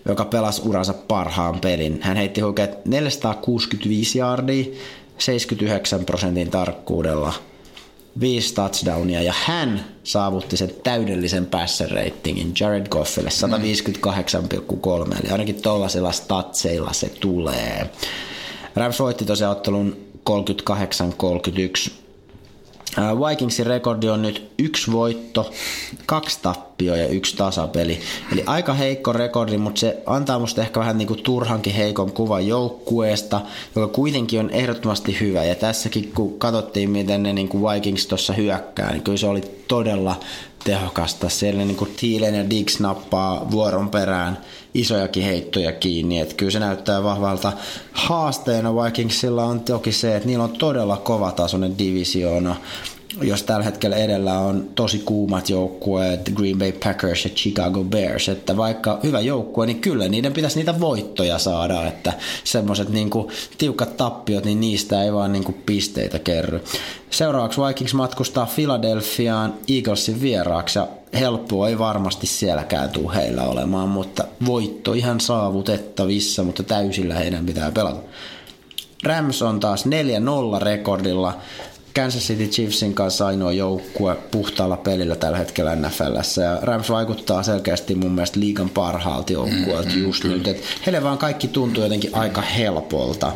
joka 0.06 0.26
pelasi 0.26 0.62
uransa 0.66 0.94
parhaan 1.08 1.60
pelin. 1.60 2.00
Hän 2.02 2.18
heitti 2.18 2.42
huikeat 2.42 2.86
465 2.86 4.20
jaardia 4.20 4.66
79 5.18 6.06
prosentin 6.06 6.52
tarkkuudella 6.52 7.34
viisi 8.20 8.54
touchdownia 8.54 9.22
ja 9.22 9.34
hän 9.46 9.86
saavutti 10.04 10.58
sen 10.58 10.72
täydellisen 10.84 11.46
passer 11.46 11.92
ratingin 11.92 12.54
Jared 12.60 12.88
Goffille 12.88 13.30
158,3 13.30 15.20
eli 15.24 15.32
ainakin 15.32 15.62
tuollaisilla 15.62 16.12
statseilla 16.12 16.94
se 16.94 17.10
tulee. 17.10 17.90
Rams 18.76 19.00
voitti 19.00 19.26
tosiaan 19.26 19.52
ottelun 19.52 19.98
38-31. 21.90 21.92
Vikingsin 22.98 23.66
rekordi 23.66 24.10
on 24.10 24.22
nyt 24.22 24.52
yksi 24.58 24.92
voitto, 24.92 25.52
kaksi 26.06 26.40
tappio 26.42 26.96
ja 26.96 27.08
yksi 27.08 27.38
tasapeli. 27.38 28.00
Eli 28.34 28.44
aika 28.46 28.74
heikko 28.74 29.14
rekordi, 29.14 29.58
mutta 29.58 29.80
se 29.80 29.98
antaa 30.06 30.40
musta 30.40 30.62
ehkä 30.62 30.80
vähän 30.80 30.98
niinku 30.98 31.16
turhankin 31.16 31.74
heikon 31.74 32.12
kuvan 32.12 32.48
joukkueesta, 32.48 33.42
joka 33.76 33.94
kuitenkin 33.94 34.40
on 34.40 34.50
ehdottomasti 34.50 35.20
hyvä. 35.20 35.44
Ja 35.44 35.56
tässäkin 35.56 36.12
kun 36.16 36.40
katsottiin, 36.40 36.90
miten 36.90 37.24
ne 37.24 37.34
niinku 37.34 37.70
Vikings 37.70 38.08
tuossa 38.08 38.34
hyökkää, 38.34 38.92
niin 38.92 39.04
kyllä 39.04 39.18
se 39.18 39.28
oli 39.28 39.42
todella 39.68 40.20
tehokasta. 40.68 41.30
Siellä 41.30 41.66
niin 41.66 41.78
kuin 41.78 41.94
Thielen 42.00 42.36
ja 42.36 42.50
Diggs 42.50 42.80
nappaa 42.80 43.52
vuoron 43.52 43.90
perään 43.90 44.38
isojakin 44.74 45.24
heittoja 45.24 45.72
kiinni. 45.72 46.20
Että 46.20 46.36
kyllä 46.36 46.52
se 46.52 46.60
näyttää 46.60 47.04
vahvalta 47.04 47.54
haasteena 47.92 48.76
Vikingsilla 48.76 49.44
on 49.44 49.60
toki 49.60 49.92
se, 49.92 50.16
että 50.16 50.28
niillä 50.28 50.44
on 50.44 50.58
todella 50.58 50.98
kovatasoinen 50.98 51.78
divisioona 51.78 52.56
jos 53.22 53.44
tällä 53.44 53.64
hetkellä 53.64 53.96
edellä 53.96 54.40
on 54.40 54.70
tosi 54.76 55.00
kuumat 55.00 55.50
joukkueet, 55.50 56.32
Green 56.36 56.58
Bay 56.58 56.72
Packers 56.72 57.24
ja 57.24 57.30
Chicago 57.30 57.84
Bears, 57.84 58.30
että 58.30 58.58
vaikka 58.58 59.00
hyvä 59.04 59.20
joukkue, 59.20 59.66
niin 59.66 59.82
kyllä 59.82 60.08
niiden 60.08 60.34
pitäisi 60.34 60.58
niitä 60.58 60.80
voittoja 60.80 61.40
saada, 61.40 61.88
että 61.88 62.14
semmoiset 62.44 62.90
niinku 62.90 63.32
tiukat 63.58 63.98
tappiot, 63.98 64.46
niin 64.46 64.60
niistä 64.60 65.04
ei 65.04 65.14
vaan 65.14 65.32
niinku 65.32 65.56
pisteitä 65.66 66.20
kerry. 66.20 66.64
Seuraavaksi 67.10 67.62
Vikings 67.62 67.94
matkustaa 67.94 68.48
Philadelphiaan 68.56 69.54
Eaglesin 69.70 70.22
vieraaksi 70.22 70.80
ja 70.80 70.88
helppoa 71.20 71.70
ei 71.70 71.80
varmasti 71.80 72.28
sielläkään 72.28 72.90
tule 72.90 73.16
heillä 73.16 73.44
olemaan, 73.44 73.90
mutta 73.90 74.24
voitto 74.46 74.94
ihan 74.94 75.20
saavutettavissa, 75.20 76.44
mutta 76.44 76.64
täysillä 76.64 77.16
heidän 77.16 77.46
pitää 77.46 77.72
pelata. 77.72 78.00
Rams 79.04 79.42
on 79.42 79.60
taas 79.60 79.86
4-0 79.86 79.90
rekordilla 80.62 81.38
Kansas 81.98 82.28
City 82.28 82.48
Chiefsin 82.48 82.94
kanssa 82.94 83.28
ainoa 83.28 83.52
joukkue 83.52 84.16
puhtaalla 84.32 84.78
pelillä 84.78 85.16
tällä 85.16 85.38
hetkellä 85.38 85.76
NFLssä. 85.76 86.42
Ja 86.42 86.60
Rams 86.62 86.90
vaikuttaa 86.90 87.44
selkeästi 87.44 87.96
mun 87.96 88.12
mielestä 88.12 88.40
liigan 88.40 88.70
parhaalta 88.70 89.34
joukkueelta 89.34 89.90
mm, 89.90 90.04
just 90.04 90.22
kyllä. 90.22 90.36
nyt. 90.36 90.48
Et 90.48 90.64
heille 90.86 91.04
vaan 91.04 91.18
kaikki 91.18 91.48
tuntuu 91.48 91.84
jotenkin 91.84 92.16
aika 92.16 92.42
helpolta. 92.42 93.34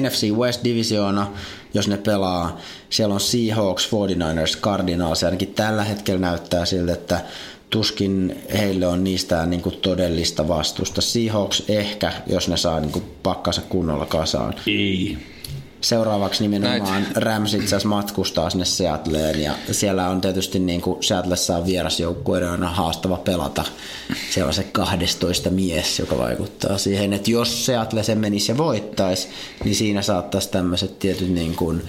NFC 0.00 0.30
West 0.30 0.64
Divisiona, 0.64 1.26
jos 1.74 1.88
ne 1.88 1.96
pelaa, 1.96 2.58
siellä 2.90 3.14
on 3.14 3.20
Seahawks, 3.20 3.88
49ers, 3.88 4.60
Cardinals, 4.60 5.22
ja 5.22 5.28
ainakin 5.28 5.54
tällä 5.54 5.84
hetkellä 5.84 6.20
näyttää 6.20 6.64
siltä, 6.64 6.92
että 6.92 7.20
tuskin 7.70 8.42
heille 8.58 8.86
on 8.86 9.04
niistä 9.04 9.46
niin 9.46 9.62
kuin 9.62 9.76
todellista 9.76 10.48
vastusta. 10.48 11.00
Seahawks 11.00 11.62
ehkä, 11.68 12.12
jos 12.26 12.48
ne 12.48 12.56
saa 12.56 12.80
niin 12.80 13.04
pakkansa 13.22 13.62
kunnolla 13.68 14.06
kasaan. 14.06 14.54
Ei. 14.66 15.18
Seuraavaksi 15.80 16.42
nimenomaan 16.42 17.02
Näit. 17.02 17.16
Rams 17.16 17.54
itse 17.54 17.66
asiassa 17.66 17.88
matkustaa 17.88 18.50
sinne 18.50 18.64
Seattleen 18.64 19.40
ja 19.40 19.54
siellä 19.70 20.08
on 20.08 20.20
tietysti 20.20 20.58
niin 20.58 20.80
kuin 20.80 21.02
Seattlessa 21.02 21.56
on 21.56 21.66
vierasjoukkueiden 21.66 22.50
aina 22.50 22.70
haastava 22.70 23.16
pelata. 23.16 23.64
Siellä 24.30 24.48
on 24.48 24.54
se 24.54 24.62
12 24.62 25.50
mies, 25.50 25.98
joka 25.98 26.18
vaikuttaa 26.18 26.78
siihen, 26.78 27.12
että 27.12 27.30
jos 27.30 27.66
Seattle 27.66 28.02
sen 28.02 28.18
menisi 28.18 28.52
ja 28.52 28.58
voittaisi, 28.58 29.28
niin 29.64 29.74
siinä 29.74 30.02
saattaisi 30.02 30.50
tämmöiset 30.50 30.98
tietyt 30.98 31.30
niin 31.30 31.56
kuin, 31.56 31.82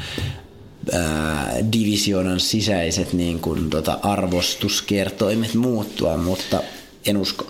ää, 0.93 1.55
divisionan 1.71 2.39
sisäiset 2.39 3.13
niin 3.13 3.39
kuin, 3.39 3.69
tota, 3.69 3.99
arvostuskertoimet 4.03 5.53
muuttua, 5.53 6.17
mutta 6.17 6.61
en 7.05 7.17
usko. 7.17 7.47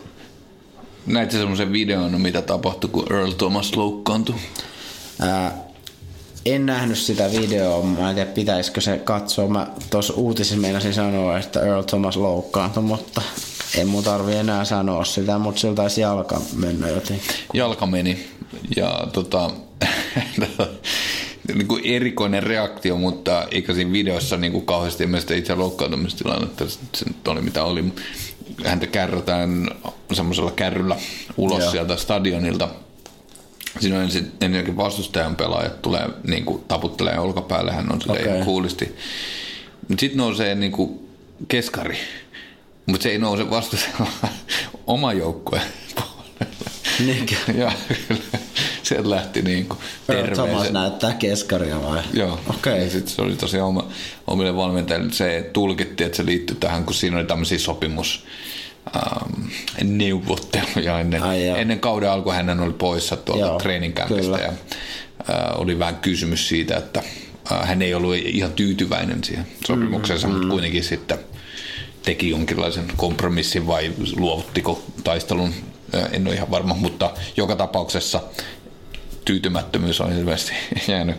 Näitkö 1.06 1.38
semmoisen 1.38 1.72
videon, 1.72 2.22
mitä 2.22 2.42
tapahtui, 2.42 2.90
kun 2.90 3.14
Earl 3.14 3.32
Thomas 3.32 3.76
loukkaantui? 3.76 4.36
Ää, 5.20 5.69
en 6.46 6.66
nähnyt 6.66 6.98
sitä 6.98 7.32
videoa, 7.32 7.84
mä 7.84 8.10
en 8.10 8.16
tiedä 8.16 8.32
pitäisikö 8.32 8.82
se 8.82 8.98
katsoa. 8.98 9.48
Mä 9.48 9.68
tuossa 9.90 10.14
uutisissa 10.14 10.58
meinasin 10.58 10.94
sanoa, 10.94 11.38
että 11.40 11.60
Earl 11.60 11.82
Thomas 11.82 12.18
loukkaantui, 12.18 12.84
mutta 12.84 13.22
en 13.78 13.88
mun 13.88 14.04
tarvi 14.04 14.36
enää 14.36 14.66
sanoa 14.66 15.06
sitä, 15.06 15.38
mutta 15.38 15.62
sillä 15.62 15.76
taisi 15.76 16.02
jalka 16.02 16.42
mennä 16.56 16.90
jotenkin. 16.90 17.36
Jalka 17.54 17.86
meni 17.86 18.28
ja 18.76 19.08
tota, 19.14 19.52
niin 21.56 21.68
kuin 21.68 21.86
erikoinen 21.86 22.44
reaktio, 22.44 22.98
mutta 22.98 23.48
eikä 23.52 23.74
siinä 23.74 23.92
videossa 23.92 24.38
niin 24.38 24.52
kuin 24.52 24.66
kauheasti 24.66 25.04
ilmeisesti 25.04 25.38
itse 25.38 25.56
loukkaantumistilannetta, 25.56 26.66
se 26.70 27.06
nyt 27.08 27.28
oli 27.28 27.42
mitä 27.42 27.64
oli. 27.64 27.84
Häntä 28.66 28.88
kärrätään 28.88 29.70
semmoisella 30.14 30.52
kärryllä 30.52 30.96
ulos 31.38 31.64
Joo. 31.64 31.72
sieltä 31.72 31.96
stadionilta 31.96 32.70
Siinä 33.80 33.98
on 33.98 34.04
ensin, 34.04 34.32
ensinnäkin 34.42 34.78
vastustajan 34.78 35.36
pelaajat 35.36 35.82
tulee 35.82 36.10
niin 36.28 36.46
kuin, 36.46 36.64
taputtelee 36.68 37.20
olkapäälle, 37.20 37.72
hän 37.72 37.92
on 37.92 38.02
silleen 38.02 38.30
okay. 38.30 38.44
kuulisti. 38.44 38.96
Mutta 39.88 40.00
sitten 40.00 40.18
nousee 40.18 40.56
niin 40.56 40.72
kuin, 40.72 41.10
keskari, 41.48 41.98
mutta 42.86 43.04
se 43.04 43.10
ei 43.10 43.18
nouse 43.18 43.50
vastustajan 43.50 44.08
oma 44.88 45.14
joukkue 45.14 45.62
Niinkö? 47.06 47.36
ja 47.58 47.72
sieltä 48.84 49.10
lähti 49.10 49.42
niin 49.42 49.66
kuin 49.66 49.80
Thomas 50.34 50.72
näyttää 50.72 51.14
keskaria 51.14 51.84
vai? 51.84 52.02
Joo. 52.14 52.40
Okei. 52.50 52.74
Okay. 52.74 52.90
sitten 52.90 53.16
se 53.16 53.22
oli 53.22 53.36
tosiaan 53.36 53.68
oma, 53.68 53.88
omille 54.28 54.56
valmentajille. 54.56 55.14
Se 55.14 55.50
tulkittiin, 55.54 56.06
että 56.06 56.18
se 56.18 56.26
liittyy 56.26 56.56
tähän, 56.56 56.86
kun 56.86 56.94
siinä 56.94 57.18
oli 57.18 57.26
tämmöisiä 57.26 57.60
sopimus 57.60 58.26
ähm, 58.96 59.98
neuvotteluja 59.98 61.00
ennen, 61.00 61.22
ennen 61.58 61.80
kauden 61.80 62.12
alkua 62.12 62.34
hän 62.34 62.60
oli 62.60 62.74
poissa 62.74 63.16
tuolta 63.16 63.58
treeninkämpistä 63.58 64.38
ja 64.38 64.50
äh, 64.50 65.60
oli 65.60 65.80
vähän 65.80 65.96
kysymys 65.96 66.48
siitä, 66.48 66.78
että 66.78 67.04
hän 67.64 67.82
ei 67.82 67.94
ollut 67.94 68.16
ihan 68.16 68.52
tyytyväinen 68.52 69.24
siihen 69.24 69.48
sopimukseensa, 69.68 70.28
mm, 70.28 70.34
mutta 70.34 70.46
mm. 70.46 70.52
kuitenkin 70.52 70.84
sitten 70.84 71.20
teki 72.04 72.30
jonkinlaisen 72.30 72.86
kompromissin 72.98 73.68
vai 73.68 73.92
luovuttiko 74.16 74.84
taistelun, 75.04 75.54
en 76.12 76.28
ole 76.28 76.36
ihan 76.36 76.52
varma, 76.52 76.76
mutta 76.76 77.12
joka 77.38 77.56
tapauksessa 77.56 78.22
tyytymättömyys 79.30 80.02
on 80.02 80.12
ilmeisesti 80.12 80.54
jäänyt, 80.88 81.16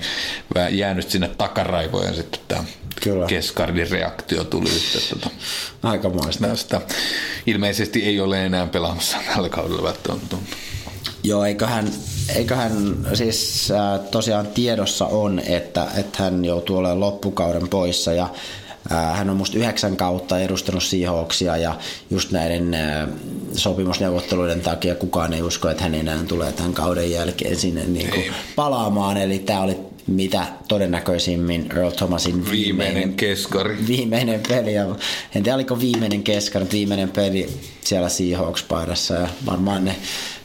jäänyt 0.71 1.11
sinne 1.11 1.31
takaraivoon 1.39 2.05
ja 2.05 2.15
sitten 2.15 2.41
tämä 2.49 2.65
Kyllä. 3.03 3.27
Keskardin 3.27 3.91
reaktio 3.91 4.45
tuli 4.45 4.69
sitten 4.69 5.03
tuota, 5.11 5.37
Aikamoista. 5.83 6.47
Tästä. 6.47 6.81
Ilmeisesti 7.47 8.05
ei 8.05 8.21
ole 8.21 8.47
enää 8.47 8.67
pelaamassa 8.67 9.17
tällä 9.35 9.49
kaudella 9.49 9.83
välttämättä. 9.83 10.37
Joo, 11.23 11.45
eiköhän, 11.45 11.93
eiköhän 12.35 12.73
siis 13.15 13.71
äh, 13.71 14.01
tosiaan 14.11 14.47
tiedossa 14.47 15.07
on, 15.07 15.39
että, 15.39 15.87
että 15.97 16.23
hän 16.23 16.45
joutuu 16.45 16.77
olemaan 16.77 17.01
loppukauden 17.01 17.69
poissa 17.69 18.13
ja 18.13 18.29
hän 18.89 19.31
on 19.31 19.37
musta 19.37 19.59
yhdeksän 19.59 19.97
kautta 19.97 20.39
edustanut 20.39 20.83
Seahawksia 20.83 21.57
ja 21.57 21.79
just 22.11 22.31
näiden 22.31 22.77
sopimusneuvotteluiden 23.53 24.61
takia 24.61 24.95
kukaan 24.95 25.33
ei 25.33 25.43
usko, 25.43 25.69
että 25.69 25.83
hän 25.83 25.95
enää 25.95 26.19
tulee 26.29 26.53
tämän 26.53 26.73
kauden 26.73 27.11
jälkeen 27.11 27.57
sinne 27.57 27.85
niin 27.85 28.11
kuin 28.11 28.25
palaamaan. 28.57 29.17
Eli 29.17 29.39
tämä 29.39 29.61
oli 29.61 29.77
mitä 30.07 30.47
todennäköisimmin 30.69 31.73
Earl 31.77 31.91
Thomasin 31.91 32.35
viimeinen, 32.35 32.95
viimeinen 32.95 33.17
keskari. 33.17 33.79
Viimeinen 33.87 34.41
peli. 34.49 34.75
Ja 34.75 34.85
en 35.35 35.43
tiedä, 35.43 35.55
oliko 35.55 35.81
viimeinen 35.81 36.23
keskari, 36.23 36.67
viimeinen 36.73 37.09
peli 37.09 37.49
siellä 37.85 38.09
Seahawks-paidassa 38.09 39.15
ja 39.15 39.29
varmaan 39.47 39.85
ne 39.85 39.97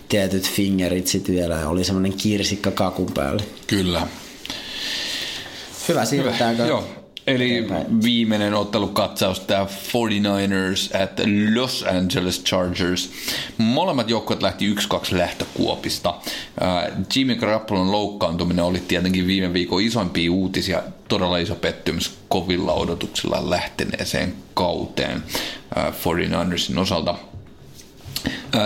tietyt 0.09 0.49
fingerit 0.51 1.07
sitten 1.07 1.35
vielä 1.35 1.55
ja 1.55 1.69
oli 1.69 1.83
semmoinen 1.83 2.13
kirsikka 2.13 2.71
kakun 2.71 3.11
päälle. 3.13 3.43
Kyllä. 3.67 4.07
Hyvä, 5.87 6.05
siirrytäänkö? 6.05 6.63
Hyvä. 6.63 6.73
Joo. 6.73 7.04
Eli 7.27 7.51
eteenpäin. 7.57 8.03
viimeinen 8.03 8.53
ottelukatsaus 8.53 9.39
tämä 9.39 9.65
49ers 9.65 11.03
at 11.03 11.11
Los 11.55 11.83
Angeles 11.83 12.43
Chargers. 12.43 13.11
Molemmat 13.57 14.09
joukkueet 14.09 14.41
lähti 14.41 14.73
1-2 14.73 14.77
lähtökuopista. 15.17 16.13
Jimmy 17.15 17.35
Garoppolon 17.35 17.91
loukkaantuminen 17.91 18.65
oli 18.65 18.79
tietenkin 18.79 19.27
viime 19.27 19.53
viikon 19.53 19.81
isoimpia 19.81 20.31
uutisia. 20.31 20.83
Todella 21.07 21.37
iso 21.37 21.55
pettymys 21.55 22.17
kovilla 22.27 22.73
odotuksilla 22.73 23.49
lähteneeseen 23.49 24.33
kauteen 24.53 25.23
49ersin 25.75 26.79
osalta. 26.79 27.15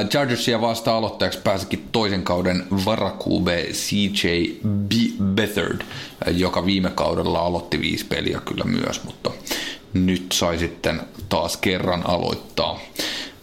Chargersia 0.10 0.62
vasta 0.62 0.97
aloittajaksi 0.97 1.39
pääsikin 1.43 1.89
toisen 1.91 2.24
kauden 2.24 2.64
varakube 2.86 3.68
CJ 3.72 4.28
Bethard, 5.24 5.82
joka 6.32 6.66
viime 6.66 6.89
kaudella 6.89 7.39
aloitti 7.39 7.82
viisi 7.82 8.06
peliä 8.06 8.41
kyllä 8.45 8.64
myös, 8.64 9.04
mutta 9.04 9.32
nyt 9.93 10.26
sai 10.32 10.60
sitten 10.60 11.02
taas 11.30 11.58
kerran 11.58 12.10
aloittaa. 12.10 12.80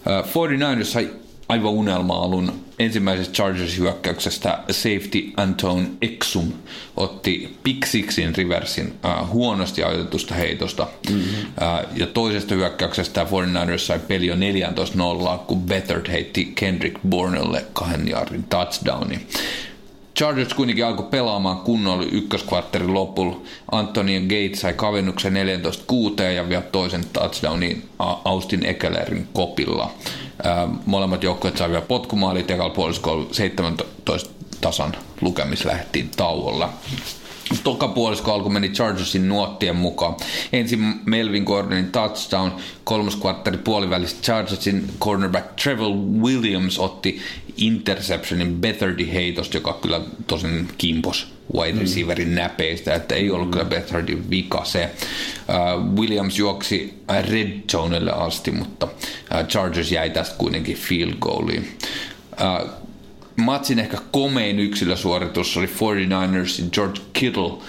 49ers 0.06 0.84
sai 0.84 1.10
aivan 1.48 1.72
unelma-alun 1.72 2.65
ensimmäisestä 2.78 3.34
Chargers-hyökkäyksestä 3.34 4.58
safety 4.70 5.32
Anton 5.36 5.96
Exum 6.02 6.52
otti 6.96 7.56
pick 7.62 7.86
sixin 7.86 8.36
reversin 8.36 8.94
äh, 9.04 9.30
huonosti 9.30 9.82
ajoitetusta 9.82 10.34
heitosta. 10.34 10.86
Mm-hmm. 11.10 11.22
Äh, 11.62 11.84
ja 11.94 12.06
toisesta 12.06 12.54
hyökkäyksestä 12.54 13.24
49ers 13.24 13.78
sai 13.78 13.98
peli 13.98 14.26
jo 14.26 14.34
14-0, 14.34 15.38
kun 15.38 15.62
Bethard 15.62 16.10
heitti 16.10 16.52
Kendrick 16.54 16.96
Bournelle 17.08 17.64
kahden 17.72 18.08
jardin 18.08 18.44
touchdowni. 18.44 19.20
Chargers 20.16 20.54
kuitenkin 20.54 20.86
alkoi 20.86 21.06
pelaamaan 21.10 21.58
kunnolla 21.58 22.04
ykköskvartterin 22.12 22.94
lopulla. 22.94 23.40
Anthony 23.72 24.20
Gates 24.20 24.60
sai 24.60 24.74
kavennuksen 24.74 25.34
14-6 26.20 26.22
ja 26.22 26.48
vielä 26.48 26.62
toisen 26.62 27.04
touchdownin 27.12 27.88
Austin 27.98 28.66
Ekelerin 28.66 29.28
kopilla. 29.32 29.90
Molemmat 30.86 31.22
joukkueet 31.22 31.56
sai 31.56 31.70
vielä 31.70 31.82
potkumaalit 31.82 32.50
ekalla 32.50 32.74
puoliskolla 32.74 33.26
17 33.32 34.30
tasan 34.60 34.96
lukemis 35.20 35.64
lähtiin 35.64 36.10
tauolla. 36.16 36.72
Toka 37.64 37.88
puolisko 37.88 38.32
alku 38.32 38.50
meni 38.50 38.68
Chargersin 38.68 39.28
nuottien 39.28 39.76
mukaan. 39.76 40.16
Ensin 40.52 40.80
Melvin 41.06 41.42
Gordonin 41.42 41.92
touchdown, 41.92 42.50
kolmas 42.84 43.16
kvartteri 43.16 43.58
puolivälistä 43.58 44.22
Chargersin 44.22 44.90
cornerback 45.00 45.56
Trevor 45.62 45.90
Williams 46.20 46.78
otti 46.78 47.20
interceptionin 47.56 48.56
Bethardy 48.56 49.12
heitosta, 49.12 49.56
joka 49.56 49.78
kyllä 49.82 50.00
tosin 50.26 50.68
kimpos 50.78 51.36
wide 51.54 51.72
mm. 51.72 51.78
receiverin 51.78 52.28
mm. 52.28 52.34
näpeistä, 52.34 52.94
että 52.94 53.14
ei 53.14 53.30
ollut 53.30 53.48
mm. 53.48 53.52
kyllä 53.52 53.64
Bethardin 53.64 54.30
vika 54.30 54.64
se. 54.64 54.90
Uh, 55.48 55.98
Williams 56.00 56.38
juoksi 56.38 57.02
red 57.28 57.60
zonelle 57.72 58.12
asti, 58.12 58.50
mutta 58.50 58.86
uh, 58.86 59.46
Chargers 59.48 59.92
jäi 59.92 60.10
tästä 60.10 60.34
kuitenkin 60.38 60.76
field 60.76 61.14
goaliin. 61.20 61.78
Uh, 62.32 62.70
matsin 63.36 63.78
ehkä 63.78 63.98
komein 64.10 64.58
yksilösuoritus 64.58 65.56
oli 65.56 65.66
49ers 65.66 66.70
George 66.72 67.00
Kittle 67.12 67.44
uh, 67.44 67.60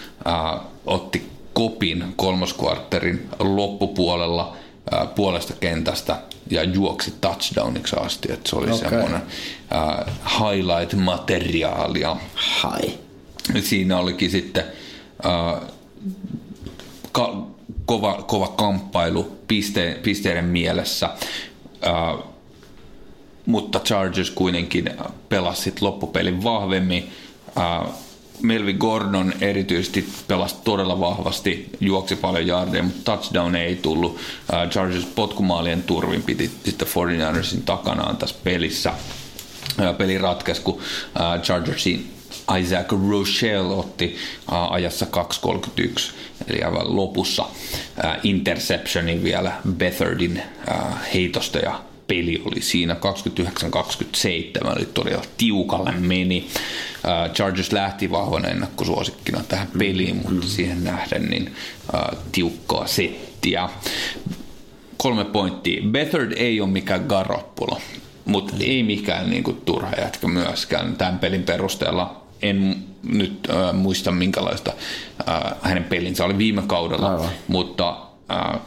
otti 0.85 1.29
kopin 1.53 2.13
kolmoskvartterin 2.15 3.29
loppupuolella 3.39 4.57
uh, 4.93 5.15
puolesta 5.15 5.53
kentästä 5.59 6.19
ja 6.49 6.63
juoksi 6.63 7.13
touchdowniksi 7.21 7.95
asti, 7.95 8.31
että 8.31 8.49
se 8.49 8.55
oli 8.55 8.71
okay. 8.71 8.89
semmoinen 8.89 9.21
uh, 9.21 10.13
highlight-materiaalia. 10.39 12.17
Hai. 12.35 12.99
Siinä 13.61 13.97
olikin 13.97 14.31
sitten 14.31 14.63
uh, 15.25 15.61
ka- 17.11 17.47
kova, 17.85 18.13
kova 18.27 18.47
kamppailu 18.47 19.37
piste, 19.47 19.99
pisteiden 20.03 20.45
mielessä. 20.45 21.09
Uh, 21.85 22.36
mutta 23.47 23.79
Chargers 23.79 24.31
kuitenkin 24.31 24.89
pelasi 25.29 25.73
loppupelin 25.81 26.43
vahvemmin. 26.43 27.11
Uh, 27.57 27.93
Melvin 28.41 28.77
Gordon 28.77 29.33
erityisesti 29.41 30.09
pelasi 30.27 30.55
todella 30.63 30.99
vahvasti, 30.99 31.69
juoksi 31.79 32.15
paljon 32.15 32.47
jardeja, 32.47 32.83
mutta 32.83 33.17
touchdown 33.17 33.55
ei 33.55 33.75
tullut. 33.75 34.15
Uh, 34.15 34.69
Chargers 34.69 35.05
potkumaalien 35.05 35.83
turvin 35.83 36.23
piti 36.23 36.51
sitten 36.65 36.87
49ersin 36.87 37.61
takanaan 37.65 38.17
tässä 38.17 38.35
pelissä. 38.43 38.93
Peli 39.97 40.17
ratkesi, 40.17 40.61
kun 40.61 40.81
Chargersin 41.43 42.13
Isaac 42.59 42.91
Rochelle 43.09 43.75
otti 43.75 44.17
ajassa 44.69 45.05
2.31, 45.45 46.13
eli 46.47 46.63
aivan 46.63 46.95
lopussa 46.95 47.45
interceptionin 48.23 49.23
vielä 49.23 49.51
Bethardin 49.77 50.41
heitosta 51.13 51.59
ja 51.59 51.79
peli 52.07 52.41
oli 52.45 52.61
siinä 52.61 52.95
29-27, 54.69 54.77
eli 54.77 54.85
todella 54.93 55.23
tiukalle 55.37 55.91
meni. 55.91 56.47
Uh, 56.47 57.33
Chargers 57.33 57.71
lähti 57.71 58.11
vahvana 58.11 58.47
ennakkosuosikkina 58.47 59.43
tähän 59.47 59.67
peliin, 59.77 60.15
mm, 60.15 60.21
mutta 60.21 60.45
mm. 60.45 60.49
siihen 60.49 60.83
nähden 60.83 61.25
niin 61.25 61.55
uh, 61.93 62.17
tiukkaa 62.31 62.87
settiä. 62.87 63.69
Kolme 64.97 65.25
pointtia. 65.25 65.83
Bethard 65.91 66.31
ei 66.31 66.61
ole 66.61 66.69
mikään 66.69 67.05
Garoppolo, 67.07 67.81
mutta 68.25 68.53
ei 68.59 68.83
mikään 68.83 69.29
niin 69.29 69.43
kuin, 69.43 69.61
turha 69.65 69.91
jätkä 70.01 70.27
myöskään 70.27 70.95
tämän 70.95 71.19
pelin 71.19 71.43
perusteella. 71.43 72.23
En 72.41 72.75
nyt 73.03 73.47
uh, 73.49 73.73
muista 73.73 74.11
minkälaista 74.11 74.71
uh, 74.71 75.57
hänen 75.61 75.83
pelinsä 75.83 76.25
oli 76.25 76.37
viime 76.37 76.63
kaudella, 76.67 77.09
Aivan. 77.11 77.29
mutta 77.47 77.89
uh, 77.91 78.61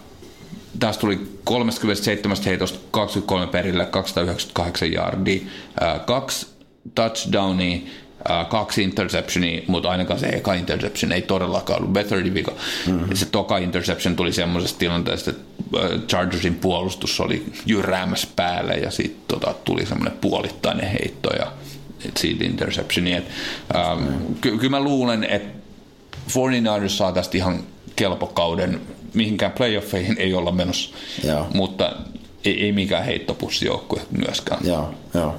Tästä 0.78 1.00
tuli 1.00 1.20
37 1.44 2.36
heitosta 2.46 2.78
23 2.90 3.46
perille, 3.46 3.86
298 3.86 4.92
yardia, 4.92 5.40
kaksi 6.06 6.46
touchdownia, 6.94 7.78
kaksi 8.48 8.82
interceptionia, 8.82 9.62
mutta 9.66 9.90
ainakaan 9.90 10.20
se 10.20 10.26
eka 10.26 10.54
interception 10.54 11.12
ei 11.12 11.22
todellakaan 11.22 11.78
ollut 11.80 11.92
better 11.92 12.34
vika. 12.34 12.52
Mm-hmm. 12.86 13.16
Se 13.16 13.26
toka 13.26 13.58
interception 13.58 14.16
tuli 14.16 14.32
semmoisesta 14.32 14.78
tilanteesta, 14.78 15.30
että 15.30 15.42
Chargersin 16.08 16.54
puolustus 16.54 17.20
oli 17.20 17.44
jyräämässä 17.66 18.28
päälle 18.36 18.74
ja 18.74 18.90
sitten 18.90 19.22
tota, 19.28 19.54
tuli 19.64 19.86
semmoinen 19.86 20.18
puolittainen 20.20 20.90
heitto 20.90 21.30
ja 21.30 21.52
siitä 22.16 22.44
interceptioni. 22.44 23.12
Et, 23.12 23.24
ähm, 23.76 24.04
ky- 24.40 24.58
kyllä 24.58 24.70
mä 24.70 24.80
luulen, 24.80 25.24
että 25.24 25.60
49ers 26.28 26.88
saa 26.88 27.12
tästä 27.12 27.36
ihan 27.36 27.60
kelpokauden 27.96 28.80
mihinkään 29.14 29.52
playoffeihin 29.52 30.16
ei 30.18 30.34
olla 30.34 30.52
menossa, 30.52 30.90
Joo. 31.24 31.46
mutta 31.54 31.92
ei, 32.44 32.64
ei 32.64 32.72
mikään 32.72 33.04
heittopussijoukkue 33.04 34.00
myöskään. 34.10 34.66
Joo, 34.66 34.94
joo. 35.14 35.34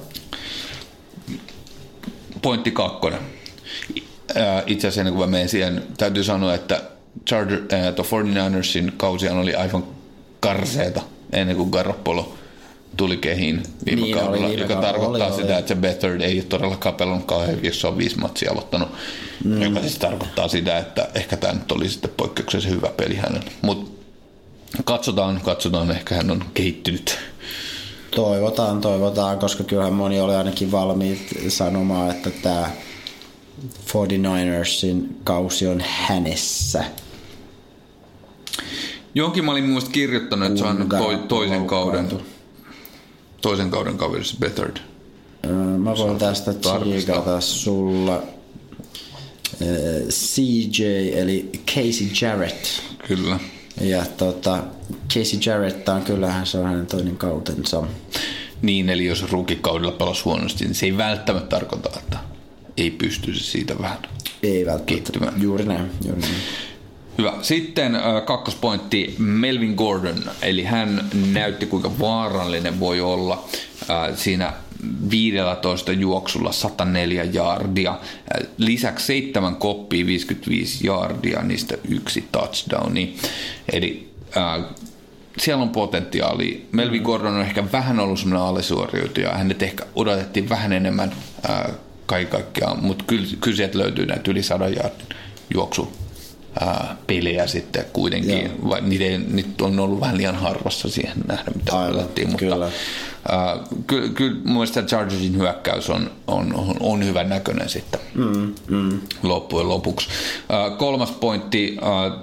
Pointti 2.42 2.70
kakkonen. 2.70 3.20
Itse 4.66 4.88
asiassa 4.88 5.00
ennen 5.00 5.14
kuin 5.14 5.28
mä 5.28 5.30
menen 5.30 5.48
siihen, 5.48 5.82
täytyy 5.98 6.24
sanoa, 6.24 6.54
että 6.54 6.82
Charger, 7.28 7.58
äh, 7.72 7.92
49ersin 7.92 8.92
kausihan 8.96 9.38
oli 9.38 9.54
aivan 9.54 9.84
karseeta 10.40 11.00
ennen 11.32 11.56
kuin 11.56 11.70
Garoppolo 11.70 12.34
tuli 12.96 13.16
kehiin 13.16 13.62
viime 13.86 14.02
Niin, 14.02 14.14
kaudella, 14.14 14.46
oli 14.46 14.56
viime 14.56 14.62
joka 14.62 14.74
kaudella, 14.74 14.92
tarkoittaa 14.92 15.28
oli, 15.28 15.36
sitä, 15.36 15.52
oli. 15.52 15.58
että 15.58 15.68
se 15.68 15.74
Bethard 15.74 16.20
ei 16.20 16.34
ole 16.34 16.42
todellakaan 16.42 16.94
pelannut 16.94 17.26
kauhean 17.26 17.50
hyvin, 17.50 17.64
jos 17.64 17.80
se 17.80 17.86
on 17.86 17.98
viisi 17.98 18.18
matsia 18.18 18.50
aloittanut. 18.52 18.88
Mm. 19.44 19.62
Joka 19.62 19.80
siis 19.80 19.98
tarkoittaa 19.98 20.48
sitä, 20.48 20.78
että 20.78 21.08
ehkä 21.14 21.36
tämä 21.36 21.52
nyt 21.52 21.72
oli 21.72 21.88
sitten 21.88 22.10
poikkeuksellisen 22.16 22.72
hyvä 22.72 22.88
peli 22.96 23.14
hänellä. 23.14 23.50
Mutta 23.62 23.90
katsotaan, 24.84 25.40
katsotaan, 25.44 25.90
ehkä 25.90 26.14
hän 26.14 26.30
on 26.30 26.44
kehittynyt. 26.54 27.18
Toivotaan, 28.16 28.80
toivotaan, 28.80 29.38
koska 29.38 29.64
kyllähän 29.64 29.92
moni 29.92 30.20
oli 30.20 30.34
ainakin 30.34 30.72
valmiit 30.72 31.28
sanomaan, 31.48 32.10
että 32.10 32.30
tämä 32.30 32.70
49ersin 33.88 35.06
kausi 35.24 35.66
on 35.66 35.82
hänessä. 35.86 36.84
Jonkin 39.14 39.44
mä 39.44 39.50
olin 39.52 39.64
mielestä 39.64 39.90
kirjoittanut, 39.90 40.48
että 40.48 40.58
se 40.58 40.64
on 40.64 40.88
toisen 41.28 41.66
kauden. 41.66 42.08
Toisen 43.42 43.70
kauden 43.70 43.98
kaverissa 43.98 44.36
Bethard. 44.40 44.76
Mä 45.78 45.96
voin 45.96 46.18
tästä 46.18 46.54
tsiikata 46.54 47.40
sulla 47.40 48.22
CJ 50.08 50.84
eli 51.14 51.50
Casey 51.66 52.08
Jarrett. 52.20 52.66
Kyllä. 53.08 53.38
Ja 53.80 54.04
tota, 54.16 54.62
Casey 55.08 55.40
Jarrett 55.46 55.88
on 55.88 56.02
kyllähän 56.02 56.46
se 56.46 56.58
on 56.58 56.64
hänen 56.64 56.86
toinen 56.86 57.16
kautensa. 57.16 57.82
Niin, 58.62 58.90
eli 58.90 59.04
jos 59.06 59.32
rukikaudella 59.32 59.92
pelasi 59.92 60.22
huonosti, 60.24 60.64
niin 60.64 60.74
se 60.74 60.86
ei 60.86 60.96
välttämättä 60.96 61.48
tarkoita, 61.48 61.90
että 61.98 62.18
ei 62.76 62.90
pystyisi 62.90 63.44
siitä 63.44 63.78
vähän. 63.78 63.98
Ei 64.42 64.66
välttämättä. 64.66 64.84
Kehittymään. 64.84 65.42
Juuri 65.42 65.64
näin, 65.64 65.90
juuri 66.04 66.20
näin. 66.20 66.34
Hyvä. 67.18 67.32
Sitten 67.42 67.94
äh, 67.94 68.02
kakkospointti 68.24 69.14
Melvin 69.18 69.74
Gordon, 69.74 70.24
eli 70.42 70.64
hän 70.64 71.04
näytti 71.32 71.66
kuinka 71.66 71.98
vaarallinen 71.98 72.80
voi 72.80 73.00
olla 73.00 73.44
äh, 73.90 74.16
siinä 74.16 74.52
15 75.10 75.92
juoksulla 75.92 76.52
104 76.52 77.24
jardia. 77.24 77.90
Äh, 77.90 78.48
lisäksi 78.58 79.06
seitsemän 79.06 79.56
koppia 79.56 80.06
55 80.06 80.86
jardia, 80.86 81.42
niistä 81.42 81.76
yksi 81.88 82.28
touchdowni. 82.32 83.16
Eli 83.72 84.10
äh, 84.36 84.64
siellä 85.38 85.62
on 85.62 85.68
potentiaalia. 85.68 86.58
Melvin 86.72 87.02
Gordon 87.02 87.34
on 87.34 87.42
ehkä 87.42 87.72
vähän 87.72 88.00
ollut 88.00 88.18
semmoinen 88.18 88.48
alisuoriutuja. 88.48 89.34
Hänet 89.34 89.62
ehkä 89.62 89.84
odotettiin 89.94 90.48
vähän 90.48 90.72
enemmän 90.72 91.12
äh, 91.50 91.64
kaiken 92.06 92.30
kaikkiaan, 92.30 92.84
mutta 92.84 93.04
kyllä, 93.06 93.26
kyllä 93.40 93.56
sieltä 93.56 93.78
löytyy 93.78 94.06
näitä 94.06 94.30
yli 94.30 94.42
100 94.42 94.68
jardin 94.68 95.06
juoksu 95.54 96.01
ää, 96.60 96.96
pelejä 97.06 97.46
sitten 97.46 97.84
kuitenkin. 97.92 98.44
Joo. 98.44 98.70
Va, 98.70 98.80
niitä, 98.80 99.04
ei, 99.04 99.18
niitä 99.18 99.64
on 99.64 99.80
ollut 99.80 100.00
vähän 100.00 100.16
liian 100.16 100.34
harvassa 100.34 100.90
siihen 100.90 101.16
nähdä, 101.28 101.52
mitä 101.56 101.72
Aivan, 101.72 101.92
pelattiin. 101.94 102.28
Mutta, 102.28 102.38
kyllä. 102.38 102.70
ää, 103.28 103.56
kyllä, 103.86 104.08
kyllä 104.08 104.34
mun 104.34 104.52
mielestä 104.52 104.82
Chargersin 104.82 105.36
hyökkäys 105.36 105.90
on, 105.90 106.10
on, 106.26 106.54
on, 106.54 106.76
on 106.80 107.04
hyvän 107.04 107.28
näköinen 107.28 107.68
sitten 107.68 108.00
mm, 108.14 108.54
mm. 108.68 109.00
loppujen 109.22 109.68
lopuksi. 109.68 110.08
Ää, 110.48 110.70
kolmas 110.70 111.10
pointti, 111.10 111.76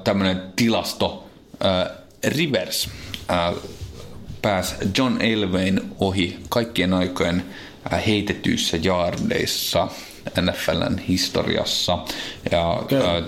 tämmöinen 0.03 0.41
tilasto, 0.55 1.29
ää, 1.63 1.89
Rivers 2.23 2.89
ää, 3.27 3.53
pääsi 4.41 4.75
John 4.97 5.21
Elwayn 5.21 5.81
ohi 5.99 6.39
kaikkien 6.49 6.93
aikojen 6.93 7.45
heitetyissä 8.07 8.77
jaardeissa 8.81 9.87
NFLn 10.41 10.97
historiassa. 10.97 11.97
Ja, 12.51 12.83
Kyllä. 12.87 13.11
ää, 13.11 13.21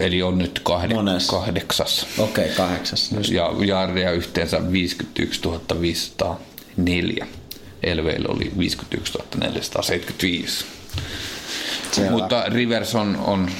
eli 0.00 0.22
on 0.22 0.38
nyt 0.38 0.60
kahde, 0.64 0.94
Monessa? 0.94 1.32
kahdeksas. 1.32 2.06
Okei, 2.18 2.44
okay, 2.44 2.56
kahdeksas. 2.56 3.12
Just. 3.12 3.30
Ja 3.30 3.50
jaardeja 3.66 4.10
yhteensä 4.10 4.72
51 4.72 5.40
504. 5.80 7.26
Elveillä 7.82 8.28
oli 8.28 8.52
51 8.58 9.18
475. 9.40 10.64
Selvä. 11.92 12.10
Mutta 12.10 12.44
Rivers 12.48 12.94
on, 12.94 13.16
on 13.16 13.50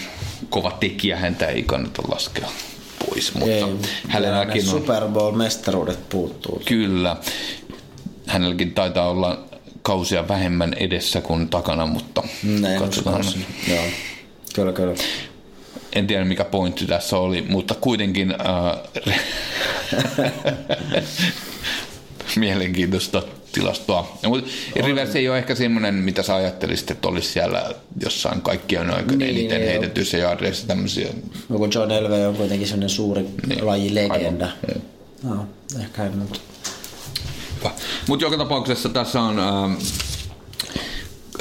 kova 0.50 0.70
tekijä, 0.80 1.16
häntä 1.16 1.46
ei 1.46 1.62
kannata 1.62 2.02
laskea 2.08 2.48
pois. 3.06 3.34
Mutta 3.34 3.50
Ei, 3.50 3.64
hänelläkin 4.08 4.64
ne 4.64 4.72
on, 4.72 4.78
Super 4.78 5.02
Bowl-mestaruudet 5.02 6.08
puuttuu. 6.08 6.62
Kyllä. 6.64 7.16
Hänelläkin 8.26 8.74
taitaa 8.74 9.10
olla 9.10 9.44
kausia 9.84 10.28
vähemmän 10.28 10.74
edessä 10.74 11.20
kuin 11.20 11.48
takana, 11.48 11.86
mutta 11.86 12.22
Näin 12.60 12.78
katsotaan. 12.78 13.24
Joo. 13.68 13.84
Kyllä, 14.54 14.72
kyllä. 14.72 14.94
En 15.92 16.06
tiedä 16.06 16.24
mikä 16.24 16.44
pointti 16.44 16.86
tässä 16.86 17.16
oli, 17.18 17.42
mutta 17.48 17.74
kuitenkin 17.74 18.30
äh, 18.30 18.78
mielenkiintoista 22.36 23.22
tilastoa. 23.52 24.18
Ja, 24.22 24.28
mutta 24.28 24.50
Rivers 24.84 25.16
ei 25.16 25.28
ole 25.28 25.38
ehkä 25.38 25.54
semmoinen, 25.54 25.94
mitä 25.94 26.22
sä 26.22 26.34
ajattelisit, 26.34 26.90
että 26.90 27.08
olisi 27.08 27.28
siellä 27.28 27.74
jossain 28.02 28.40
kaikkien 28.40 28.90
aikojen 28.94 29.18
Niin, 29.18 29.30
eniten 29.36 29.60
joo. 29.60 29.70
heitetyissä 29.70 30.16
jaardeissa 30.16 30.66
tämmöisiä. 30.66 31.08
No, 31.48 31.58
kun 31.58 31.70
John 31.74 31.90
Elway 31.90 32.26
on 32.26 32.36
kuitenkin 32.36 32.66
sellainen 32.68 32.88
suuri 32.90 33.24
Niin, 33.46 33.66
lajilegenda. 33.66 34.48
aivan. 34.68 34.82
No, 35.22 35.46
ehkä 35.80 36.04
ei 36.04 36.10
nyt. 37.68 37.82
Mutta 38.08 38.24
joka 38.24 38.36
tapauksessa 38.36 38.88
tässä 38.88 39.20
on 39.20 39.38
äh, 39.38 39.70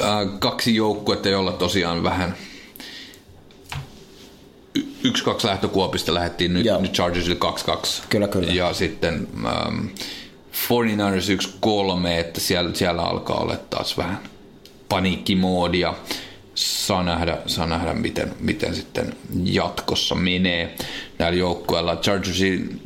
äh, 0.00 0.38
kaksi 0.38 0.74
joukkuetta, 0.74 1.28
joilla 1.28 1.52
tosiaan 1.52 2.02
vähän 2.02 2.36
y- 4.74 4.86
yksi, 5.04 5.24
kaksi 5.24 5.46
lähtökuopista 5.46 6.14
lähdettiin 6.14 6.54
nyt, 6.54 6.66
Joo. 6.66 6.80
nyt 6.80 6.92
Chargersille 6.92 7.38
2-2. 7.72 8.02
Kyllä, 8.08 8.28
kyllä. 8.28 8.52
Ja 8.52 8.74
sitten 8.74 9.28
ähm, 9.46 9.86
49ers 10.54 11.46
1-3, 12.04 12.08
että 12.08 12.40
siellä, 12.40 12.74
siellä 12.74 13.02
alkaa 13.02 13.36
olla 13.36 13.56
taas 13.56 13.96
vähän 13.98 14.18
paniikkimoodia. 14.88 15.94
Saa 16.54 17.02
nähdä, 17.02 17.38
saa 17.46 17.66
nähdä 17.66 17.94
miten, 17.94 18.34
miten 18.40 18.74
sitten 18.74 19.16
jatkossa 19.44 20.14
menee 20.14 20.76
näillä 21.18 21.38
joukkueilla. 21.38 21.96
Chargersin 21.96 22.83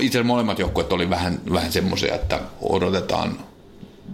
itse 0.00 0.18
asiassa 0.18 0.24
molemmat 0.24 0.58
joukkueet 0.58 0.92
oli 0.92 1.10
vähän, 1.10 1.40
vähän 1.52 1.72
semmoisia, 1.72 2.14
että 2.14 2.40
odotetaan 2.60 3.38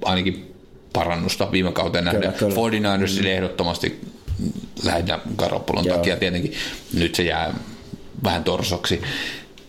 ainakin 0.05 0.55
parannusta 0.93 1.53
viime 1.53 1.73
kauteen 1.73 2.05
nähden. 2.05 2.33
kyllä. 2.33 2.55
49ersille 2.55 3.27
ehdottomasti 3.27 4.01
lähinnä 4.85 5.19
Garoppolon 5.37 5.85
Joo. 5.85 5.97
takia 5.97 6.17
tietenkin. 6.17 6.53
Nyt 6.95 7.15
se 7.15 7.23
jää 7.23 7.55
vähän 8.25 8.45
torsoksi. 8.45 9.03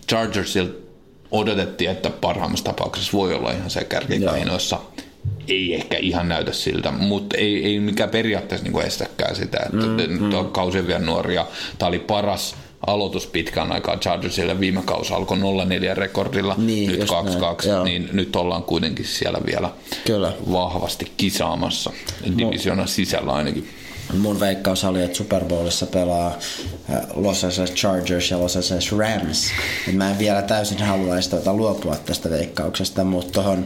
Chargersilta 0.09 0.87
odotettiin, 1.31 1.89
että 1.89 2.09
parhaimmassa 2.09 2.65
tapauksessa 2.65 3.13
voi 3.13 3.33
olla 3.33 3.51
ihan 3.51 3.69
se 3.69 3.83
kärkikainoissa. 3.83 4.79
Ei 5.47 5.75
ehkä 5.75 5.97
ihan 5.97 6.29
näytä 6.29 6.53
siltä, 6.53 6.91
mutta 6.91 7.37
ei, 7.37 7.65
ei 7.65 7.79
mikään 7.79 8.09
periaatteessa 8.09 8.67
niin 8.67 8.85
estäkään 8.85 9.35
sitä, 9.35 9.57
että 9.65 9.85
mm, 9.85 9.95
nyt 9.97 10.33
on 10.33 10.51
kausi 10.51 10.87
vielä 10.87 10.99
nuoria. 10.99 11.45
Tämä 11.77 11.87
oli 11.87 11.99
paras 11.99 12.55
aloitus 12.87 13.27
pitkään 13.27 13.71
aikaa 13.71 13.97
Chargersille. 13.97 14.59
Viime 14.59 14.81
kausi 14.85 15.13
alkoi 15.13 15.37
0-4 15.37 15.41
rekordilla, 15.97 16.55
Niin, 16.57 16.89
nyt 16.91 16.99
just 16.99 17.13
2-2, 17.13 17.15
näin, 17.17 17.69
joo. 17.69 17.83
niin 17.83 18.09
nyt 18.13 18.35
ollaan 18.35 18.63
kuitenkin 18.63 19.05
siellä 19.05 19.39
vielä 19.45 19.69
Kyllä. 20.05 20.33
vahvasti 20.51 21.11
kisaamassa, 21.17 21.91
divisioonan 22.37 22.87
sisällä 22.87 23.31
ainakin. 23.33 23.69
Mun 24.19 24.39
veikkaus 24.39 24.83
oli, 24.83 25.01
että 25.03 25.17
Super 25.17 25.45
Bowlissa 25.45 25.85
pelaa 25.85 26.27
äh, 26.93 27.01
Los 27.15 27.43
Angeles 27.43 27.73
Chargers 27.73 28.31
ja 28.31 28.39
Los 28.39 28.55
Angeles 28.55 28.91
Rams. 28.91 29.47
Et 29.87 29.95
mä 29.95 30.09
en 30.11 30.19
vielä 30.19 30.41
täysin 30.41 30.77
haluaisi 30.77 31.29
tuota 31.29 31.53
luopua 31.53 31.95
tästä 31.95 32.29
veikkauksesta, 32.29 33.03
mutta 33.03 33.31
tuohon 33.33 33.65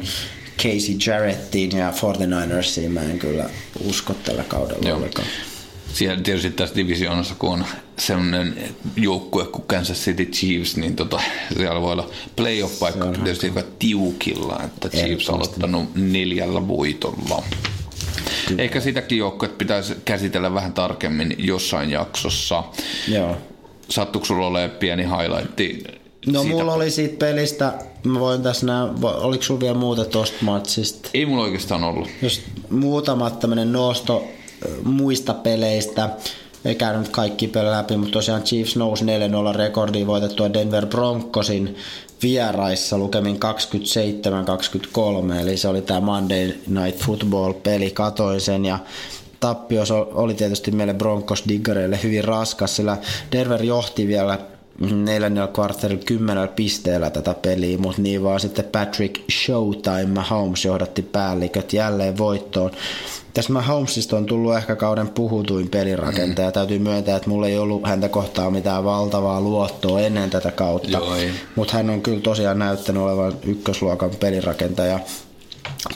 Casey 0.57 0.95
Jarrettiin 1.07 1.71
ja 1.77 1.91
49ersiin 1.91 2.89
mä 2.89 3.01
en 3.01 3.19
kyllä 3.19 3.49
usko 3.89 4.13
tällä 4.13 4.43
kaudella 4.43 4.87
Joo. 4.89 4.97
ollenkaan. 4.97 5.27
Siellä 5.93 6.21
tietysti 6.21 6.51
tässä 6.51 6.75
divisioonassa, 6.75 7.35
kun 7.35 7.49
on 7.49 7.65
sellainen 7.97 8.75
joukkue 8.95 9.45
kuin 9.45 9.63
Kansas 9.67 9.97
City 9.97 10.25
Chiefs, 10.25 10.77
niin 10.77 10.95
tota, 10.95 11.21
siellä 11.57 11.81
voi 11.81 11.91
olla 11.91 12.09
playoff-paikka 12.35 13.05
tietysti 13.23 13.47
aika 13.47 13.63
tiukilla, 13.79 14.61
että 14.65 14.89
Chiefs 14.89 15.29
on 15.29 15.35
aloittanut 15.35 15.95
neljällä 15.95 16.67
voitolla. 16.67 17.43
Ehkä 18.57 18.79
sitäkin 18.79 19.17
joukkuetta 19.17 19.57
pitäisi 19.57 19.95
käsitellä 20.05 20.53
vähän 20.53 20.73
tarkemmin 20.73 21.35
jossain 21.37 21.89
jaksossa. 21.89 22.63
Joo. 23.07 23.37
Sattuiko 23.89 24.25
sulla 24.25 24.47
olemaan 24.47 24.79
pieni 24.79 25.03
highlightti 25.03 25.83
No 26.25 26.41
siitä? 26.41 26.55
mulla 26.57 26.73
oli 26.73 26.91
siitä 26.91 27.17
pelistä, 27.17 27.73
mä 28.03 28.19
voin 28.19 28.41
tässä 28.41 28.65
nää, 28.65 28.83
oliko 29.03 29.43
sulla 29.43 29.59
vielä 29.59 29.77
muuta 29.77 30.05
tosta 30.05 30.37
matsista? 30.41 31.09
Ei 31.13 31.25
mulla 31.25 31.43
oikeastaan 31.43 31.83
ollut. 31.83 32.09
Jos 32.21 32.41
muutamat 32.69 33.39
tämmönen 33.39 33.71
nosto 33.71 34.23
muista 34.83 35.33
peleistä, 35.33 36.09
ei 36.65 36.75
käynyt 36.75 37.09
kaikki 37.09 37.47
pelejä 37.47 37.77
läpi, 37.77 37.97
mutta 37.97 38.13
tosiaan 38.13 38.43
Chiefs 38.43 38.75
nousi 38.75 39.05
4-0 39.05 39.07
rekordiin 39.55 40.07
voitettua 40.07 40.53
Denver 40.53 40.85
Broncosin 40.85 41.75
vieraissa 42.23 42.97
lukemin 42.97 43.39
27-23, 45.31 45.41
eli 45.41 45.57
se 45.57 45.67
oli 45.67 45.81
tämä 45.81 45.99
Monday 45.99 46.51
Night 46.67 46.99
Football-peli, 47.05 47.91
katoin 47.91 48.41
sen. 48.41 48.65
Ja 48.65 48.79
tappio 49.39 49.83
oli 50.13 50.33
tietysti 50.33 50.71
meille 50.71 50.93
Broncos 50.93 51.43
diggareille 51.47 51.99
hyvin 52.03 52.23
raskas, 52.23 52.75
sillä 52.75 52.97
Denver 53.31 53.63
johti 53.63 54.07
vielä 54.07 54.39
neljännellä 54.89 55.47
kvartterilla 55.47 56.03
kymmenellä 56.05 56.47
pisteellä 56.47 57.09
tätä 57.09 57.33
peliä, 57.33 57.77
mutta 57.77 58.01
niin 58.01 58.23
vaan 58.23 58.39
sitten 58.39 58.65
Patrick 58.65 59.21
Showtime 59.31 60.05
Mahomes 60.05 60.65
johdatti 60.65 61.01
päälliköt 61.01 61.73
jälleen 61.73 62.17
voittoon. 62.17 62.71
Tässä 63.33 63.53
Mahomesista 63.53 64.17
on 64.17 64.25
tullut 64.25 64.57
ehkä 64.57 64.75
kauden 64.75 65.09
puhutuin 65.09 65.69
pelirakentaja. 65.69 66.47
Mm. 66.49 66.53
Täytyy 66.53 66.79
myöntää, 66.79 67.17
että 67.17 67.29
mulla 67.29 67.47
ei 67.47 67.57
ollut 67.57 67.87
häntä 67.87 68.09
kohtaa 68.09 68.51
mitään 68.51 68.83
valtavaa 68.83 69.41
luottoa 69.41 69.99
ennen 69.99 70.29
tätä 70.29 70.51
kautta. 70.51 71.01
Mutta 71.55 71.73
hän 71.73 71.89
on 71.89 72.01
kyllä 72.01 72.21
tosiaan 72.21 72.59
näyttänyt 72.59 73.03
olevan 73.03 73.33
ykkösluokan 73.43 74.11
pelirakentaja. 74.19 74.99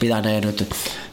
Pitänee 0.00 0.40
nyt 0.40 0.68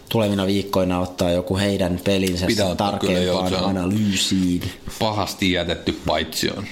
tulevina 0.09 0.47
viikkoina 0.47 0.99
ottaa 0.99 1.31
joku 1.31 1.57
heidän 1.57 1.99
pelinsä 2.03 2.47
tarkempaan 2.77 3.53
analyysiin. 3.55 4.61
Pahasti 4.99 5.51
jätetty 5.51 5.99
paitsioon. 6.05 6.63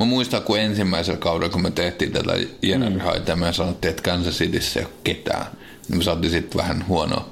Mä 0.00 0.06
muistan, 0.06 0.42
kun 0.42 0.58
ensimmäisellä 0.58 1.18
kaudella, 1.18 1.52
kun 1.52 1.62
me 1.62 1.70
tehtiin 1.70 2.12
tätä 2.12 2.32
Jennerhaita, 2.62 3.36
mm. 3.36 3.40
me 3.40 3.52
sanottiin, 3.52 3.90
että 3.90 4.02
Kansas 4.02 4.38
Cityssä 4.38 4.80
ei 4.80 4.86
ole 4.86 4.94
ketään. 5.04 5.46
Niin 5.88 5.98
me 5.98 6.04
saatiin 6.04 6.30
sitten 6.30 6.58
vähän 6.58 6.88
huonoa 6.88 7.30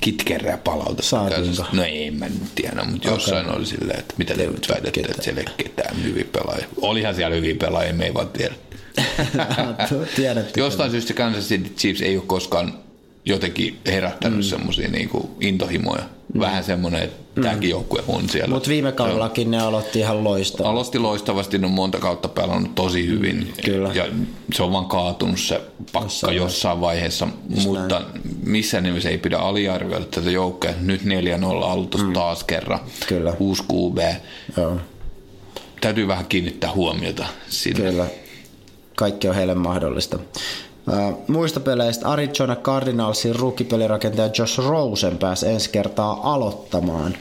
kitkerää 0.00 0.58
palautetta. 0.58 1.02
Saatiinko? 1.02 1.66
No 1.72 1.82
ei 1.82 2.10
mä 2.10 2.28
nyt 2.28 2.54
tiedä, 2.54 2.84
mutta 2.84 3.08
okay. 3.08 3.12
jossain 3.12 3.50
oli 3.56 3.66
silleen, 3.66 3.98
että 3.98 4.14
mitä 4.18 4.34
te 4.34 4.46
nyt 4.46 4.68
väitätte, 4.68 5.00
että 5.00 5.22
siellä 5.22 5.40
ei 5.40 5.46
ketään 5.56 6.04
hyviä 6.04 6.24
pelaajia. 6.32 6.66
Olihan 6.80 7.14
siellä 7.14 7.36
hyviä 7.36 7.54
pelaajia, 7.54 7.94
me 7.94 8.04
ei 8.04 8.14
vaan 8.14 8.28
tiedä. 8.28 8.54
Jostain 10.56 10.90
syystä 10.90 11.14
Kansas 11.14 11.48
City 11.48 11.70
Chiefs 11.70 12.02
ei 12.02 12.16
ole 12.16 12.24
koskaan 12.26 12.85
jotenkin 13.26 13.78
herättänyt 13.86 14.38
mm. 14.38 14.42
semmoisia 14.42 14.88
niin 14.88 15.10
intohimoja. 15.40 16.02
Mm. 16.34 16.40
Vähän 16.40 16.64
semmoinen, 16.64 17.02
että 17.02 17.16
mm. 17.36 17.42
tämäkin 17.42 17.70
joukkue 17.70 18.04
on 18.08 18.28
siellä. 18.28 18.54
Mutta 18.54 18.68
viime 18.68 18.92
kaudellakin 18.92 19.50
ne 19.50 19.58
aloitti 19.60 19.98
ihan 19.98 20.24
loistavasti. 20.24 20.70
Aloitti 20.70 20.98
loistavasti, 20.98 21.58
ne 21.58 21.66
on 21.66 21.72
monta 21.72 21.98
kautta 21.98 22.28
pelannut 22.28 22.74
tosi 22.74 23.06
hyvin. 23.06 23.36
Mm, 23.36 23.62
kyllä. 23.64 23.90
Ja 23.94 24.06
se 24.52 24.62
on 24.62 24.72
vaan 24.72 24.86
kaatunut 24.86 25.40
se 25.40 25.60
pakka 25.92 26.06
jossain, 26.06 26.36
jossain 26.36 26.80
vaiheessa. 26.80 27.28
Just 27.54 27.66
mutta 27.68 28.00
näin. 28.00 28.20
missään 28.44 28.84
nimessä 28.84 29.08
ei 29.08 29.18
pidä 29.18 29.38
aliarvioida 29.38 30.04
tätä 30.04 30.30
joukkoa. 30.30 30.70
Nyt 30.80 31.00
4-0 31.02 31.04
aloitus 31.44 32.04
mm. 32.04 32.12
taas 32.12 32.44
kerran. 32.44 32.80
Kyllä. 33.08 33.34
Uusi 33.40 33.62
QB. 33.62 33.98
Joo. 34.56 34.76
Täytyy 35.80 36.08
vähän 36.08 36.26
kiinnittää 36.26 36.72
huomiota 36.74 37.26
sinne. 37.48 37.90
Kyllä. 37.90 38.06
Kaikki 38.96 39.28
on 39.28 39.34
heille 39.34 39.54
mahdollista. 39.54 40.18
Muista 41.28 41.60
peleistä 41.60 42.08
Arizona 42.08 42.56
Cardinalsin 42.56 43.36
rukkipelirakentaja 43.36 44.30
Josh 44.38 44.58
Rosen 44.58 45.18
pääsi 45.18 45.46
ensi 45.46 45.70
kertaa 45.70 46.34
aloittamaan 46.34 47.14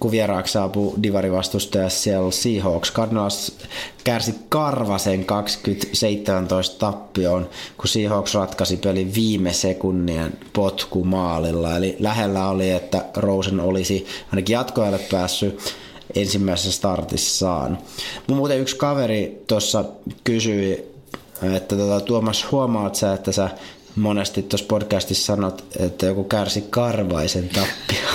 kun 0.00 0.10
vieraaksi 0.10 0.52
saapuu 0.52 0.94
divarivastustaja 1.02 1.88
Seattle 1.88 2.32
Seahawks. 2.32 2.92
Cardinals 2.92 3.58
kärsi 4.04 4.34
Karvasen 4.48 5.24
2017 5.24 6.78
tappioon, 6.78 7.48
kun 7.76 7.88
Seahawks 7.88 8.34
ratkaisi 8.34 8.76
pelin 8.76 9.14
viime 9.14 9.52
sekunnien 9.52 10.32
potkumaalilla. 10.52 11.76
Eli 11.76 11.96
lähellä 11.98 12.48
oli, 12.48 12.70
että 12.70 13.04
Rosen 13.16 13.60
olisi 13.60 14.06
ainakin 14.32 14.54
jatkoajalle 14.54 15.00
päässyt 15.10 15.74
ensimmäisessä 16.14 16.72
startissaan. 16.72 17.78
Mun 18.26 18.36
muuten 18.38 18.60
yksi 18.60 18.76
kaveri 18.76 19.44
tuossa 19.46 19.84
kysyi 20.24 20.93
että 21.42 21.76
tota, 21.76 22.00
Tuomas, 22.00 22.46
huomaat 22.52 22.94
sä, 22.94 23.12
että 23.12 23.32
sä 23.32 23.50
monesti 23.96 24.42
tuossa 24.42 24.66
podcastissa 24.68 25.26
sanot, 25.26 25.64
että 25.78 26.06
joku 26.06 26.24
kärsi 26.24 26.64
karvaisen 26.70 27.48
tappio. 27.48 28.08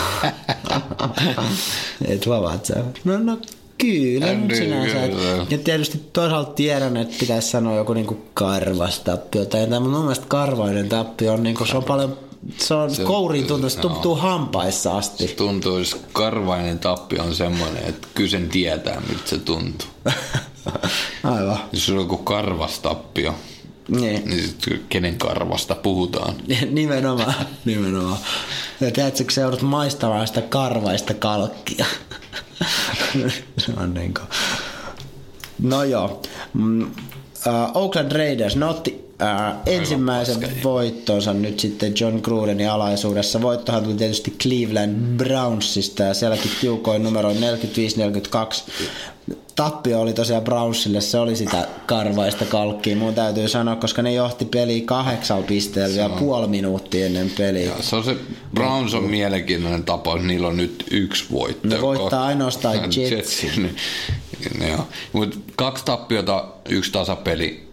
Et 2.07 2.25
huomaat 2.25 2.65
sä? 2.65 2.75
No, 3.03 3.17
no 3.17 3.37
kyllä, 3.77 4.33
niin, 4.33 4.55
sinänsä. 4.55 5.07
Kyllä. 5.07 5.45
Ja 5.49 5.57
tietysti 5.57 6.01
toisaalta 6.13 6.53
tiedän, 6.53 6.97
että 6.97 7.15
pitäisi 7.19 7.49
sanoa 7.49 7.75
joku 7.75 7.93
niinku 7.93 8.17
karvas 8.33 8.99
tappio 8.99 9.45
tai 9.45 9.61
jotain, 9.61 9.83
mutta 9.83 9.97
mun 9.97 10.05
mielestä 10.05 10.25
karvainen 10.27 10.89
tappio 10.89 11.33
on, 11.33 11.43
niinku, 11.43 11.65
se 11.65 11.77
on 11.77 11.83
paljon 11.83 12.17
se 12.57 12.73
on 12.73 12.95
se, 12.95 13.03
kouriin 13.03 13.47
tuntuu, 13.47 13.69
se 13.69 13.79
tuntuu 13.79 14.15
no, 14.15 14.21
hampaissa 14.21 14.97
asti. 14.97 15.27
Se 15.27 15.35
tuntuisi, 15.35 15.97
karvainen 16.13 16.79
tappio 16.79 17.23
on 17.23 17.35
semmoinen, 17.35 17.83
että 17.85 18.07
kyllä 18.15 18.29
sen 18.29 18.49
tietää, 18.49 19.01
miltä 19.09 19.29
se 19.29 19.37
tuntuu. 19.37 19.87
Aivan. 21.23 21.59
Jos 21.73 21.85
sulla 21.85 21.99
on 21.99 22.05
joku 22.05 22.17
karvastappio, 22.17 23.35
niin. 23.87 24.25
niin 24.25 24.43
sit 24.43 24.85
kenen 24.89 25.17
karvasta 25.17 25.75
puhutaan? 25.75 26.35
nimenomaan, 26.69 27.33
nimenomaan. 27.65 28.19
Ja 28.81 28.91
tiedätkö, 28.91 29.23
kun 29.23 29.31
sä 29.31 29.41
joudut 29.41 29.61
maistamaan 29.61 30.27
sitä 30.27 30.41
karvaista 30.41 31.13
kalkkia. 31.13 31.85
se 33.57 33.71
on 33.77 33.93
niin 33.93 34.13
kuin... 34.13 34.27
No 35.59 35.83
joo. 35.83 36.21
Mm, 36.53 36.81
uh, 36.81 36.87
Oakland 37.73 38.11
Raiders, 38.11 38.55
ne 38.55 38.65
otti 38.65 39.08
ää, 39.19 39.61
ensimmäisen 39.65 40.63
voittonsa 40.63 41.33
nyt 41.33 41.59
sitten 41.59 41.93
John 41.99 42.19
Grudenin 42.23 42.69
alaisuudessa. 42.69 43.41
Voittohan 43.41 43.83
tuli 43.83 43.95
tietysti 43.95 44.35
Cleveland 44.41 45.17
Brownsista 45.17 46.03
ja 46.03 46.13
sielläkin 46.13 46.51
tiukoin 46.61 47.03
numero 47.03 47.31
45-42. 47.33 47.35
Tappio 49.55 50.01
oli 50.01 50.13
tosiaan 50.13 50.43
Brownsille, 50.43 51.01
se 51.01 51.19
oli 51.19 51.35
sitä 51.35 51.67
karvaista 51.85 52.45
kalkkia, 52.45 52.95
mun 52.95 53.13
täytyy 53.13 53.47
sanoa, 53.47 53.75
koska 53.75 54.01
ne 54.01 54.13
johti 54.13 54.45
peliä 54.45 54.83
kahdeksalla 54.85 55.43
pisteellä 55.43 55.95
vielä 55.95 56.09
puoli 56.09 56.47
minuuttia 56.47 57.05
ennen 57.05 57.31
peliä. 57.37 57.65
Ja, 57.65 57.75
se 57.81 57.95
on 57.95 58.03
se, 58.03 58.15
Browns 58.53 58.93
on 58.93 59.03
mielenkiintoinen 59.03 59.83
tapaus, 59.83 60.21
niillä 60.21 60.47
on 60.47 60.57
nyt 60.57 60.85
yksi 60.91 61.25
voitto. 61.31 61.67
Ne 61.67 61.81
voittaa 61.81 62.25
ainoastaan 62.25 62.75
Jets. 62.75 62.97
Jetsin, 63.43 63.75
niin, 64.59 64.77
Mutta 65.13 65.37
kaksi 65.55 65.85
tappiota, 65.85 66.45
yksi 66.69 66.91
tasapeli, 66.91 67.68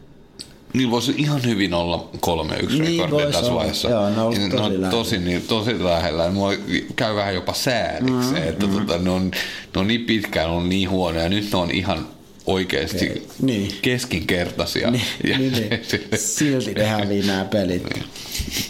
niin 0.72 0.90
voisi 0.90 1.14
ihan 1.16 1.44
hyvin 1.44 1.74
olla 1.74 2.08
3-1 2.26 2.82
niin 2.82 3.04
rekordi 3.04 3.32
tässä 3.32 3.54
vaiheessa. 3.54 3.88
Joo, 3.88 4.10
ne 4.10 4.20
on 4.20 4.34
niin, 4.34 4.50
tosi, 4.50 4.78
no, 4.78 4.90
tosi, 4.90 5.18
niin, 5.18 5.42
tosi 5.42 5.84
lähellä. 5.84 6.30
Mua 6.30 6.52
käy 6.96 7.14
vähän 7.14 7.34
jopa 7.34 7.54
sääliksi, 7.54 8.12
mm-hmm. 8.12 8.36
että 8.36 8.66
mm-hmm. 8.66 8.86
Tota, 8.86 8.98
ne, 8.98 9.10
on, 9.10 9.30
ne 9.74 9.80
on 9.80 9.88
niin 9.88 10.04
pitkään 10.04 10.50
on 10.50 10.68
niin 10.68 10.90
huonoja. 10.90 11.28
Nyt 11.28 11.52
ne 11.52 11.58
on 11.58 11.70
ihan 11.70 12.06
oikeasti 12.46 13.10
okay. 13.10 13.22
niin. 13.42 13.70
keskinkertaisia. 13.82 14.90
Niin, 14.90 15.04
ja 15.24 15.38
niin, 15.38 15.52
niin. 15.52 15.80
Silti 16.14 16.74
ne 16.74 16.86
hävii 16.86 17.22
nämä 17.22 17.44
pelit. 17.44 17.82
Niin. 17.94 18.04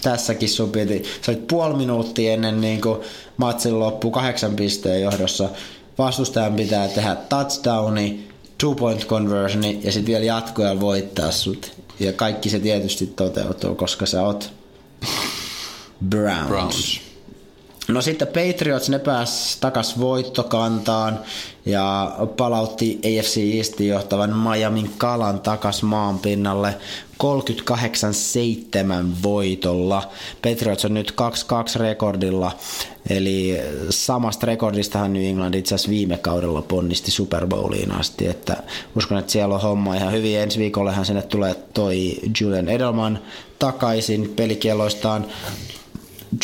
Tässäkin 0.03 0.49
sun 0.49 0.71
piti, 0.71 1.03
sä 1.23 1.33
olit 1.33 1.47
puoli 1.47 1.77
minuuttia 1.77 2.33
ennen 2.33 2.61
niin 2.61 2.81
matsin 3.37 3.81
loppu 3.81 4.11
kahdeksan 4.11 4.57
pisteen 4.57 5.03
johdossa. 5.03 5.49
Vastustajan 5.99 6.55
pitää 6.55 6.89
tehdä 6.89 7.17
touchdowni, 7.29 8.29
two 8.59 8.75
point 8.75 9.07
conversioni 9.07 9.81
ja 9.83 9.93
sitten 9.93 10.13
vielä 10.13 10.25
jatkoja 10.25 10.81
voittaa 10.81 11.31
sut. 11.31 11.86
Ja 12.01 12.13
kaikki 12.13 12.51
se 12.51 12.59
tietysti 12.59 13.07
toteutuu, 13.07 13.75
koska 13.75 14.07
sä 14.07 14.23
oot 14.23 14.53
Browns. 16.09 16.49
Browns. 16.49 17.06
No 17.89 18.03
sitten 18.03 18.29
Patriots, 18.29 18.89
ne 18.89 18.99
pääs 18.99 19.57
takas 19.61 20.01
voittokantaan 20.01 21.21
ja 21.67 22.17
palautti 22.37 22.99
AFC 22.99 23.37
Eastin 23.57 23.89
johtavan 23.89 24.37
Miamin 24.37 24.91
kalan 24.99 25.41
takas 25.41 25.83
maan 25.83 26.19
pinnalle 26.19 26.75
38-7 27.23 27.27
voitolla. 29.23 30.11
Patriots 30.43 30.85
on 30.85 30.95
nyt 30.95 31.15
2-2 31.77 31.81
rekordilla, 31.81 32.53
eli 33.11 33.59
samasta 33.91 34.47
rekordistahan 34.47 35.13
New 35.13 35.25
England 35.25 35.55
itse 35.55 35.75
asiassa 35.75 35.91
viime 35.91 36.19
kaudella 36.19 36.63
ponnisti 36.63 37.11
Super 37.11 37.47
Bowliin 37.47 37.93
asti, 37.93 38.27
että 38.27 38.57
uskon, 38.97 39.19
että 39.19 39.33
siellä 39.33 39.55
on 39.55 39.61
homma 39.61 39.95
ihan 39.95 40.13
hyvin. 40.13 40.39
Ensi 40.39 40.59
viikollehan 40.59 41.07
sinne 41.07 41.23
tulee 41.23 41.55
toi 41.75 42.17
Julian 42.41 42.69
Edelman 42.69 43.19
takaisin 43.59 44.33
pelikelloistaan. 44.37 45.27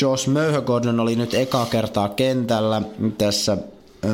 Josh 0.01 0.29
Möyhögordon 0.29 1.01
oli 1.01 1.17
nyt 1.17 1.35
eka 1.35 1.67
kertaa 1.67 2.09
kentällä 2.09 2.83
tässä 3.19 3.57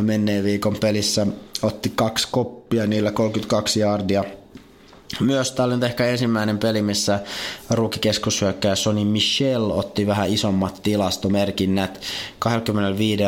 menneen 0.00 0.44
viikon 0.44 0.76
pelissä. 0.80 1.26
Otti 1.62 1.92
kaksi 1.94 2.28
koppia, 2.30 2.86
niillä 2.86 3.10
32 3.10 3.80
yardia. 3.80 4.24
Myös 5.20 5.52
tämä 5.52 5.66
oli 5.66 5.84
ehkä 5.84 6.06
ensimmäinen 6.06 6.58
peli, 6.58 6.82
missä 6.82 7.20
ruukikeskushyökkäjä 7.70 8.74
Sony 8.74 9.04
Michel 9.04 9.70
otti 9.70 10.06
vähän 10.06 10.28
isommat 10.28 10.80
tilastomerkinnät. 10.82 12.00
25 12.38 13.22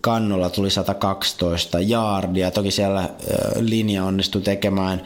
kannulla 0.00 0.50
tuli 0.50 0.70
112 0.70 1.80
jaardia. 1.80 2.50
Toki 2.50 2.70
siellä 2.70 3.10
linja 3.60 4.04
onnistui 4.04 4.42
tekemään 4.42 5.02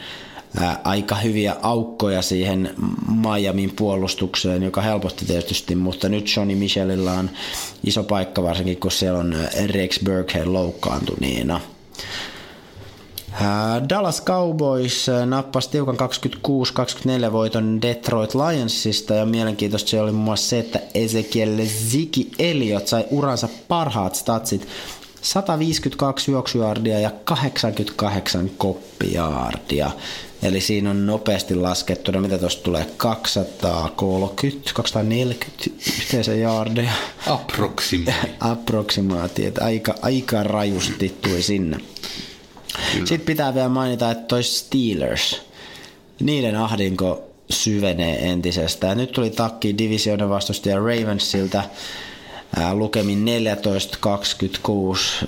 aika 0.85 1.15
hyviä 1.15 1.57
aukkoja 1.63 2.23
siihen 2.23 2.75
Miamin 3.23 3.73
puolustukseen, 3.77 4.63
joka 4.63 4.81
helpotti 4.81 5.25
tietysti, 5.25 5.75
mutta 5.75 6.09
nyt 6.09 6.37
Johnny 6.37 6.55
Michelillä 6.55 7.13
on 7.13 7.31
iso 7.85 8.03
paikka 8.03 8.43
varsinkin, 8.43 8.81
kun 8.81 8.91
siellä 8.91 9.19
on 9.19 9.37
Rex 9.67 10.05
Burkhead 10.05 10.47
loukkaantuneena. 10.47 11.61
Dallas 13.89 14.23
Cowboys 14.23 15.07
nappasi 15.27 15.71
tiukan 15.71 15.97
26-24 17.29 17.33
voiton 17.33 17.83
Detroit 17.83 18.35
Lionsista 18.35 19.15
ja 19.15 19.27
mielenkiintoista 19.27 19.91
se 19.91 20.01
oli 20.01 20.13
muun 20.13 20.25
muassa 20.25 20.49
se, 20.49 20.59
että 20.59 20.81
Ezekiel 20.95 21.67
Ziki 21.67 22.31
Elliot 22.39 22.87
sai 22.87 23.05
uransa 23.11 23.49
parhaat 23.69 24.15
statsit 24.15 24.69
152 25.23 26.31
juoksujaardia 26.31 27.01
ja 27.01 27.11
88 27.25 28.51
koppijaardia. 28.59 29.91
Eli 30.43 30.61
siinä 30.61 30.91
on 30.91 31.07
nopeasti 31.07 31.55
laskettuna, 31.55 32.21
mitä 32.21 32.39
tuosta 32.39 32.63
tulee, 32.63 32.87
230, 32.97 34.71
240 34.75 35.65
yhteensä 35.99 36.35
jaardeja. 36.35 36.93
Approximaati, 38.41 39.47
että 39.47 39.65
aika, 39.65 39.95
aika 40.03 40.43
rajusti 40.43 41.17
tuli 41.21 41.43
sinne. 41.43 41.77
Kyllä. 42.93 43.07
Sitten 43.07 43.27
pitää 43.27 43.55
vielä 43.55 43.69
mainita, 43.69 44.11
että 44.11 44.25
toi 44.25 44.43
Steelers, 44.43 45.43
niiden 46.21 46.57
ahdinko 46.57 47.25
syvenee 47.51 48.31
entisestään. 48.31 48.97
Nyt 48.97 49.13
tuli 49.13 49.31
takki 49.31 49.79
divisioonan 49.79 50.29
vastustaja 50.29 50.77
Ravensilta 50.77 51.63
lukemin 52.73 53.25
14-26. 55.23 55.27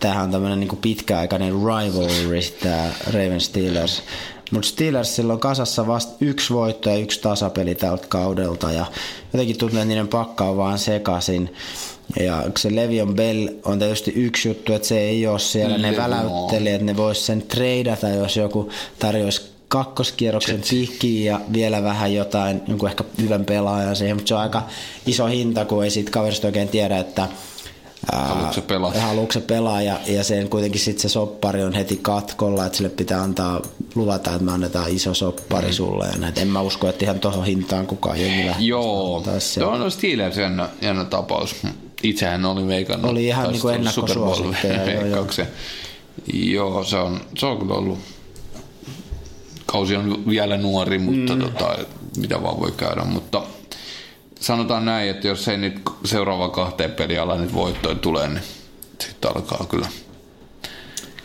Tämähän 0.00 0.24
on 0.24 0.30
tämmöinen 0.30 0.60
niin 0.60 0.76
pitkäaikainen 0.76 1.52
rivalry, 1.52 2.40
tämä 2.62 2.90
Raven 3.06 3.40
Steelers. 3.40 4.02
Mutta 4.50 4.68
Steelersillä 4.68 5.32
on 5.32 5.40
kasassa 5.40 5.86
vasta 5.86 6.12
yksi 6.20 6.54
voitto 6.54 6.90
ja 6.90 6.96
yksi 6.96 7.20
tasapeli 7.20 7.74
tältä 7.74 8.06
kaudelta 8.08 8.72
ja 8.72 8.86
jotenkin 9.32 9.58
tuntuu, 9.58 9.78
että 9.78 9.88
niiden 9.88 10.08
pakka 10.08 10.44
on 10.44 10.56
vaan 10.56 10.78
sekasin. 10.78 11.54
Ja 12.20 12.42
se 12.58 12.74
Levion 12.74 13.14
Bell 13.14 13.48
on 13.64 13.78
tietysti 13.78 14.12
yksi 14.16 14.48
juttu, 14.48 14.72
että 14.72 14.88
se 14.88 15.00
ei 15.00 15.26
ole 15.26 15.38
siellä. 15.38 15.78
Ne 15.78 15.96
väläytteli, 15.96 16.70
että 16.70 16.84
ne 16.84 16.96
vois 16.96 17.26
sen 17.26 17.42
treidata, 17.42 18.08
jos 18.08 18.36
joku 18.36 18.70
tarjoisi 18.98 19.54
kakkoskierroksen 19.68 20.62
piikkiin 20.70 21.24
ja 21.24 21.40
vielä 21.52 21.82
vähän 21.82 22.14
jotain, 22.14 22.62
jonkun 22.68 22.88
ehkä 22.88 23.04
hyvän 23.20 23.44
pelaajan 23.44 23.96
siihen, 23.96 24.16
mutta 24.16 24.28
se 24.28 24.34
on 24.34 24.40
aika 24.40 24.62
iso 25.06 25.26
hinta, 25.26 25.64
kun 25.64 25.84
ei 25.84 25.90
siitä 25.90 26.10
kaverista 26.10 26.46
oikein 26.46 26.68
tiedä, 26.68 26.98
että 26.98 27.28
Haluatko 28.12 28.52
se 28.52 28.60
pelaa? 28.60 28.92
Haluatko 28.92 29.32
se 29.32 29.40
pelaa 29.40 29.82
ja, 29.82 29.98
ja 30.06 30.24
sen 30.24 30.48
kuitenkin 30.48 30.80
sitten 30.80 31.02
se 31.02 31.08
soppari 31.08 31.62
on 31.62 31.72
heti 31.72 31.98
katkolla, 32.02 32.66
että 32.66 32.76
sille 32.76 32.90
pitää 32.90 33.22
antaa 33.22 33.62
luvata, 33.94 34.30
että 34.30 34.44
me 34.44 34.52
annetaan 34.52 34.90
iso 34.90 35.14
soppari 35.14 35.66
mm. 35.66 35.72
sulle 35.72 36.06
ja 36.06 36.18
näin. 36.18 36.32
En 36.36 36.48
mä 36.48 36.60
usko, 36.60 36.88
että 36.88 37.04
ihan 37.04 37.20
tuohon 37.20 37.44
hintaan 37.44 37.86
kukaan 37.86 38.20
jengi 38.20 38.46
lähtee. 38.46 38.66
Joo, 38.66 39.24
se 39.38 39.64
on 39.64 39.90
Steelers 39.90 40.36
jännä, 40.36 40.68
jännä 40.80 41.04
tapaus. 41.04 41.56
Itsehän 42.02 42.44
oli 42.44 42.66
veikannut. 42.66 43.10
Oli 43.10 43.26
ihan 43.26 43.52
niin 43.52 43.60
kuin 43.60 43.74
ennakkosuosikkeja. 43.74 44.90
joo, 44.90 45.06
joo. 45.06 45.26
joo, 46.32 46.84
se 46.84 46.96
on, 46.96 47.20
se 47.38 47.46
on 47.46 47.58
kyllä 47.58 47.74
ollut 47.74 47.98
kausi 49.74 49.96
on 49.96 50.26
vielä 50.28 50.56
nuori, 50.56 50.98
mutta 50.98 51.34
mm. 51.34 51.40
tota, 51.40 51.78
mitä 52.16 52.42
vaan 52.42 52.60
voi 52.60 52.72
käydä. 52.72 53.04
Mutta 53.04 53.42
sanotaan 54.44 54.84
näin, 54.84 55.10
että 55.10 55.28
jos 55.28 55.48
ei 55.48 55.56
nyt 55.56 55.80
seuraava 56.04 56.48
kahteen 56.48 56.92
peliala 56.92 57.36
nyt 57.36 57.54
voittoja 57.54 57.94
tulee, 57.94 58.28
niin 58.28 58.44
sitten 58.98 59.30
alkaa 59.36 59.66
kyllä 59.70 59.88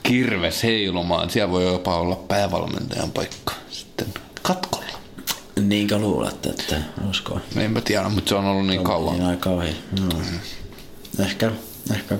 kirves 0.03 0.63
heilumaan. 0.63 1.29
Siellä 1.29 1.51
voi 1.51 1.65
jopa 1.65 1.95
olla 1.95 2.15
päävalmentajan 2.15 3.11
paikka 3.11 3.53
sitten 3.69 4.07
katkolla. 4.41 4.85
Niinkö 5.61 5.97
luulet, 5.97 6.45
että 6.45 6.75
uskoo? 7.09 7.39
En 7.55 7.71
mä 7.71 7.81
tiedä, 7.81 8.09
mutta 8.09 8.29
se 8.29 8.35
on 8.35 8.45
ollut 8.45 8.67
niin 8.67 8.83
kauan. 8.83 9.13
Niin 9.13 9.25
aika 9.25 9.49
ohi. 9.49 9.75
No. 9.99 10.05
Mm. 10.17 10.39
Ehkä, 11.25 11.51
ehkä. 11.93 12.17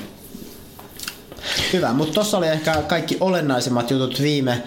Hyvä, 1.73 1.93
mutta 1.93 2.13
tuossa 2.13 2.37
oli 2.37 2.47
ehkä 2.47 2.81
kaikki 2.87 3.17
olennaisimmat 3.19 3.91
jutut 3.91 4.21
viime 4.21 4.63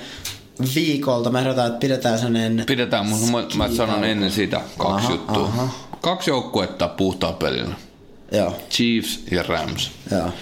viikolta. 0.75 1.31
Mä 1.31 1.41
ehdotan, 1.41 1.67
että 1.67 1.79
pidetään 1.79 2.19
sellainen... 2.19 2.65
Pidetään, 2.67 3.07
mutta 3.07 3.27
mä, 3.57 3.69
mä 3.69 3.75
sanon 3.75 4.05
ennen 4.05 4.31
sitä 4.31 4.61
kaksi 4.79 5.07
aha, 5.07 5.13
juttua. 5.13 5.45
Aha. 5.45 5.92
Kaksi 6.03 6.31
joukkuetta 6.31 6.89
puhtaa 6.89 7.33
pelillä. 7.33 7.75
Joo. 8.33 8.57
Chiefs 8.71 9.21
ja 9.31 9.43
Rams. 9.43 9.91
Joo. 10.11 10.33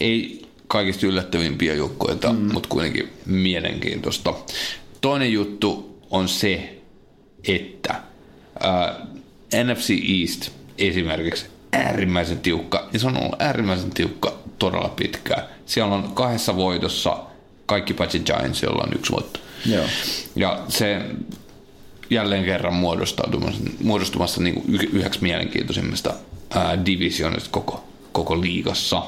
Ei 0.00 0.46
kaikista 0.66 1.06
yllättävimpiä 1.06 1.74
joukkueita, 1.74 2.32
mm. 2.32 2.52
mutta 2.52 2.68
kuitenkin 2.68 3.12
mielenkiintoista. 3.26 4.34
Toinen 5.00 5.32
juttu 5.32 5.98
on 6.10 6.28
se, 6.28 6.80
että 7.48 7.94
äh, 8.64 8.96
NFC 9.64 9.90
East 9.90 10.50
esimerkiksi 10.78 11.46
äärimmäisen 11.72 12.38
tiukka, 12.38 12.88
ja 12.92 12.98
se 12.98 13.06
on 13.06 13.16
ollut 13.16 13.42
äärimmäisen 13.42 13.90
tiukka 13.90 14.38
todella 14.58 14.88
pitkään. 14.88 15.42
Siellä 15.66 15.94
on 15.94 16.12
kahdessa 16.14 16.56
voitossa 16.56 17.18
kaikki 17.66 17.94
paitsi 17.94 18.18
Giants, 18.20 18.62
jolla 18.62 18.82
on 18.82 18.92
yksi 18.94 19.12
voitto. 19.12 19.40
Joo. 19.66 19.84
Ja 20.36 20.64
se 20.68 21.00
jälleen 22.10 22.44
kerran 22.44 22.74
muodostumassa, 22.74 23.60
muodostumassa 23.82 24.42
niin 24.42 24.54
kuin 24.54 24.88
yhdeksi 24.92 25.22
mielenkiintoisimmista 25.22 26.14
ää, 26.54 26.86
divisionista 26.86 27.50
koko, 27.50 27.84
koko 28.12 28.40
liigassa. 28.40 29.02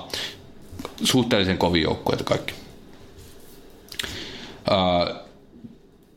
Suhteellisen 1.05 1.59
kovin 1.59 1.83
joukkueita 1.83 2.25
kaikki. 2.25 2.55
Ää, 4.71 5.23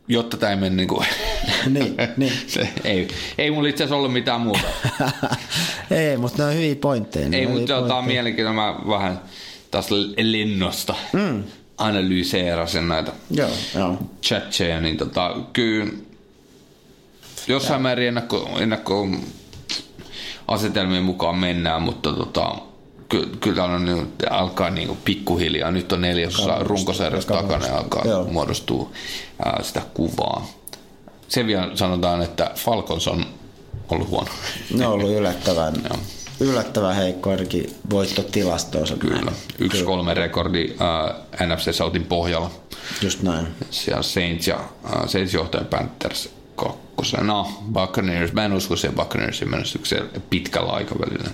jotta 0.07 0.37
tämä 0.37 0.49
ei 0.49 0.55
mene 0.57 0.75
niin 0.75 0.87
kuin... 0.87 1.07
niin, 1.65 1.95
niin. 2.17 2.33
se, 2.47 2.69
ei, 2.83 3.07
ei 3.37 3.51
mulla 3.51 3.69
itse 3.69 3.83
asiassa 3.83 3.95
ollut 3.95 4.13
mitään 4.13 4.41
muuta. 4.41 4.67
ei, 5.91 6.17
mutta 6.17 6.43
ne 6.43 6.49
on 6.49 6.55
hyviä 6.55 6.75
pointteja. 6.75 7.29
Ei, 7.31 7.47
mutta 7.47 7.81
tämä 7.81 7.97
on 7.97 8.05
mielenkiintoista. 8.05 8.61
Mä 8.61 8.75
vähän 8.87 9.21
taas 9.71 9.87
lennosta 10.17 10.95
mm 11.13 11.43
analyseerasin 11.77 12.87
näitä 12.87 13.11
joo, 13.31 13.49
joo. 13.75 13.97
chatcheja, 14.23 14.81
niin 14.81 14.97
tota, 14.97 15.35
kyllä 15.53 15.85
jossain 17.47 17.81
määrin 17.81 18.07
ennakko, 18.07 18.49
ennakko 18.59 19.07
asetelmien 20.47 21.03
mukaan 21.03 21.37
mennään, 21.37 21.81
mutta 21.81 22.13
tota, 22.13 22.55
ky, 23.09 23.37
kyllä 23.39 23.63
on 23.63 23.85
niin, 23.85 24.13
alkaa 24.29 24.69
niin 24.69 24.87
kuin 24.87 24.99
pikkuhiljaa. 25.05 25.71
Nyt 25.71 25.91
on 25.91 26.01
neljäsosa 26.01 26.59
runkosarjasta 26.59 27.33
takana 27.33 27.67
ja 27.67 27.77
alkaa 27.77 28.03
joo. 28.05 28.23
muodostua 28.23 28.89
ää, 29.45 29.59
sitä 29.63 29.81
kuvaa. 29.93 30.47
Sen 31.27 31.47
vielä 31.47 31.71
sanotaan, 31.75 32.21
että 32.21 32.51
Falcons 32.55 33.07
on 33.07 33.25
ollut 33.89 34.09
huono. 34.09 34.27
Ne 34.73 34.87
on 34.87 34.93
ollut 34.93 35.11
yllättävän 35.11 35.73
yllättävän 36.39 36.95
heikko 36.95 37.29
ainakin 37.29 37.75
voittotilastoonsa. 37.89 38.95
Kyllä. 38.95 39.31
Yksi 39.59 39.77
Kyllä. 39.77 39.85
kolme 39.85 40.13
rekordi 40.13 40.65
uh, 40.65 41.47
NFC 41.47 41.75
Southin 41.75 42.03
pohjalla. 42.03 42.51
Just 43.01 43.21
näin. 43.21 43.47
Siellä 43.71 44.03
Saints 44.03 44.47
ja 44.47 44.59
Saints 45.05 45.33
johtaja 45.33 45.63
Panthers 45.63 46.29
kakkosena. 46.55 47.45
Buccaneers, 47.73 48.33
mä 48.33 48.45
en 48.45 48.53
usko 48.53 48.75
siihen 48.75 48.95
Buccaneersin 48.95 49.49
menestykseen 49.49 50.09
pitkällä 50.29 50.71
aikavälillä. 50.71 51.29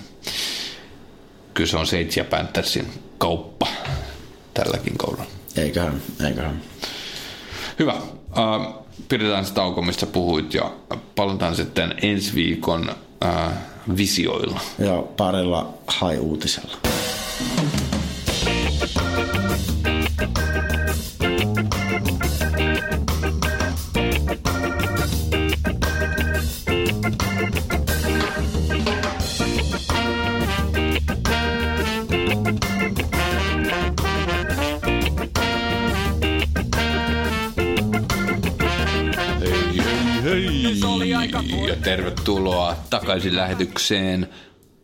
Kyllä 1.54 1.70
se 1.70 1.78
on 1.78 1.88
Saints 1.88 2.18
ja 2.18 2.26
Panthersin 2.26 2.88
kauppa 3.18 3.68
tälläkin 4.54 4.98
kaudella. 4.98 5.26
Eiköhän, 5.56 6.02
eiköhän. 6.28 6.62
Hyvä. 7.80 7.94
Uh, 7.94 8.86
pidetään 9.10 9.46
se 9.46 9.54
tauko, 9.54 9.82
mistä 9.82 10.06
puhuit 10.06 10.54
ja 10.54 10.72
palataan 11.16 11.56
sitten 11.56 11.96
ensi 12.02 12.36
viikon 12.36 12.96
uh, 13.26 13.52
visioilla. 13.98 14.60
Ja 14.80 15.04
parilla 15.18 15.74
hai-uutisella. 15.88 16.78
Ja 19.86 20.01
tervetuloa 41.92 42.76
takaisin 42.90 43.36
lähetykseen. 43.36 44.30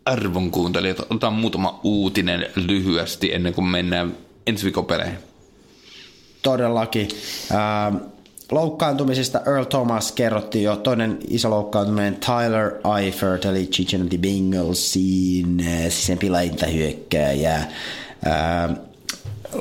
Arvon 0.06 0.52
kuuntelijat, 0.52 1.00
otetaan 1.00 1.34
muutama 1.34 1.80
uutinen 1.84 2.48
lyhyesti 2.56 3.34
ennen 3.34 3.54
kuin 3.54 3.68
mennään 3.68 4.18
ensi 4.48 4.64
viikon 4.64 4.86
peleihin. 4.86 5.18
Todellakin. 6.42 7.08
Ähm, 7.52 7.96
loukkaantumisesta 8.52 9.40
Earl 9.40 9.64
Thomas 9.64 10.12
kerrottiin 10.12 10.64
jo. 10.64 10.76
Toinen 10.76 11.18
iso 11.28 11.50
loukkaantuminen 11.50 12.16
Tyler 12.16 12.72
Eifert, 13.00 13.46
eli 13.46 13.66
Cincinnati 13.66 14.18
Bengalsin 14.18 15.60
äh, 15.60 15.90
sisäänpilainta 15.90 16.66
hyökkääjä. 16.66 17.56
Ähm, 17.56 18.74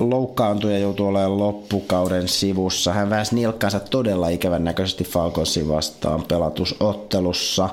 loukkaantui 0.01 0.72
ja 0.72 0.78
joutui 0.78 1.09
olemaan 1.09 1.38
loppukauden 1.38 2.28
sivussa. 2.28 2.92
Hän 2.92 3.11
väänsi 3.11 3.34
nilkkansa 3.34 3.80
todella 3.80 4.28
ikävän 4.28 4.64
näköisesti 4.64 5.05
Falconsin 5.05 5.68
vastaan 5.68 6.22
pelatusottelussa. 6.22 7.68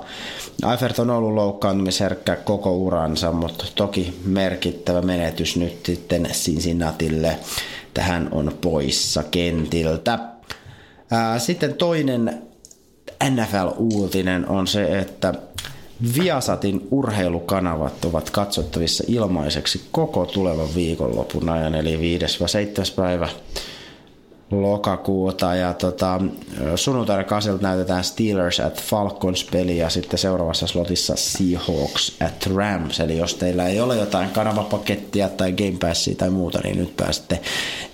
Eifert 0.71 0.99
on 0.99 1.09
ollut 1.09 1.33
loukkaantumisherkkä 1.33 2.35
koko 2.35 2.71
uransa, 2.77 3.31
mutta 3.31 3.65
toki 3.75 4.19
merkittävä 4.25 5.01
menetys 5.01 5.57
nyt 5.57 5.85
sitten 5.85 6.23
Cincinnatille. 6.23 7.39
Tähän 7.93 8.29
on 8.31 8.51
poissa 8.61 9.23
kentiltä. 9.23 10.19
Sitten 11.37 11.73
toinen 11.73 12.43
NFL-uutinen 13.23 14.49
on 14.49 14.67
se, 14.67 14.99
että 14.99 15.33
Viasatin 16.17 16.87
urheilukanavat 16.91 18.05
ovat 18.05 18.29
katsottavissa 18.29 19.03
ilmaiseksi 19.07 19.81
koko 19.91 20.25
tulevan 20.25 20.75
viikonlopun 20.75 21.49
ajan, 21.49 21.75
eli 21.75 22.19
5-7. 22.19 22.95
päivä 22.95 23.29
lokakuuta 24.61 25.55
ja 25.55 25.73
tota, 25.73 26.21
sunnuntaina 26.75 27.23
kasilta 27.23 27.63
näytetään 27.63 28.03
Steelers 28.03 28.59
at 28.59 28.81
Falcons 28.81 29.43
peli 29.43 29.77
ja 29.77 29.89
sitten 29.89 30.19
seuraavassa 30.19 30.67
slotissa 30.67 31.15
Seahawks 31.15 32.17
at 32.25 32.47
Rams. 32.55 32.99
Eli 32.99 33.17
jos 33.17 33.33
teillä 33.35 33.67
ei 33.67 33.79
ole 33.79 33.97
jotain 33.97 34.29
kanavapakettia 34.29 35.29
tai 35.29 35.51
Game 35.51 35.77
Passia 35.79 36.15
tai 36.15 36.29
muuta, 36.29 36.59
niin 36.63 36.77
nyt 36.77 36.97
pääsette 36.97 37.39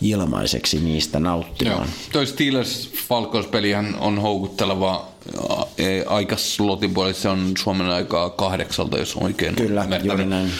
ilmaiseksi 0.01 0.79
niistä 0.79 1.19
nauttimaan. 1.19 1.77
Joo. 1.77 2.09
Toi 2.11 2.27
Steelers 2.27 2.89
Falcons 3.07 3.47
pelihän 3.47 3.95
on 3.99 4.21
houkutteleva 4.21 5.07
aika 6.07 6.37
slotin 6.37 6.93
puolella, 6.93 7.13
se 7.13 7.29
on 7.29 7.51
Suomen 7.57 7.89
aikaa 7.89 8.29
kahdeksalta, 8.29 8.97
jos 8.97 9.15
oikein 9.15 9.55
Kyllä, 9.55 9.87
juuri 10.03 10.25
näin. 10.25 10.51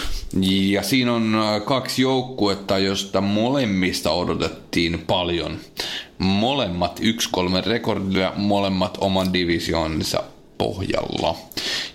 Ja 0.42 0.84
siinä 0.84 1.14
on 1.14 1.38
kaksi 1.66 2.02
joukkuetta, 2.02 2.78
josta 2.78 3.22
molemmista 3.22 4.12
odotettiin 4.12 5.04
paljon. 5.08 5.58
Molemmat 6.18 7.00
1-3 7.00 7.04
rekordilla, 7.66 8.34
molemmat 8.36 8.98
oman 9.02 9.34
divisiooninsa 9.34 10.24
pohjalla. 10.60 11.36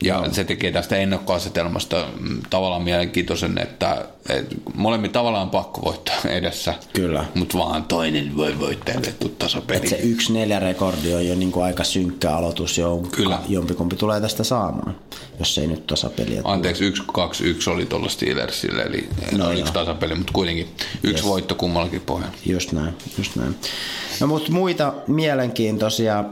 Ja 0.05 0.15
Joo. 0.15 0.33
se 0.33 0.45
tekee 0.45 0.73
tästä 0.73 0.97
ennakkoasetelmasta 0.97 2.07
mm, 2.21 2.43
tavallaan 2.51 2.83
mielenkiintoisen, 2.83 3.59
että, 3.59 4.05
että 4.29 4.55
molemmin 4.75 5.11
tavallaan 5.11 5.51
pakko 5.51 5.81
voittaa 5.85 6.15
edessä. 6.29 6.75
Kyllä. 6.93 7.25
Mutta 7.35 7.59
vaan 7.59 7.85
toinen 7.85 8.37
voi 8.37 8.59
voittaa 8.61 8.95
vettu 9.07 9.29
tasapeli. 9.29 9.79
Et 9.79 9.89
se 9.89 10.01
1-4 10.59 10.62
rekordi 10.62 11.15
on 11.15 11.27
jo 11.27 11.35
niinku 11.35 11.61
aika 11.61 11.85
synkkä 11.85 12.37
aloitus, 12.37 12.79
jo 12.79 13.03
Kyllä. 13.11 13.39
jompikumpi 13.49 13.97
tulee 13.97 14.21
tästä 14.21 14.45
saamaan, 14.45 14.97
jos 15.39 15.59
ei 15.59 15.67
nyt 15.67 15.87
tasapeliä 15.87 16.41
Anteeksi, 16.45 16.91
1-2-1 16.91 17.71
oli 17.71 17.87
tuolla 17.87 18.09
Steelersille, 18.09 18.83
eli 18.83 19.09
no 19.33 19.53
yksi 19.53 19.73
tasapeli, 19.73 20.15
mutta 20.15 20.33
kuitenkin 20.33 20.69
yksi 21.03 21.23
yes. 21.23 21.25
voitto 21.25 21.55
kummallakin 21.55 22.01
pohjalla. 22.01 22.35
Just 22.47 22.73
näin, 22.73 22.95
just 23.19 23.37
näin. 23.37 23.57
No 24.21 24.27
mutta 24.27 24.53
muita 24.53 24.95
mielenkiintoisia 25.07 26.25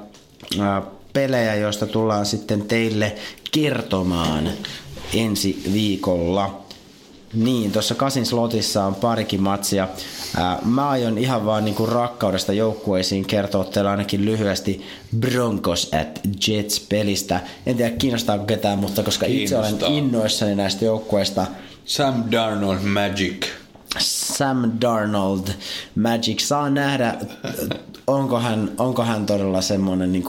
pelejä, 1.12 1.54
joista 1.54 1.86
tullaan 1.86 2.26
sitten 2.26 2.62
teille 2.62 3.14
kertomaan 3.52 4.50
ensi 5.14 5.62
viikolla. 5.72 6.62
Niin, 7.34 7.72
tuossa 7.72 7.94
kasin 7.94 8.26
slotissa 8.26 8.84
on 8.84 8.94
parikin 8.94 9.42
matsia. 9.42 9.88
Ää, 10.36 10.58
mä 10.64 10.88
aion 10.88 11.18
ihan 11.18 11.46
vaan 11.46 11.64
niinku 11.64 11.86
rakkaudesta 11.86 12.52
joukkueisiin 12.52 13.24
kertoa 13.24 13.64
teille 13.64 13.90
ainakin 13.90 14.24
lyhyesti 14.24 14.86
Broncos 15.20 15.90
at 16.00 16.20
Jets 16.48 16.80
pelistä. 16.80 17.40
En 17.66 17.76
tiedä 17.76 17.90
kiinnostaako 17.90 18.44
ketään, 18.44 18.78
mutta 18.78 19.02
koska 19.02 19.26
Kiinnostaa. 19.26 19.68
itse 19.68 19.84
olen 19.86 19.94
innoissani 19.98 20.54
näistä 20.54 20.84
joukkueista. 20.84 21.46
Sam 21.84 22.24
Darnold 22.32 22.78
Magic. 22.78 23.46
Sam 23.98 24.72
Darnold 24.80 25.48
Magic. 25.94 26.40
Saa 26.40 26.70
nähdä, 26.70 27.14
onko 28.06 28.40
hän, 28.40 28.70
onko 28.78 29.04
hän 29.04 29.26
todella 29.26 29.60
semmoinen 29.60 30.12
niin 30.12 30.24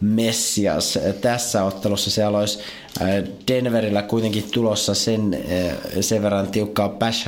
messias 0.00 0.98
tässä 1.20 1.64
ottelussa. 1.64 2.10
Siellä 2.10 2.38
olisi 2.38 2.58
äh, 3.02 3.08
Denverillä 3.48 4.02
kuitenkin 4.02 4.50
tulossa 4.50 4.94
sen, 4.94 5.34
äh, 5.34 5.76
sen 6.00 6.22
verran 6.22 6.46
tiukkaa 6.48 6.88
pass 6.88 7.24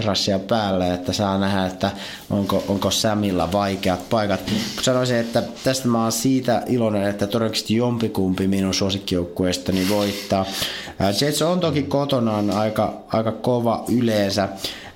päälle, 0.48 0.94
että 0.94 1.12
saa 1.12 1.38
nähdä, 1.38 1.66
että 1.66 1.90
onko, 2.30 2.64
onko 2.68 2.90
Samilla 2.90 3.52
vaikeat 3.52 4.08
paikat. 4.10 4.40
Sanoisin, 4.82 5.16
että 5.16 5.42
tästä 5.64 5.88
mä 5.88 6.02
oon 6.02 6.12
siitä 6.12 6.62
iloinen, 6.66 7.08
että 7.08 7.26
todennäköisesti 7.26 7.76
jompikumpi 7.76 8.48
minun 8.48 8.74
suosikkijoukkueestani 8.74 9.88
voittaa. 9.88 10.46
Äh, 11.00 11.14
Jets 11.20 11.42
on 11.42 11.60
toki 11.60 11.82
kotonaan 11.82 12.50
aika, 12.50 12.92
aika 13.08 13.32
kova 13.32 13.84
yleensä. 13.88 14.48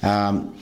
Ähm, 0.05 0.60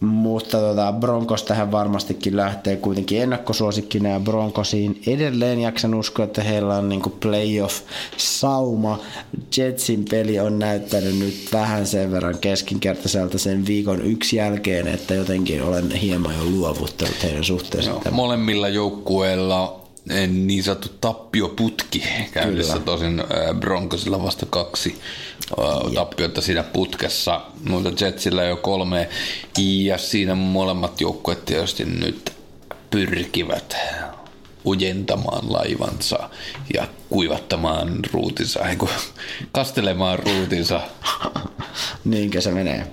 mutta 0.00 0.58
tota, 0.58 0.94
Broncos 1.00 1.42
tähän 1.42 1.72
varmastikin 1.72 2.36
lähtee 2.36 2.76
kuitenkin 2.76 3.22
ennakkosuosikkina 3.22 4.08
ja 4.08 4.20
Broncosiin 4.20 5.02
edelleen 5.06 5.60
jaksan 5.60 5.94
uskoa, 5.94 6.24
että 6.24 6.42
heillä 6.42 6.76
on 6.76 6.88
niin 6.88 7.02
playoff-sauma. 7.20 8.98
Jetsin 9.56 10.04
peli 10.10 10.40
on 10.40 10.58
näyttänyt 10.58 11.18
nyt 11.18 11.48
vähän 11.52 11.86
sen 11.86 12.12
verran 12.12 12.38
keskinkertaiselta 12.38 13.38
sen 13.38 13.66
viikon 13.66 14.02
yksi 14.02 14.36
jälkeen, 14.36 14.88
että 14.88 15.14
jotenkin 15.14 15.62
olen 15.62 15.90
hieman 15.90 16.34
jo 16.34 16.44
luovuttanut 16.44 17.22
heidän 17.22 17.44
suhteessa. 17.44 17.90
No, 17.90 18.00
molemmilla 18.10 18.68
joukkueilla 18.68 19.77
niin 20.28 20.62
sanottu 20.62 20.88
tappioputki 21.00 22.04
käynnissä 22.32 22.72
Kyllä. 22.72 22.84
tosin 22.84 23.22
Broncosilla 23.60 24.22
vasta 24.22 24.46
kaksi 24.46 25.00
tappiota 25.94 26.40
siinä 26.40 26.62
putkessa, 26.62 27.40
mutta 27.68 28.04
Jetsillä 28.04 28.44
jo 28.44 28.56
kolme 28.56 29.08
ja 29.58 29.98
siinä 29.98 30.34
molemmat 30.34 31.00
joukkueet 31.00 31.44
tietysti 31.44 31.84
nyt 31.84 32.32
pyrkivät 32.90 33.76
ujentamaan 34.64 35.52
laivansa 35.52 36.30
ja 36.74 36.88
kuivattamaan 37.08 37.98
ruutinsa, 38.12 38.60
kastelemaan 39.52 40.18
ruutinsa. 40.18 40.80
Niinkö 42.04 42.40
se 42.40 42.50
menee? 42.50 42.86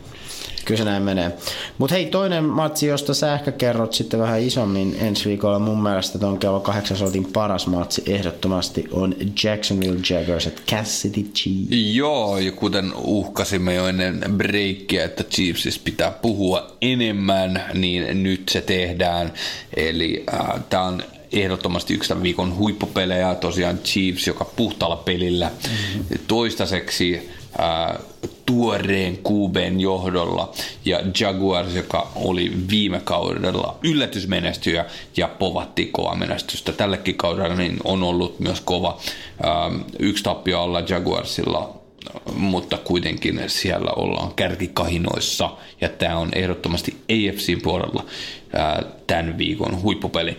Kyllä 0.65 0.77
se 0.77 0.83
näin 0.83 1.03
menee. 1.03 1.31
Mutta 1.77 1.95
hei, 1.95 2.05
toinen 2.05 2.43
matsi, 2.43 2.87
josta 2.87 3.13
sä 3.13 3.33
ehkä 3.33 3.51
kerrot 3.51 3.93
sitten 3.93 4.19
vähän 4.19 4.41
isommin 4.41 4.95
ensi 4.99 5.29
viikolla. 5.29 5.59
Mun 5.59 5.83
mielestä 5.83 6.19
ton 6.19 6.39
kello 6.39 6.59
kahdeksan 6.59 6.97
sotin 6.97 7.25
paras 7.33 7.67
matsi 7.67 8.03
ehdottomasti 8.05 8.85
on 8.91 9.15
Jacksonville 9.43 9.99
Jaguars 10.09 10.47
at 10.47 10.61
Kansas 10.69 11.01
City 11.01 11.21
Chiefs. 11.21 11.67
Joo, 11.95 12.37
ja 12.37 12.51
kuten 12.51 12.93
uhkasimme 12.95 13.73
jo 13.73 13.87
ennen 13.87 14.23
breikkiä, 14.37 15.05
että 15.05 15.23
Chiefsista 15.23 15.81
pitää 15.83 16.11
puhua 16.11 16.77
enemmän, 16.81 17.63
niin 17.73 18.23
nyt 18.23 18.49
se 18.49 18.61
tehdään. 18.61 19.33
Eli 19.75 20.23
äh, 20.33 20.63
tämä 20.69 20.83
on 20.83 21.03
ehdottomasti 21.31 21.93
yksi 21.93 22.07
tämän 22.07 22.23
viikon 22.23 22.55
huippupelejä, 22.55 23.35
tosiaan 23.35 23.77
Chiefs, 23.77 24.27
joka 24.27 24.45
puhtaalla 24.45 24.95
pelillä 24.95 25.51
mm-hmm. 25.63 26.17
toistaiseksi 26.27 27.29
ää, 27.57 27.99
tuoreen 28.45 29.17
QBn 29.17 29.79
johdolla 29.79 30.53
ja 30.85 30.99
Jaguars, 31.19 31.75
joka 31.75 32.11
oli 32.15 32.51
viime 32.69 33.01
kaudella 33.03 33.77
yllätysmenestyjä 33.83 34.85
ja 35.17 35.27
povatti 35.27 35.85
kova 35.85 36.15
menestystä. 36.15 36.71
Tällekin 36.71 37.15
kaudella 37.15 37.55
niin 37.55 37.77
on 37.83 38.03
ollut 38.03 38.39
myös 38.39 38.61
kova. 38.61 38.97
Ää, 39.43 39.71
yksi 39.99 40.23
tappio 40.23 40.61
alla 40.61 40.83
Jaguarsilla 40.89 41.85
mutta 42.35 42.77
kuitenkin 42.77 43.43
siellä 43.47 43.91
ollaan 43.91 44.33
kärkikahinoissa 44.33 45.49
ja 45.81 45.89
tämä 45.89 46.17
on 46.17 46.29
ehdottomasti 46.35 46.97
AFCin 47.01 47.61
puolella 47.61 48.05
tämän 49.07 49.37
viikon 49.37 49.81
huippupeli. 49.81 50.37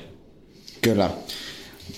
Kyllä. 0.82 1.10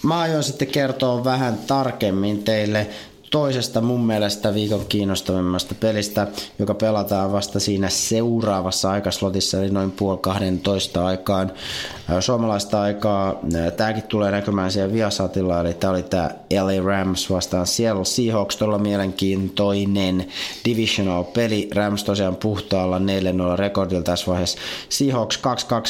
Mä 0.02 0.18
aion 0.18 0.44
sitten 0.44 0.68
kertoa 0.68 1.24
vähän 1.24 1.58
tarkemmin 1.66 2.44
teille 2.44 2.86
toisesta 3.30 3.80
mun 3.80 4.06
mielestä 4.06 4.54
viikon 4.54 4.86
kiinnostavimmasta 4.88 5.74
pelistä, 5.80 6.26
joka 6.58 6.74
pelataan 6.74 7.32
vasta 7.32 7.60
siinä 7.60 7.88
seuraavassa 7.88 8.90
aikaslotissa, 8.90 9.62
eli 9.62 9.70
noin 9.70 9.90
puoli 9.90 10.18
12 10.18 11.06
aikaan 11.06 11.52
suomalaista 12.20 12.82
aikaa. 12.82 13.40
Tämäkin 13.76 14.02
tulee 14.02 14.30
näkymään 14.30 14.70
siellä 14.70 14.92
Viasatilla, 14.92 15.60
eli 15.60 15.74
tämä 15.74 15.90
oli 15.90 16.02
tämä 16.02 16.30
LA 16.62 16.84
Rams 16.84 17.30
vastaan 17.30 17.66
Seattle 17.66 18.04
Seahawks, 18.04 18.56
todella 18.56 18.78
mielenkiintoinen 18.78 20.26
divisional 20.64 21.24
peli. 21.24 21.68
Rams 21.74 22.04
tosiaan 22.04 22.36
puhtaalla 22.36 22.98
4-0 22.98 23.02
rekordilla 23.56 24.02
tässä 24.02 24.26
vaiheessa. 24.26 24.58
Seahawks 24.88 25.40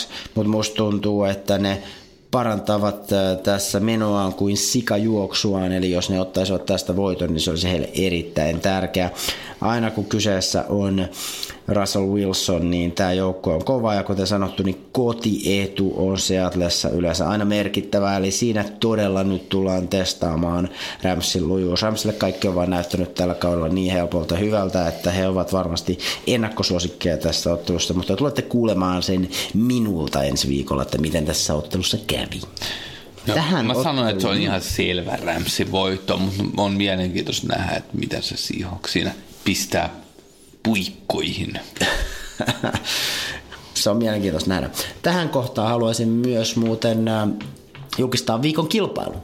2-2, 0.07 0.09
mutta 0.34 0.51
musta 0.51 0.74
tuntuu, 0.76 1.24
että 1.24 1.59
ne 1.59 1.82
parantavat 2.39 3.12
äh, 3.12 3.39
tässä 3.43 3.80
menoaan 3.80 4.34
kuin 4.34 4.57
sikajuoksuaan, 4.57 5.72
eli 5.72 5.91
jos 5.91 6.11
ne 6.11 6.20
ottaisivat 6.20 6.66
tästä 6.66 6.97
voiton, 6.97 7.28
niin 7.28 7.41
se 7.41 7.51
olisi 7.51 7.68
heille 7.68 7.91
erittäin 7.95 8.61
tärkeä. 8.61 9.11
Aina 9.61 9.91
kun 9.91 10.05
kyseessä 10.05 10.64
on 10.68 11.09
Russell 11.68 12.07
Wilson, 12.07 12.70
niin 12.70 12.93
tämä 12.93 13.12
joukko 13.12 13.55
on 13.55 13.64
kova. 13.64 13.95
Ja 13.95 14.05
kuten 14.05 14.26
sanottu, 14.26 14.62
niin 14.62 14.86
kotietu 14.93 15.95
on 15.97 16.18
Seatlessa 16.18 16.89
yleensä 16.89 17.28
aina 17.28 17.45
merkittävä, 17.45 18.16
eli 18.16 18.30
siinä 18.30 18.64
todella 18.80 19.24
nyt 19.24 19.49
tullaan 19.49 19.89
testaamaan 19.89 20.68
Ramsin 21.03 21.49
lujuus. 21.49 21.82
Ramsille 21.82 22.12
kaikki 22.12 22.49
on 22.49 22.55
vaan 22.55 22.70
näyttänyt 22.70 23.14
tällä 23.14 23.34
kaudella 23.34 23.68
niin 23.68 23.93
helpolta 23.93 24.36
hyvältä, 24.36 24.89
että 24.89 25.11
he 25.11 25.28
ovat 25.28 25.53
varmasti 25.53 25.99
ennakkosuosikkeja 26.26 27.16
tässä 27.16 27.53
ottelussa, 27.53 27.95
mutta 27.95 28.16
tulette 28.16 28.43
kuulemaan 28.43 29.03
sen 29.03 29.28
minulta 29.55 30.22
ensi 30.22 30.49
viikolla, 30.49 30.82
että 30.82 30.99
miten 30.99 31.24
tässä 31.24 31.55
ottelussa 31.55 31.99
kävi. 32.29 32.41
No, 33.26 33.35
Tähän 33.35 33.66
mä 33.66 33.74
sanoin, 33.83 34.09
että 34.09 34.22
se 34.22 34.29
on 34.29 34.39
ihan 34.39 34.61
selvä 34.61 35.16
Ramsin 35.16 35.72
voitto, 35.72 36.16
mutta 36.16 36.62
on 36.62 36.72
mielenkiintoista 36.72 37.47
nähdä, 37.47 37.76
että 37.76 37.97
mitä 37.97 38.20
se 38.20 38.37
Seahawks 38.37 38.93
siinä 38.93 39.12
pistää 39.45 39.91
puikkoihin. 40.62 41.61
se 43.74 43.91
on 43.91 43.97
mielenkiintoista 43.97 44.51
nähdä. 44.51 44.70
Tähän 45.03 45.29
kohtaan 45.29 45.68
haluaisin 45.68 46.09
myös 46.09 46.57
muuten 46.57 47.09
äh, 47.09 47.29
julkistaa 47.99 48.43
viikon 48.43 48.68
kilpailu. 48.68 49.16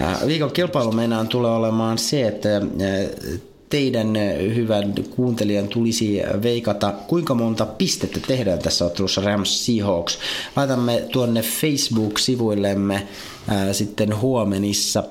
Äh, 0.00 0.26
viikon 0.26 0.52
kilpailu 0.52 0.92
meinaan 0.92 1.28
tulee 1.28 1.50
olemaan 1.50 1.98
se, 1.98 2.28
että 2.28 2.56
äh, 2.56 2.62
teidän 3.70 4.16
hyvän 4.54 4.94
kuuntelijan 5.10 5.68
tulisi 5.68 6.22
veikata, 6.42 6.92
kuinka 7.06 7.34
monta 7.34 7.66
pistettä 7.66 8.20
tehdään 8.26 8.58
tässä 8.58 8.84
ottelussa 8.84 9.20
Rams 9.20 9.66
Seahawks. 9.66 10.18
Laitamme 10.56 11.04
tuonne 11.12 11.42
Facebook-sivuillemme 11.42 13.06
ää, 13.48 13.72
sitten 13.72 14.20
huomenissa 14.20 15.04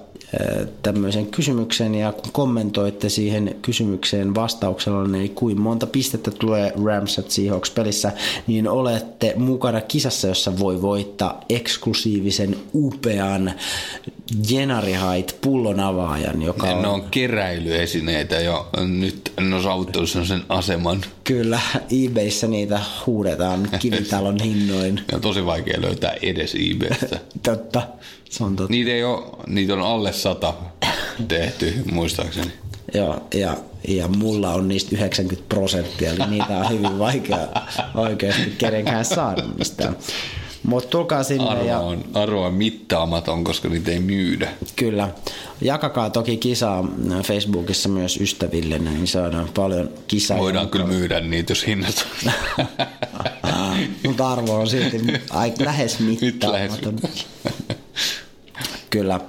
tämmöisen 0.81 1.25
kysymyksen 1.25 1.95
ja 1.95 2.11
kun 2.11 2.31
kommentoitte 2.31 3.09
siihen 3.09 3.55
kysymykseen 3.61 4.35
vastauksella, 4.35 5.07
niin 5.07 5.35
kuin 5.35 5.61
monta 5.61 5.87
pistettä 5.87 6.31
tulee 6.31 6.73
Rams 6.85 7.19
at 7.19 7.31
Seahawks 7.31 7.71
pelissä, 7.71 8.11
niin 8.47 8.67
olette 8.67 9.33
mukana 9.37 9.81
kisassa, 9.81 10.27
jossa 10.27 10.59
voi 10.59 10.81
voittaa 10.81 11.41
eksklusiivisen 11.49 12.55
upean 12.73 13.53
Jenarihait 14.49 15.37
pullon 15.41 15.79
avaajan, 15.79 16.41
joka 16.41 16.67
on... 16.67 16.81
Ne 16.81 16.87
on 16.87 17.03
keräilyesineitä 17.11 18.39
jo 18.39 18.69
nyt 18.87 19.33
ne 19.39 19.55
on 19.55 19.63
saavuttanut 19.63 20.09
sen 20.09 20.43
aseman. 20.49 21.01
Kyllä, 21.23 21.59
eBayssä 22.05 22.47
niitä 22.47 22.79
huudetaan 23.05 23.69
kivitalon 23.79 24.39
hinnoin. 24.39 25.01
Ja 25.11 25.15
on 25.15 25.21
tosi 25.21 25.45
vaikea 25.45 25.81
löytää 25.81 26.15
edes 26.21 26.55
eBaystä. 26.55 27.19
Totta. 27.43 27.81
Se 28.29 28.43
on 28.43 28.55
totta. 28.55 28.71
Niitä, 28.71 28.91
ei 28.91 29.03
ole, 29.03 29.23
niitä 29.47 29.73
on 29.73 29.81
alle 29.81 30.13
sata 30.13 30.53
tehty, 31.27 31.73
muistaakseni. 31.91 32.51
Joo, 32.93 33.21
ja, 33.33 33.57
ja 33.87 34.07
mulla 34.07 34.53
on 34.53 34.67
niistä 34.67 34.95
90 34.95 35.49
prosenttia, 35.49 36.11
eli 36.11 36.27
niitä 36.29 36.57
on 36.57 36.69
hyvin 36.69 36.99
vaikea 36.99 37.47
oikeasti 37.95 38.53
kenenkään 38.57 39.05
saada 39.05 39.43
mistään. 39.57 39.97
Mutta 40.63 40.89
tulkaa 40.89 41.23
sinne. 41.23 41.49
Arvo 41.49 41.63
ja... 41.63 41.79
on, 41.79 42.03
arvo 42.13 42.45
on 42.45 42.53
mittaamaton, 42.53 43.43
koska 43.43 43.69
niitä 43.69 43.91
ei 43.91 43.99
myydä. 43.99 44.49
Kyllä. 44.75 45.09
Jakakaa 45.61 46.09
toki 46.09 46.37
kisaa 46.37 46.87
Facebookissa 47.23 47.89
myös 47.89 48.17
ystäville, 48.21 48.79
niin 48.79 49.07
saadaan 49.07 49.49
paljon 49.55 49.89
kisaa. 50.07 50.37
Voidaan 50.37 50.69
kyllä 50.69 50.85
myydä 50.85 51.19
niitä, 51.19 51.51
jos 51.51 51.67
hinnat 51.67 52.07
Mutta 54.07 54.31
arvo 54.31 54.55
on 54.55 54.67
silti 54.67 55.01
lähes 55.59 55.99
mittaamaton. 55.99 56.99
Kyllä. 58.89 59.19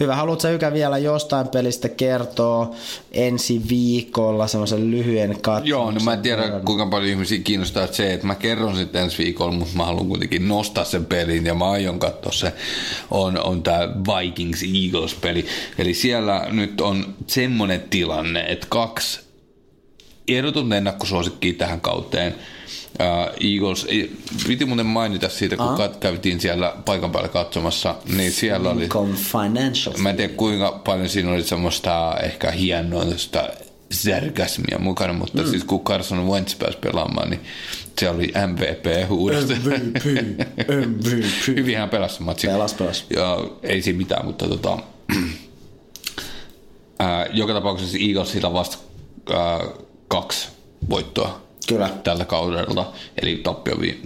Hyvä. 0.00 0.16
Haluatko 0.16 0.48
Ykä 0.48 0.72
vielä 0.72 0.98
jostain 0.98 1.48
pelistä 1.48 1.88
kertoa 1.88 2.74
ensi 3.12 3.62
viikolla 3.68 4.46
semmoisen 4.46 4.90
lyhyen 4.90 5.30
katsauksen? 5.30 5.68
Joo, 5.68 5.90
no 5.90 6.00
mä 6.00 6.12
en 6.12 6.22
tiedä 6.22 6.60
kuinka 6.64 6.86
paljon 6.86 7.10
ihmisiä 7.10 7.38
kiinnostaa 7.38 7.86
se, 7.86 8.12
että 8.12 8.26
mä 8.26 8.34
kerron 8.34 8.76
sitten 8.76 9.02
ensi 9.02 9.24
viikolla, 9.24 9.52
mutta 9.52 9.76
mä 9.76 9.84
haluan 9.84 10.08
kuitenkin 10.08 10.48
nostaa 10.48 10.84
sen 10.84 11.06
pelin 11.06 11.46
ja 11.46 11.54
mä 11.54 11.70
aion 11.70 11.98
katsoa 11.98 12.32
se. 12.32 12.52
On, 13.10 13.44
on 13.44 13.62
tämä 13.62 13.88
Vikings 13.88 14.62
Eagles 14.62 15.14
peli. 15.14 15.46
Eli 15.78 15.94
siellä 15.94 16.46
nyt 16.50 16.80
on 16.80 17.14
semmoinen 17.26 17.84
tilanne, 17.90 18.40
että 18.40 18.66
kaksi 18.70 19.20
ehdoton 20.28 20.72
ennakkosuosikkiä 20.72 21.52
tähän 21.52 21.80
kauteen– 21.80 22.34
Uh, 23.00 23.52
Eagles, 23.52 23.86
piti 24.46 24.64
muuten 24.64 24.86
mainita 24.86 25.28
siitä, 25.28 25.56
kun 25.56 25.66
uh-huh. 25.66 25.98
käytiin 26.00 26.40
siellä 26.40 26.74
paikan 26.84 27.12
päällä 27.12 27.28
katsomassa, 27.28 27.94
niin 28.16 28.32
siellä 28.32 28.70
oli... 28.70 28.88
Financial. 29.14 29.96
Mä 29.96 30.10
en 30.10 30.16
tiedä 30.16 30.34
kuinka 30.34 30.80
paljon 30.84 31.08
siinä 31.08 31.30
oli 31.30 31.42
semmoista 31.42 32.16
ehkä 32.22 32.50
hienoa 32.50 33.04
särkäsmiä 33.90 34.78
mukana, 34.78 35.12
mutta 35.12 35.42
mm. 35.42 35.48
siis 35.48 35.64
kun 35.64 35.84
Carson 35.84 36.28
Wentz 36.28 36.58
pääsi 36.58 36.78
pelaamaan, 36.78 37.30
niin 37.30 37.40
se 38.00 38.10
oli 38.10 38.32
MVP 38.46 39.10
uudestaan. 39.10 39.60
MVP, 39.60 40.04
MVP. 40.86 41.24
Hyvin 41.46 41.78
hän 41.78 41.90
pelasi 41.90 42.22
matsi. 42.22 42.46
Pelas, 42.46 42.74
pelas. 42.74 43.06
Ja 43.16 43.38
ei 43.62 43.82
siinä 43.82 43.98
mitään, 43.98 44.26
mutta 44.26 44.48
tota, 44.48 44.78
ää, 46.98 47.26
joka 47.32 47.52
tapauksessa 47.52 47.98
Eaglesilla 48.00 48.52
vasta 48.52 48.78
ää, 49.32 49.60
kaksi 50.08 50.48
voittoa 50.90 51.47
Kyllä. 51.68 51.90
tällä 52.04 52.24
kaudella, 52.24 52.92
eli 53.22 53.36
tappio 53.36 53.80
vi- 53.80 54.00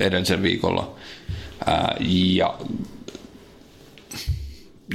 edellisen 0.00 0.42
viikolla. 0.42 0.94
Ää, 1.66 1.96
ja, 2.00 2.54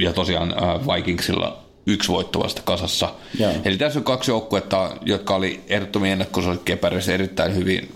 ja 0.00 0.12
tosiaan 0.12 0.54
ää, 0.56 0.80
Vikingsilla 0.80 1.62
yksi 1.86 2.08
voitto 2.08 2.40
vasta 2.40 2.62
kasassa. 2.64 3.14
Joo. 3.38 3.52
Eli 3.64 3.76
tässä 3.76 3.98
on 3.98 4.04
kaksi 4.04 4.30
joukkuetta, 4.30 4.96
jotka 5.04 5.34
oli 5.34 5.60
ehdottomia 5.68 6.12
ennakkosuosikkeja 6.12 6.76
pärjäsi 6.76 7.12
erittäin 7.12 7.54
hyvin, 7.54 7.94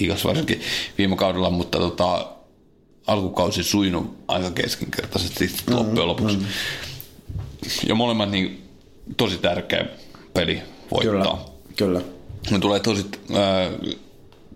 Eagles 0.00 0.24
varsinkin 0.24 0.60
viime 0.98 1.16
kaudella, 1.16 1.50
mutta 1.50 1.78
tota, 1.78 2.26
alkukausi 3.06 3.62
suinut 3.62 4.16
aika 4.28 4.50
keskinkertaisesti 4.50 5.46
mm-hmm. 5.46 5.74
loppujen 5.74 6.08
lopuksi. 6.08 6.36
Mm-hmm. 6.36 6.52
Ja 7.88 7.94
molemmat 7.94 8.30
niin, 8.30 8.68
tosi 9.16 9.38
tärkeä 9.38 9.86
peli 10.34 10.62
voittaa. 10.90 11.44
Kyllä, 11.76 12.00
kyllä. 12.00 12.19
Me 12.50 12.58
tulee 12.58 12.80
tosi 12.80 13.06
äh, 13.30 13.96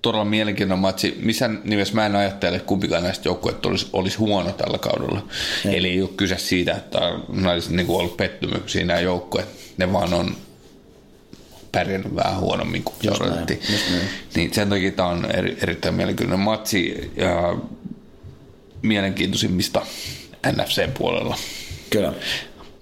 todella 0.02 0.24
mielenkiintoinen 0.24 0.82
matsi. 0.82 1.18
Missä 1.20 1.50
nimessä 1.64 1.94
mä 1.94 2.06
en 2.06 2.16
ajattele, 2.16 2.56
että 2.56 2.66
kumpikaan 2.66 3.02
näistä 3.02 3.28
joukkueista 3.28 3.68
olisi, 3.68 3.86
olisi 3.92 4.18
huono 4.18 4.52
tällä 4.52 4.78
kaudella. 4.78 5.28
Ei. 5.66 5.76
Eli 5.76 5.90
ei 5.90 6.02
ole 6.02 6.10
kyse 6.16 6.38
siitä, 6.38 6.72
että 6.72 7.00
olisi 7.52 7.76
niin 7.76 7.86
kuin 7.86 8.00
ollut 8.00 8.16
pettymyksiä 8.16 8.84
nämä 8.84 9.00
joukkueet. 9.00 9.48
Ne 9.76 9.92
vaan 9.92 10.14
on 10.14 10.36
pärjännyt 11.72 12.14
vähän 12.14 12.40
huonommin 12.40 12.82
kuin 12.82 12.94
just 13.02 13.20
odotettiin. 13.20 13.60
Niin 14.34 14.54
sen 14.54 14.68
takia 14.68 14.92
tämä 14.92 15.08
on 15.08 15.30
eri, 15.30 15.56
erittäin 15.62 15.94
mielenkiintoinen 15.94 16.44
matsi 16.44 17.10
ja 17.16 17.56
mielenkiintoisimmista 18.82 19.86
NFC-puolella. 20.52 21.36
Kyllä. 21.90 22.12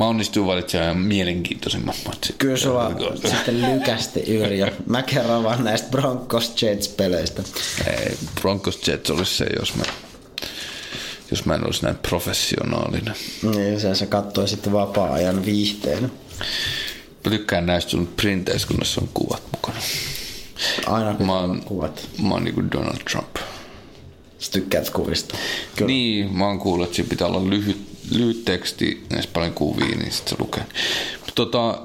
Mä 0.02 0.08
onnistuin 0.08 0.46
valitsemaan 0.46 0.98
mielenkiintoisimman 0.98 1.94
matsin. 2.06 2.34
Kyllä 2.38 2.56
sulla 2.56 2.90
sitten 3.30 3.62
lykästi 3.62 4.20
Yrjö. 4.20 4.72
Mä 4.86 5.02
kerron 5.02 5.44
vaan 5.44 5.64
näistä 5.64 5.88
Broncos 5.90 6.62
Jets-peleistä. 6.62 7.42
Ei, 7.86 8.18
Broncos 8.40 8.88
Jets 8.88 9.10
olisi 9.10 9.34
se, 9.34 9.46
jos 9.58 9.74
mä, 9.74 9.82
jos 11.30 11.44
mä 11.44 11.54
en 11.54 11.66
olisi 11.66 11.82
näin 11.82 11.96
professionaalinen. 12.08 13.14
Niin, 13.54 13.80
sen 13.80 13.96
sä 13.96 14.06
katsoisit 14.06 14.72
vapaa-ajan 14.72 15.44
viihteenä. 15.44 16.08
Mä 17.24 17.30
tykkään 17.30 17.66
näistä 17.66 17.90
sun 17.90 18.06
printeistä, 18.06 18.68
kun 18.68 18.78
on 19.02 19.08
kuvat 19.14 19.42
mukana. 19.52 19.78
Aina 20.86 21.14
kun 21.14 21.26
mä 21.26 21.40
oon, 21.40 21.62
kuvat. 21.64 22.08
Mä 22.22 22.34
oon 22.34 22.44
niinku 22.44 22.62
Donald 22.72 22.98
Trump. 23.10 23.36
Sä 24.38 24.52
tykkäät 24.52 24.90
kuvista. 24.90 25.36
Kyllä. 25.76 25.86
Niin, 25.86 26.36
mä 26.36 26.46
oon 26.46 26.58
kuullut, 26.58 26.86
että 26.86 26.96
siinä 26.96 27.08
pitää 27.08 27.26
olla 27.26 27.50
lyhyt 27.50 27.91
lyhyt 28.18 28.44
teksti, 28.44 29.04
näissä 29.10 29.30
paljon 29.32 29.52
kuvia, 29.52 29.96
niin 29.96 30.12
sitten 30.12 30.36
se 30.36 30.42
lukee. 30.42 30.64
Tota, 31.34 31.78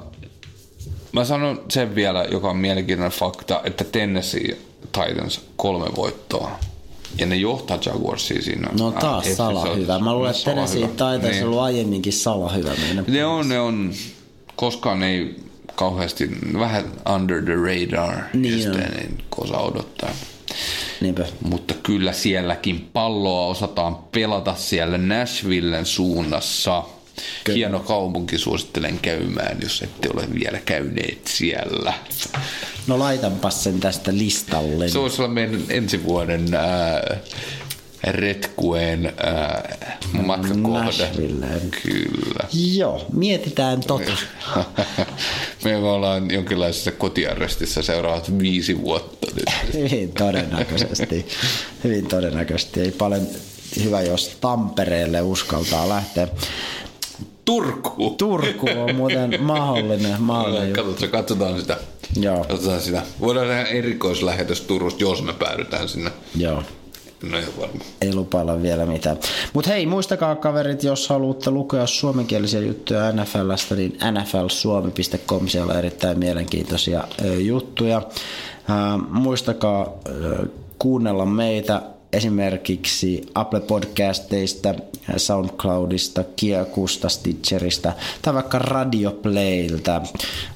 mä 1.12 1.24
sanon 1.24 1.64
sen 1.68 1.94
vielä, 1.94 2.24
joka 2.24 2.50
on 2.50 2.56
mielenkiintoinen 2.56 3.18
fakta, 3.18 3.60
että 3.64 3.84
Tennessee 3.84 4.58
Titans 4.92 5.40
kolme 5.56 5.86
voittoa. 5.96 6.58
Ja 7.18 7.26
ne 7.26 7.36
johtaa 7.36 7.78
Jaguarsia 7.86 8.42
siinä. 8.42 8.68
No 8.78 8.92
taas 8.92 9.26
äh, 9.26 9.32
sala 9.32 9.74
hyvä. 9.74 9.98
Mä 9.98 10.14
luulen, 10.14 10.30
että 10.30 10.44
Tennessee 10.44 10.88
Titans 10.88 11.22
niin. 11.22 11.42
on 11.42 11.48
ollut 11.48 11.60
aiemminkin 11.60 12.12
sala 12.12 12.52
hyvä 12.52 12.70
meidän. 12.80 13.04
Ne 13.08 13.26
on, 13.26 13.48
ne 13.48 13.60
on. 13.60 13.92
Koskaan 14.56 15.02
ei 15.02 15.36
kauheasti, 15.74 16.30
vähän 16.58 16.84
under 17.14 17.42
the 17.42 17.54
radar. 17.54 18.22
Niin 18.32 18.70
on. 18.70 18.76
Niin 18.76 19.18
osaa 19.38 19.62
odottaa. 19.62 20.10
Niinpä. 21.00 21.24
Mutta 21.42 21.74
kyllä 21.74 22.12
sielläkin 22.12 22.90
palloa 22.92 23.46
osataan 23.46 23.96
pelata 23.96 24.54
siellä 24.54 24.98
Nashvillen 24.98 25.86
suunnassa. 25.86 26.82
Kyllä. 27.44 27.56
Hieno 27.56 27.80
kaupunki, 27.80 28.38
suosittelen 28.38 28.98
käymään, 28.98 29.58
jos 29.62 29.82
ette 29.82 30.08
ole 30.14 30.22
vielä 30.40 30.58
käyneet 30.58 31.26
siellä. 31.26 31.92
No 32.86 32.98
laitanpas 32.98 33.64
sen 33.64 33.80
tästä 33.80 34.12
listalle. 34.14 34.88
Se 34.88 34.98
olisi 34.98 35.22
olla 35.22 35.34
meidän 35.34 35.62
ensi 35.68 36.04
vuoden 36.04 36.54
äh, 36.54 37.18
retkueen 38.04 39.06
äh, 39.06 39.88
matkakohde. 40.22 41.10
Kyllä. 41.82 42.48
Joo, 42.74 43.06
mietitään 43.12 43.80
tota. 43.80 44.12
Me 45.64 45.76
ollaan 45.76 46.30
jonkinlaisessa 46.30 46.92
kotiarrestissa 46.92 47.82
seuraavat 47.82 48.38
viisi 48.38 48.82
vuotta 48.82 49.26
nyt. 49.34 49.74
Hyvin 49.74 50.12
todennäköisesti. 50.12 51.26
Hyvin 51.84 52.06
todennäköisesti. 52.06 52.80
Ei 52.80 52.90
paljon 52.90 53.26
hyvä, 53.84 54.02
jos 54.02 54.36
Tampereelle 54.40 55.22
uskaltaa 55.22 55.88
lähteä. 55.88 56.28
Turku. 57.44 58.10
Turku 58.10 58.66
on 58.76 58.94
muuten 58.96 59.42
mahdollinen. 59.42 60.22
mahdollinen 60.22 60.72
Katsotaan, 60.72 61.10
katsotaan 61.10 61.60
sitä. 61.60 61.76
Joo. 62.20 62.44
Katsotaan 62.44 62.80
sitä. 62.80 63.02
Voidaan 63.20 63.46
tehdä 63.46 63.64
erikoislähetys 63.64 64.60
Turusta, 64.60 65.02
jos 65.02 65.22
me 65.22 65.32
päädytään 65.32 65.88
sinne. 65.88 66.10
Joo. 66.36 66.62
No 67.22 67.38
ihan 67.38 67.52
varma. 67.60 67.80
Ei 68.00 68.14
lupailla 68.14 68.62
vielä 68.62 68.86
mitään. 68.86 69.18
Mutta 69.52 69.70
hei, 69.70 69.86
muistakaa 69.86 70.36
kaverit, 70.36 70.82
jos 70.84 71.08
haluatte 71.08 71.50
lukea 71.50 71.86
suomenkielisiä 71.86 72.60
juttuja 72.60 73.12
NFLstä, 73.12 73.74
niin 73.74 73.98
nflsuomi.com, 74.12 75.48
siellä 75.48 75.72
on 75.72 75.78
erittäin 75.78 76.18
mielenkiintoisia 76.18 77.04
juttuja. 77.38 78.02
Muistakaa 79.10 79.92
kuunnella 80.78 81.26
meitä 81.26 81.82
esimerkiksi 82.12 83.26
Apple 83.34 83.60
Podcasteista, 83.60 84.74
Soundcloudista, 85.16 86.24
Kiekusta, 86.36 87.08
Stitcherista 87.08 87.92
tai 88.22 88.34
vaikka 88.34 88.58
Radioplaylta. 88.58 90.02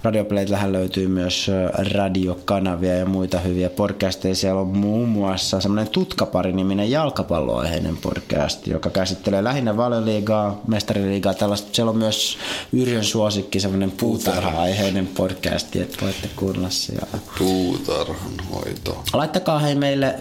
Radioplayltähän 0.02 0.72
löytyy 0.72 1.08
myös 1.08 1.50
radiokanavia 1.92 2.96
ja 2.96 3.06
muita 3.06 3.38
hyviä 3.38 3.70
podcasteja. 3.70 4.34
Siellä 4.34 4.60
on 4.60 4.66
muun 4.66 5.08
muassa 5.08 5.60
semmoinen 5.60 5.92
Tutkapari-niminen 5.92 6.90
jalkapalloaiheinen 6.90 7.96
podcast, 7.96 8.66
joka 8.66 8.90
käsittelee 8.90 9.44
lähinnä 9.44 9.76
valioliigaa, 9.76 10.60
mestariliigaa, 10.66 11.34
tällaista. 11.34 11.68
Siellä 11.72 11.90
on 11.90 11.98
myös 11.98 12.38
Yrjön 12.72 13.04
suosikki, 13.04 13.60
semmoinen 13.60 13.90
puutarha-aiheinen 13.90 15.06
podcast, 15.06 15.76
että 15.76 15.96
voitte 16.02 16.28
kuunnella 16.36 16.70
siellä. 16.70 17.18
Puutarhanhoito. 17.38 19.02
Laittakaa 19.12 19.58
hei 19.58 19.74
meille 19.74 20.14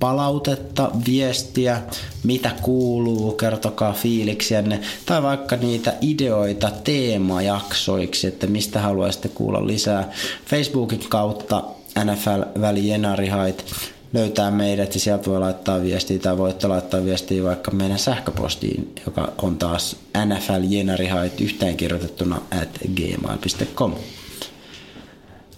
palautetta, 0.00 0.90
viestiä, 1.06 1.82
mitä 2.24 2.50
kuuluu, 2.62 3.32
kertokaa 3.32 3.92
fiiliksiänne, 3.92 4.80
tai 5.06 5.22
vaikka 5.22 5.56
niitä 5.56 5.94
ideoita 6.00 6.70
teemajaksoiksi, 6.84 8.26
että 8.26 8.46
mistä 8.46 8.80
haluaisitte 8.80 9.28
kuulla 9.28 9.66
lisää. 9.66 10.12
Facebookin 10.46 11.00
kautta 11.08 11.64
NFL 12.04 12.60
Välijenarihait 12.60 13.64
löytää 14.12 14.50
meidät 14.50 14.94
ja 14.94 15.00
sieltä 15.00 15.30
voi 15.30 15.40
laittaa 15.40 15.82
viestiä 15.82 16.18
tai 16.18 16.38
voitte 16.38 16.66
laittaa 16.66 17.04
viestiä 17.04 17.44
vaikka 17.44 17.70
meidän 17.70 17.98
sähköpostiin, 17.98 18.94
joka 19.06 19.32
on 19.42 19.56
taas 19.56 19.96
nfljenarihait 20.26 21.40
yhteenkirjoitettuna 21.40 22.40
at 22.62 22.78
gmail.com. 22.96 23.94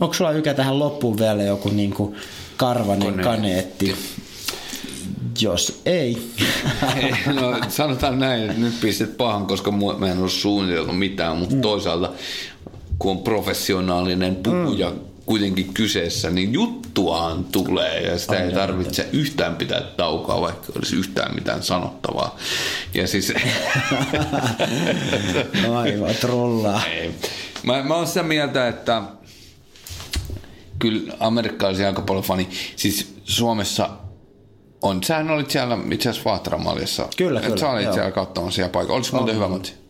Onko 0.00 0.14
sulla 0.14 0.32
ykä 0.32 0.54
tähän 0.54 0.78
loppuun 0.78 1.18
vielä 1.18 1.42
joku 1.42 1.68
niinku 1.68 2.14
karvanen 2.56 3.14
kaneetti? 3.14 3.94
Jos 5.40 5.80
ei. 5.86 6.32
no, 7.34 7.60
sanotaan 7.68 8.18
näin, 8.18 8.42
että 8.42 8.60
nyt 8.60 8.80
pistet 8.80 9.16
pahan, 9.16 9.46
koska 9.46 9.70
mä 9.98 10.06
en 10.06 10.18
ole 10.18 10.28
suunniteltu 10.28 10.92
mitään, 10.92 11.36
mutta 11.36 11.54
mm. 11.54 11.60
toisaalta 11.60 12.12
kun 12.98 13.10
on 13.10 13.18
professionaalinen 13.18 14.36
puhuja 14.36 14.90
mm. 14.90 15.00
kuitenkin 15.26 15.74
kyseessä, 15.74 16.30
niin 16.30 16.52
juttuaan 16.52 17.44
tulee 17.44 18.00
ja 18.00 18.18
sitä 18.18 18.32
on 18.32 18.42
ei 18.42 18.52
tarvitse 18.52 19.02
on. 19.02 19.08
yhtään 19.12 19.56
pitää 19.56 19.80
taukoa, 19.80 20.40
vaikka 20.40 20.72
olisi 20.76 20.96
yhtään 20.96 21.34
mitään 21.34 21.62
sanottavaa. 21.62 22.36
Ja 22.94 23.06
siis... 23.06 23.32
Aivan 25.76 26.14
trollaa. 26.20 26.84
Ei. 26.86 27.10
Mä, 27.62 27.82
mä 27.82 27.94
oon 27.94 28.06
sitä 28.06 28.22
mieltä, 28.22 28.68
että 28.68 29.02
kyllä 30.78 31.14
amerikkalaisia 31.20 31.86
aika 31.86 32.02
paljon 32.02 32.24
fani. 32.24 32.48
Siis 32.76 33.14
Suomessa 33.24 33.90
on. 34.82 35.02
Sähän 35.02 35.30
olit 35.30 35.50
siellä 35.50 35.78
itse 35.90 36.08
asiassa 36.10 36.30
Vaahtaramalissa. 36.30 37.08
Kyllä, 37.16 37.40
kyllä. 37.40 37.56
Sä 37.56 37.70
olit 37.70 37.84
joo. 37.84 37.94
siellä 37.94 38.10
katsomassa 38.10 38.56
siellä 38.56 38.72
paikalla. 38.72 38.96
Oliko 38.96 39.16
muuten 39.16 39.34
hyvä 39.34 39.48
matsi? 39.48 39.82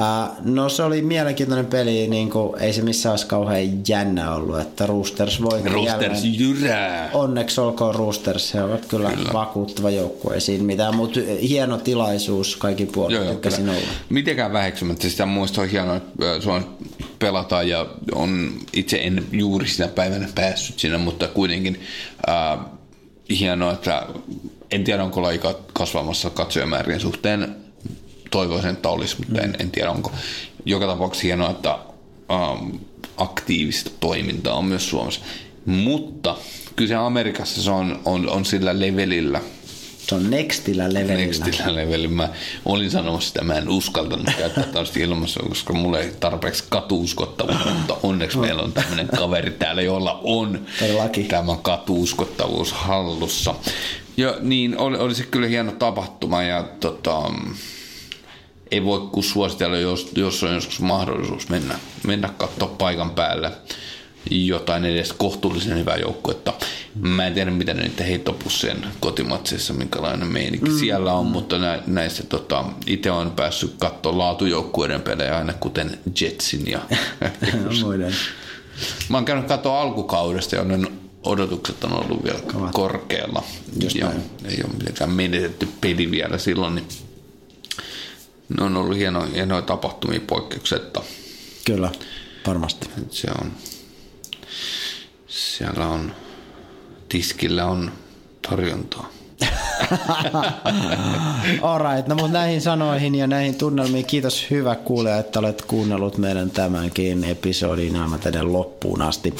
Uh, 0.00 0.36
no 0.44 0.68
se 0.68 0.82
oli 0.82 1.02
mielenkiintoinen 1.02 1.66
peli, 1.66 2.06
niin 2.06 2.30
kuin, 2.30 2.62
ei 2.62 2.72
se 2.72 2.82
missään 2.82 3.12
olisi 3.12 3.26
kauhean 3.26 3.88
jännä 3.88 4.34
ollut, 4.34 4.60
että 4.60 4.86
Roosters 4.86 5.42
voi 5.42 5.62
Roosters 5.64 6.24
jyrää. 6.24 7.10
Onneksi 7.12 7.60
olkoon 7.60 7.94
Roosters, 7.94 8.54
he 8.54 8.62
ovat 8.62 8.86
kyllä, 8.86 9.10
kyllä. 9.10 9.32
vakuuttava 9.32 9.90
joukkue, 9.90 10.34
ei 10.34 10.40
siinä 10.40 10.64
mitään, 10.64 10.96
mutta 10.96 11.20
hieno 11.42 11.78
tilaisuus 11.78 12.56
kaikki 12.56 12.86
puolet, 12.86 13.28
tykkäsin 13.28 13.68
olla. 13.68 13.80
Mitenkään 14.08 14.52
väheksymättä 14.52 15.08
sitä 15.08 15.26
muista 15.26 15.60
on 15.60 15.68
hienoa, 15.68 15.96
että 15.96 16.40
Suomessa 16.40 16.70
pelataan 17.18 17.68
ja 17.68 17.86
on 18.14 18.52
itse 18.72 18.96
en 18.96 19.26
juuri 19.32 19.68
sitä 19.68 19.88
päivänä 19.88 20.28
päässyt 20.34 20.78
sinne, 20.78 20.98
mutta 20.98 21.28
kuitenkin 21.28 21.80
äh, 22.28 22.58
hienoa, 23.30 23.72
että 23.72 24.06
en 24.70 24.84
tiedä 24.84 25.04
onko 25.04 25.22
laji 25.22 25.40
kasvamassa 25.72 26.30
katsojamäärien 26.30 27.00
suhteen. 27.00 27.56
Toivoisin, 28.30 28.70
että 28.70 28.88
olisi, 28.88 29.16
mutta 29.18 29.42
en, 29.42 29.56
en 29.58 29.70
tiedä 29.70 29.90
onko. 29.90 30.12
Joka 30.64 30.86
tapauksessa 30.86 31.26
hienoa, 31.26 31.50
että 31.50 31.78
ähm, 32.30 32.76
aktiivista 33.16 33.90
toimintaa 34.00 34.54
on 34.54 34.64
myös 34.64 34.90
Suomessa. 34.90 35.20
Mutta 35.66 36.36
kyllä 36.76 36.88
se 36.88 36.94
Amerikassa 36.94 37.62
se 37.62 37.70
on, 37.70 38.00
on, 38.04 38.28
on 38.28 38.44
sillä 38.44 38.80
levelillä– 38.80 39.40
se 40.08 40.14
on 40.14 40.30
nextillä 40.30 40.94
levelillä. 40.94 41.44
Nextillä 41.44 41.74
levelillä. 41.74 42.08
Mä 42.08 42.28
olin 42.64 42.90
sanomassa 42.90 43.28
sitä, 43.28 43.44
mä 43.44 43.54
en 43.54 43.68
uskaltanut 43.68 44.28
käyttää 44.38 44.64
tällaista 44.72 44.98
ilmassa, 44.98 45.40
koska 45.48 45.72
mulla 45.72 45.98
ei 45.98 46.12
tarpeeksi 46.20 46.64
katuuskottavuutta, 46.68 47.70
mutta 47.70 47.96
onneksi 48.02 48.38
meillä 48.38 48.62
on 48.62 48.72
tämmöinen 48.72 49.08
kaveri 49.08 49.50
täällä, 49.50 49.82
jolla 49.82 50.20
on 50.24 50.66
Todellakin. 50.78 51.26
tämä 51.26 51.56
katuuskottavuus 51.62 52.72
hallussa. 52.72 53.54
Ja 54.16 54.34
niin, 54.40 54.78
oli, 54.78 54.98
oli 54.98 55.14
se 55.14 55.24
kyllä 55.24 55.46
hieno 55.46 55.72
tapahtuma 55.72 56.42
ja 56.42 56.62
tota, 56.80 57.22
ei 58.70 58.84
voi 58.84 59.08
kuin 59.12 59.24
suositella, 59.24 59.76
jos, 59.76 60.12
jos 60.14 60.42
on 60.42 60.54
joskus 60.54 60.80
mahdollisuus 60.80 61.48
mennä, 61.48 61.78
mennä 62.06 62.28
katsoa 62.38 62.68
paikan 62.78 63.10
päälle 63.10 63.52
jotain 64.30 64.84
edes 64.84 65.12
kohtuullisen 65.12 65.78
hyvää 65.78 65.96
joukkuetta. 65.96 66.52
Mä 66.94 67.26
en 67.26 67.34
tiedä, 67.34 67.50
mitä 67.50 67.74
niiden 67.74 68.06
heittopussien 68.06 68.86
kotimatseissa, 69.00 69.72
minkälainen 69.72 70.28
meininki 70.28 70.70
mm. 70.70 70.78
siellä 70.78 71.12
on, 71.12 71.26
mutta 71.26 71.58
nä, 71.58 71.82
näissä 71.86 72.22
tota, 72.22 72.64
itse 72.86 73.10
on 73.10 73.30
päässyt 73.30 73.74
katsoa 73.78 74.18
laatujoukkueiden 74.18 75.02
pelejä 75.02 75.36
aina 75.38 75.52
kuten 75.52 75.98
Jetsin 76.20 76.70
ja 76.70 76.80
muiden. 77.82 78.14
Mä 79.08 79.16
oon 79.16 79.24
käynyt 79.24 79.46
katsoa 79.46 79.80
alkukaudesta, 79.80 80.56
jonne 80.56 80.88
odotukset 81.22 81.84
on 81.84 81.92
ollut 81.92 82.24
vielä 82.24 82.38
Kavat. 82.40 82.72
korkealla. 82.72 83.42
Just 83.82 83.96
ja 83.96 84.10
ei 84.44 84.58
ole 84.64 84.72
mitenkään 84.78 85.10
menetetty 85.10 85.68
peli 85.80 86.10
vielä 86.10 86.38
silloin, 86.38 86.74
niin 86.74 86.88
ne 88.58 88.64
on 88.64 88.76
ollut 88.76 88.96
hieno, 88.96 89.26
hienoja 89.34 89.62
tapahtumia 89.62 90.20
poikkeuksetta. 90.26 91.02
Kyllä, 91.64 91.90
varmasti. 92.46 92.88
Se 93.10 93.28
on 93.40 93.52
siellä 95.36 95.86
on, 95.86 96.12
tiskillä 97.08 97.66
on 97.66 97.92
tarjontaa. 98.50 99.08
Alright, 101.62 102.08
no 102.08 102.14
mutta 102.14 102.32
näihin 102.32 102.60
sanoihin 102.60 103.14
ja 103.14 103.26
näihin 103.26 103.54
tunnelmiin 103.54 104.06
kiitos 104.06 104.50
hyvä 104.50 104.74
kuulija, 104.74 105.18
että 105.18 105.38
olet 105.38 105.62
kuunnellut 105.62 106.18
meidän 106.18 106.50
tämänkin 106.50 107.24
episodin 107.24 107.96
aivan 107.96 108.52
loppuun 108.52 109.02
asti. 109.02 109.34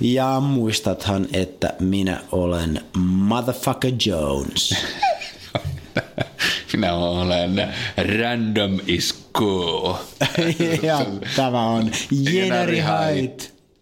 Ja 0.00 0.40
muistathan, 0.40 1.26
että 1.32 1.74
minä 1.80 2.20
olen 2.32 2.80
Motherfucker 3.02 3.92
Jones. 4.06 4.74
Minä 6.72 6.94
olen 6.94 7.68
Random 8.20 8.80
is 8.86 9.24
cool. 9.34 9.94
ja 10.82 11.06
tämä 11.36 11.66
on 11.66 11.90
Jeneri 12.10 12.82
Height. 12.82 13.61